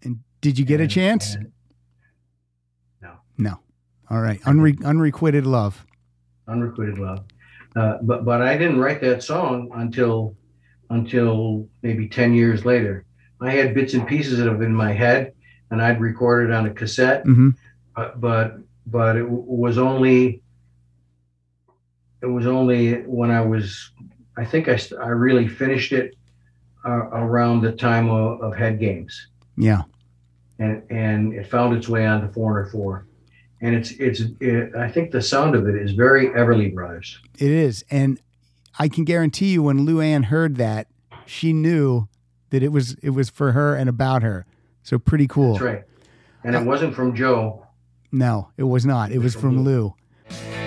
And 0.04 0.20
did 0.42 0.60
you 0.60 0.66
get 0.66 0.82
a 0.82 0.88
chance? 0.88 1.36
and- 1.36 1.52
No. 3.42 3.60
All 4.10 4.22
right. 4.22 4.40
Unre- 4.42 4.84
unrequited 4.86 5.46
love. 5.46 5.84
unrequited 6.48 6.98
love. 7.00 7.24
Uh, 7.76 7.98
but 8.02 8.24
but 8.26 8.42
I 8.42 8.58
didn't 8.58 8.80
write 8.80 9.02
that 9.02 9.24
song 9.24 9.70
until 9.74 10.36
until 10.90 11.68
maybe 11.82 12.08
ten 12.08 12.34
years 12.34 12.66
later. 12.66 13.06
I 13.42 13.52
had 13.52 13.74
bits 13.74 13.94
and 13.96 14.06
pieces 14.06 14.40
of 14.40 14.62
it 14.62 14.66
in 14.66 14.76
my 14.76 14.92
head, 14.94 15.34
and 15.72 15.82
I'd 15.82 16.00
record 16.00 16.50
it 16.50 16.54
on 16.54 16.66
a 16.68 16.74
cassette. 16.74 17.24
hmm 17.24 17.50
But 17.96 18.20
but 18.22 18.58
but 18.86 19.16
it 19.16 19.24
w- 19.24 19.44
was 19.48 19.78
only 19.78 20.44
it 22.22 22.28
was 22.28 22.46
only 22.46 23.02
when 23.04 23.32
I 23.32 23.42
was 23.42 23.92
I 24.38 24.46
think 24.46 24.68
I 24.68 24.76
st- 24.76 25.00
I 25.02 25.08
really 25.08 25.48
finished 25.48 25.92
it 25.94 26.16
uh, 26.86 26.90
around 27.26 27.62
the 27.62 27.72
time 27.72 28.10
of, 28.10 28.42
of 28.42 28.56
head 28.56 28.80
games 28.80 29.28
Yeah. 29.58 29.84
and 30.60 30.84
and 30.90 31.34
it 31.34 31.48
found 31.48 31.76
its 31.78 31.88
way 31.90 32.06
onto 32.06 32.32
Foreigner 32.34 32.70
Four, 32.70 33.08
and 33.62 33.76
it's 33.76 33.92
it's 33.92 34.22
it, 34.40 34.76
I 34.76 34.90
think 34.90 35.12
the 35.12 35.22
sound 35.22 35.56
of 35.56 35.68
it 35.68 35.76
is 35.76 35.92
very 35.92 36.28
Everly 36.30 36.74
Brothers. 36.74 37.20
It 37.38 37.52
is. 37.52 37.86
And 37.92 38.20
I 38.80 38.88
can 38.88 39.06
guarantee 39.06 39.52
you 39.52 39.64
when 39.64 39.86
Luann 39.86 40.26
heard 40.26 40.58
that, 40.58 40.88
she 41.26 41.54
knew 41.54 42.08
that 42.50 42.64
it 42.64 42.70
was 42.70 42.96
it 43.04 43.12
was 43.12 43.30
for 43.30 43.52
her 43.52 43.76
and 43.76 43.88
about 43.88 44.24
her. 44.24 44.46
So 44.84 44.98
pretty 44.98 45.28
cool. 45.28 45.54
That's 45.54 45.64
right. 45.64 45.84
And 46.44 46.56
it 46.56 46.60
uh, 46.60 46.64
wasn't 46.64 46.96
from 46.96 47.16
Joe. 47.16 47.66
No, 48.12 48.50
it 48.58 48.64
was 48.64 48.86
not. 48.86 49.12
It 49.12 49.20
was 49.20 49.36
from 49.36 49.64
Lou. 49.64 49.94
See 50.30 50.61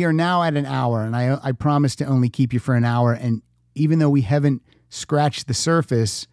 we 0.00 0.04
are 0.06 0.12
now 0.14 0.42
at 0.42 0.56
an 0.56 0.64
hour, 0.64 1.02
and 1.02 1.14
I 1.14 1.38
I 1.42 1.52
promise 1.52 1.94
to 1.96 2.06
only 2.06 2.30
keep 2.30 2.54
you 2.54 2.58
for 2.58 2.74
an 2.74 2.86
hour. 2.86 3.12
And 3.12 3.42
even 3.74 3.98
though 3.98 4.08
we 4.08 4.22
haven't 4.22 4.62
scratched 4.88 5.46
the 5.46 5.52
surface, 5.52 6.26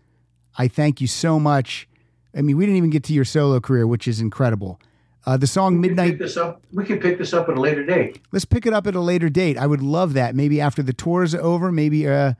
I 0.58 0.70
thank 0.70 1.02
you 1.02 1.08
so 1.08 1.38
much. 1.38 1.86
I 2.34 2.42
mean, 2.42 2.56
we 2.56 2.66
didn't 2.66 2.78
even 2.78 2.92
get 2.92 3.04
to 3.06 3.14
your 3.14 3.26
solo 3.26 3.60
career, 3.60 3.86
which 3.86 4.08
is 4.08 4.22
incredible. 4.22 4.80
Uh, 5.26 5.36
the 5.36 5.48
song 5.48 5.82
We 5.82 5.90
Midnight 5.90 6.18
this 6.18 6.38
up. 6.38 6.62
We 6.72 6.86
can 6.86 7.00
pick 7.00 7.18
this 7.18 7.34
up 7.34 7.50
at 7.50 7.58
a 7.58 7.60
later 7.60 7.84
date. 7.84 8.22
let's 8.32 8.46
pick 8.46 8.66
it 8.66 8.72
up 8.72 8.88
at 8.88 8.96
a 8.96 9.02
later 9.02 9.28
date. 9.28 9.58
I 9.58 9.68
would 9.68 9.82
love 9.82 10.14
that. 10.14 10.34
Maybe 10.34 10.62
after 10.62 10.82
the 10.82 10.94
tour 10.94 11.24
is 11.24 11.36
over, 11.36 11.70
maybe 11.70 12.08
uh, 12.08 12.36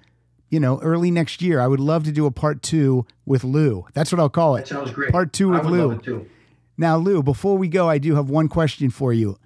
you 0.50 0.62
know, 0.62 0.80
early 0.80 1.12
next 1.12 1.42
year. 1.42 1.60
I 1.60 1.68
would 1.68 1.82
love 1.82 2.06
to 2.06 2.14
do 2.14 2.26
a 2.26 2.32
part 2.32 2.62
two 2.62 3.06
with 3.26 3.44
Lou. 3.44 3.86
That's 3.94 4.14
what 4.14 4.22
I'll 4.22 4.30
call 4.30 4.56
it. 4.56 4.62
That 4.62 4.68
sounds 4.70 4.92
great. 4.92 5.12
Part 5.12 5.34
two 5.34 5.50
with 5.50 5.66
Lou. 5.66 5.90
love 5.90 6.00
it 6.00 6.04
too. 6.04 6.30
Now, 6.78 6.96
Lou, 6.96 7.22
before 7.22 7.58
we 7.58 7.68
go, 7.68 7.90
I 7.90 7.98
do 7.98 8.16
have 8.16 8.30
one 8.30 8.48
question 8.48 8.90
for 8.92 9.12
you. 9.12 9.38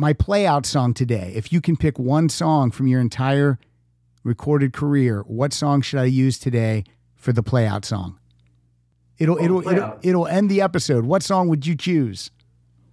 My 0.00 0.12
play 0.12 0.46
out 0.46 0.64
song 0.64 0.94
today, 0.94 1.32
if 1.34 1.52
you 1.52 1.60
can 1.60 1.76
pick 1.76 1.98
one 1.98 2.28
song 2.28 2.70
from 2.70 2.86
your 2.86 3.00
entire 3.00 3.58
recorded 4.22 4.72
career, 4.72 5.22
what 5.26 5.52
song 5.52 5.82
should 5.82 5.98
I 5.98 6.04
use 6.04 6.38
today 6.38 6.84
for 7.16 7.32
the 7.32 7.42
play 7.42 7.66
out 7.66 7.84
song? 7.84 8.16
It'll 9.18 9.34
Oh, 9.40 9.44
it'll 9.44 9.62
play 9.62 9.74
it'll, 9.74 9.98
it'll 10.02 10.26
end 10.28 10.48
the 10.48 10.60
episode. 10.60 11.04
What 11.04 11.24
song 11.24 11.48
would 11.48 11.66
you 11.66 11.74
choose? 11.74 12.30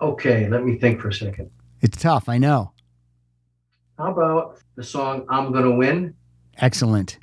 Okay, 0.01 0.49
let 0.49 0.65
me 0.65 0.79
think 0.79 0.99
for 0.99 1.09
a 1.09 1.13
second. 1.13 1.51
It's 1.79 1.95
tough, 1.95 2.27
I 2.27 2.39
know. 2.39 2.71
How 3.99 4.11
about 4.11 4.57
the 4.75 4.83
song 4.83 5.25
"I'm 5.29 5.53
Gonna 5.53 5.75
Win"? 5.75 6.15
Excellent. 6.57 7.19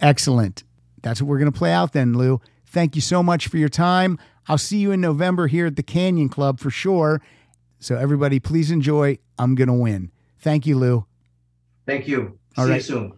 Excellent. 0.00 0.64
That's 1.02 1.20
what 1.20 1.28
we're 1.28 1.38
to 1.52 1.58
play 1.58 1.72
out 1.72 1.92
then, 1.92 2.14
Lou. 2.14 2.40
Thank 2.64 2.94
you 2.94 3.02
so 3.02 3.22
much 3.22 3.48
for 3.48 3.58
your 3.58 3.68
time. 3.68 4.18
I'll 4.48 4.56
see 4.58 4.78
you 4.78 4.92
in 4.92 5.02
November 5.02 5.46
here 5.46 5.66
at 5.66 5.76
the 5.76 5.82
Canyon 5.82 6.30
Club 6.30 6.58
for 6.58 6.70
sure. 6.70 7.20
So, 7.80 7.96
everybody, 7.96 8.38
please 8.40 8.70
enjoy 8.70 9.18
I'm 9.38 9.54
Going 9.54 9.68
to 9.68 9.74
Win. 9.74 10.12
Thank 10.38 10.66
you, 10.66 10.78
Lou. 10.78 11.06
Thank 11.86 12.06
you. 12.06 12.38
All 12.56 12.64
See 12.64 12.70
right. 12.70 12.76
you 12.76 12.82
soon. 12.82 13.12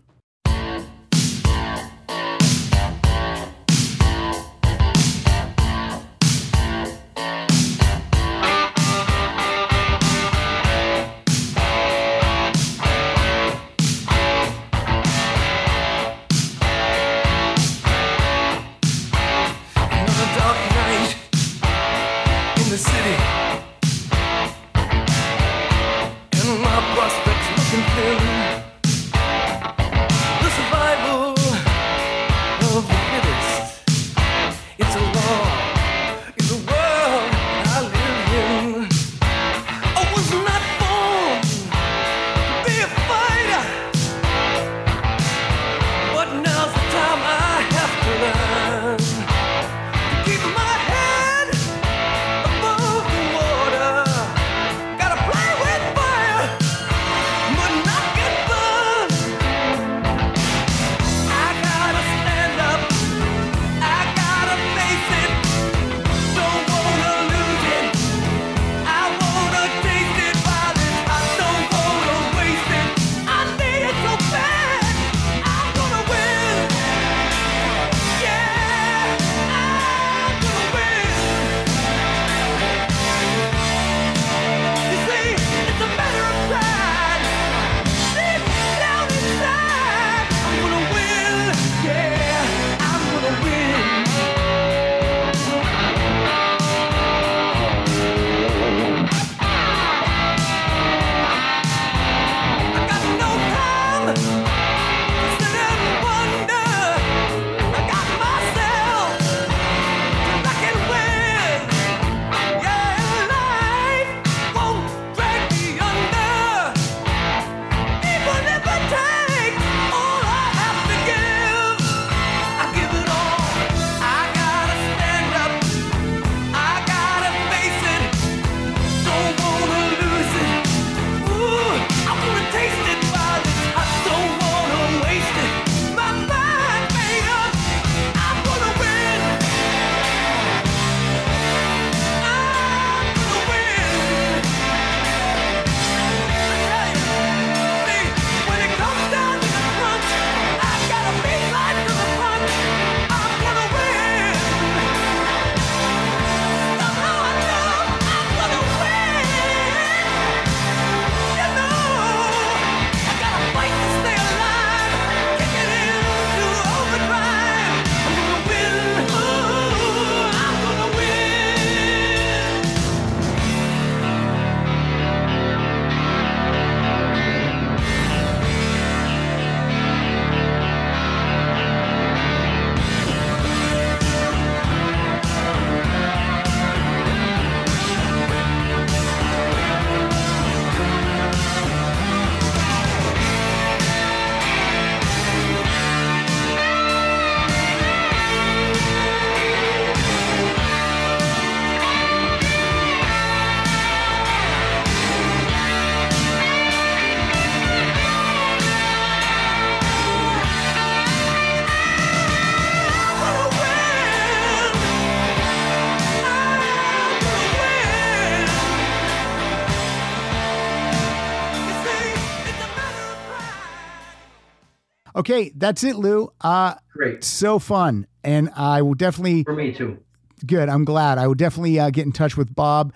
Okay, 225.23 225.53
that's 225.55 225.85
it, 225.85 225.94
Lou. 225.94 226.32
Uh, 226.40 226.74
Great 226.94 227.23
so 227.23 227.61
fun. 227.61 228.09
And 228.24 228.51
I 228.57 228.82
will 228.82 228.94
definitely, 228.94 229.44
for 229.44 229.55
me 229.55 229.73
too. 229.73 229.99
good. 230.44 230.69
I'm 230.69 230.85
glad. 230.85 231.19
I 231.19 231.28
will 231.28 231.36
definitely 231.36 231.78
uh, 231.78 231.90
get 231.90 232.07
in 232.07 232.11
touch 232.12 232.36
with 232.36 232.53
Bob 232.53 232.93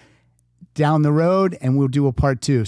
down 0.74 1.02
the 1.02 1.12
road 1.12 1.56
and 1.60 1.78
we'll 1.78 1.86
do 1.86 2.08
a 2.08 2.12
part 2.12 2.40
two. 2.40 2.64